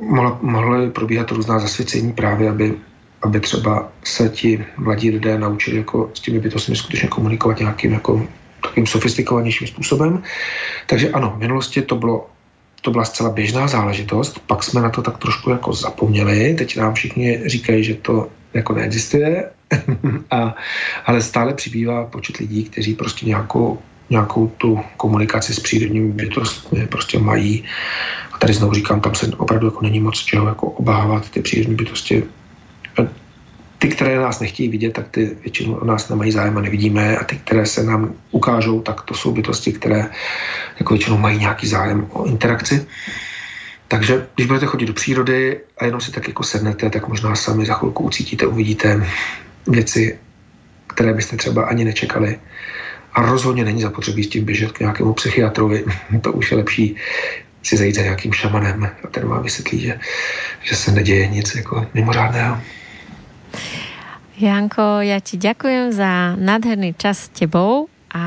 mohlo, 0.01 0.39
mohlo 0.43 0.91
probíhat 0.91 1.31
různá 1.31 1.59
zasvěcení 1.59 2.13
právě, 2.13 2.51
aby, 2.51 2.75
aby 3.23 3.41
třeba 3.41 3.93
se 4.05 4.29
ti 4.29 4.65
mladí 4.77 5.11
lidé 5.11 5.39
naučili 5.39 5.77
jako 5.77 6.11
s 6.15 6.21
těmi 6.21 6.41
bytostmi 6.41 6.77
skutečně 6.77 7.09
komunikovat 7.09 7.59
nějakým 7.59 7.93
jako 7.93 8.27
takým 8.69 8.87
sofistikovanějším 8.87 9.67
způsobem. 9.67 10.23
Takže 10.87 11.11
ano, 11.11 11.33
v 11.37 11.39
minulosti 11.39 11.83
to 11.83 11.97
bylo 11.97 12.27
to 12.85 12.91
byla 12.91 13.05
zcela 13.05 13.31
běžná 13.31 13.69
záležitost, 13.69 14.39
pak 14.47 14.63
jsme 14.63 14.81
na 14.81 14.91
to 14.91 15.03
tak 15.03 15.19
trošku 15.19 15.51
jako 15.51 15.73
zapomněli, 15.73 16.55
teď 16.55 16.77
nám 16.77 16.95
všichni 16.95 17.49
říkají, 17.49 17.85
že 17.85 17.95
to 17.95 18.29
jako 18.55 18.73
neexistuje, 18.73 19.51
a, 20.31 20.55
ale 21.07 21.23
stále 21.23 21.55
přibývá 21.55 22.05
počet 22.05 22.37
lidí, 22.37 22.65
kteří 22.65 22.95
prostě 22.95 23.27
nějakou, 23.27 23.79
nějakou 24.11 24.49
tu 24.49 24.81
komunikaci 24.97 25.55
s 25.55 25.61
přírodními 25.61 26.13
bytostmi 26.13 26.87
prostě 26.87 27.19
mají. 27.19 27.65
A 28.33 28.39
tady 28.39 28.55
znovu 28.55 28.75
říkám, 28.75 29.01
tam 29.01 29.15
se 29.15 29.27
opravdu 29.37 29.67
jako 29.67 29.81
není 29.83 30.01
moc 30.01 30.19
čeho 30.19 30.49
jako 30.49 30.67
obávat, 30.67 31.31
ty 31.31 31.43
přírodní 31.43 31.75
bytosti 31.75 32.23
ty, 33.85 33.91
které 33.91 34.19
nás 34.19 34.41
nechtějí 34.41 34.69
vidět, 34.69 34.93
tak 34.93 35.09
ty 35.09 35.37
většinou 35.43 35.75
o 35.75 35.85
nás 35.85 36.09
nemají 36.09 36.33
zájem 36.33 36.59
a 36.59 36.61
nevidíme 36.61 37.17
a 37.17 37.25
ty, 37.25 37.37
které 37.37 37.67
se 37.67 37.83
nám 37.83 38.15
ukážou, 38.31 38.81
tak 38.81 39.01
to 39.01 39.15
jsou 39.15 39.33
bytosti, 39.33 39.73
které 39.73 40.09
jako 40.81 40.95
většinou 40.95 41.19
mají 41.19 41.39
nějaký 41.39 41.67
zájem 41.67 42.07
o 42.11 42.25
interakci. 42.25 42.87
Takže 43.89 44.27
když 44.35 44.47
budete 44.47 44.67
chodit 44.67 44.87
do 44.87 44.93
přírody 44.93 45.61
a 45.79 45.85
jenom 45.85 46.01
si 46.01 46.13
tak 46.13 46.29
jako 46.29 46.43
sednete, 46.43 46.91
tak 46.91 47.09
možná 47.09 47.35
sami 47.35 47.67
za 47.67 47.75
chvilku 47.75 48.05
ucítíte, 48.05 48.47
uvidíte 48.47 49.07
věci, 49.67 50.19
které 50.87 51.13
byste 51.13 51.37
třeba 51.37 51.65
ani 51.65 51.85
nečekali. 51.85 52.39
A 53.13 53.23
rozhodně 53.23 53.65
není 53.65 53.83
zapotřebí 53.83 54.25
s 54.25 54.29
tím 54.29 54.45
běžet 54.45 54.73
k 54.73 54.81
nějakému 54.81 55.13
psychiatrovi. 55.13 55.85
to 56.21 56.33
už 56.33 56.51
je 56.51 56.57
lepší 56.57 56.97
si 57.63 57.77
zajít 57.77 57.95
za 57.95 58.03
nějakým 58.03 58.33
šamanem 58.33 58.91
a 59.05 59.07
ten 59.07 59.29
vám 59.29 59.43
vysvětlí, 59.43 59.81
že, 59.81 60.01
že 60.63 60.77
se 60.77 60.93
neděje 60.93 61.27
nic 61.29 61.55
jako 61.55 61.87
mimořádného. 61.95 62.61
Janko, 64.35 64.99
ja 65.01 65.23
ti 65.23 65.39
ďakujem 65.39 65.95
za 65.95 66.35
nádherný 66.35 66.99
čas 66.99 67.31
s 67.31 67.33
tebou 67.35 67.87
a 68.11 68.25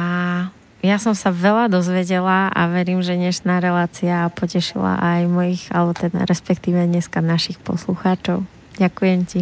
ja 0.79 0.95
som 1.01 1.11
sa 1.11 1.35
veľa 1.35 1.67
dozvedela 1.67 2.47
a 2.47 2.61
verím, 2.71 3.03
že 3.03 3.19
dnešná 3.19 3.59
relácia 3.59 4.29
potešila 4.31 5.03
aj 5.03 5.27
mojich, 5.27 5.63
alebo 5.73 5.91
teda 5.91 6.23
respektíve 6.23 6.79
dneska 6.87 7.19
našich 7.19 7.59
poslucháčov. 7.59 8.45
Ďakujem 8.77 9.19
ti. 9.25 9.41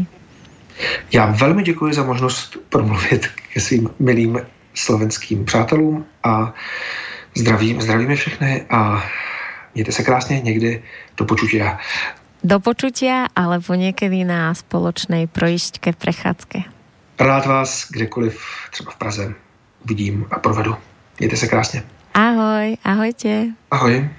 Já 1.12 1.26
velmi 1.26 1.64
děkuji 1.64 1.94
za 1.94 2.04
možnost 2.04 2.58
promluvit 2.70 3.28
ke 3.54 3.62
svým 3.62 3.90
milým 4.00 4.40
slovenským 4.74 5.46
přátelům 5.46 6.06
a 6.24 6.54
zdravím, 7.38 7.82
zdravíme 7.82 8.16
všechny 8.16 8.66
a 8.70 9.04
mějte 9.76 9.92
se 9.92 10.04
krásně 10.04 10.42
někdy 10.42 10.84
do 11.18 11.26
počutí 11.26 11.62
do 12.46 12.62
počutia 12.62 13.26
alebo 13.34 13.74
niekedy 13.74 14.22
na 14.22 14.54
spoločnej 14.54 15.26
projišťke, 15.26 15.98
prechádzke. 15.98 16.70
Rád 17.18 17.46
vás 17.46 17.90
kdekoliv, 17.90 18.38
třeba 18.72 18.92
v 18.92 18.96
Praze, 18.96 19.34
vidím 19.86 20.26
a 20.32 20.40
provedu. 20.40 20.76
Mějte 21.20 21.38
se 21.38 21.48
krásně. 21.48 21.84
Ahoj, 22.14 22.78
ahojte. 22.84 23.46
Ahoj. 23.72 24.10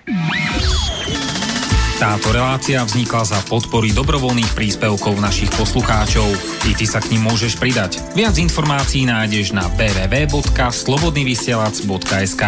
Táto 1.96 2.28
relácia 2.28 2.84
vznikla 2.84 3.24
za 3.24 3.40
podpory 3.48 3.88
dobrovoľných 3.96 4.52
príspevkov 4.52 5.16
našich 5.16 5.48
poslucháčov. 5.56 6.28
I 6.68 6.76
ty 6.76 6.84
sa 6.84 7.00
k 7.00 7.16
ním 7.16 7.24
môžeš 7.24 7.56
pridať. 7.56 8.04
Viac 8.12 8.36
informácií 8.36 9.08
nájdeš 9.08 9.56
na 9.56 9.64
www.slobodnyvysielac.sk 9.80 12.42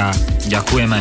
Ďakujeme. 0.52 1.00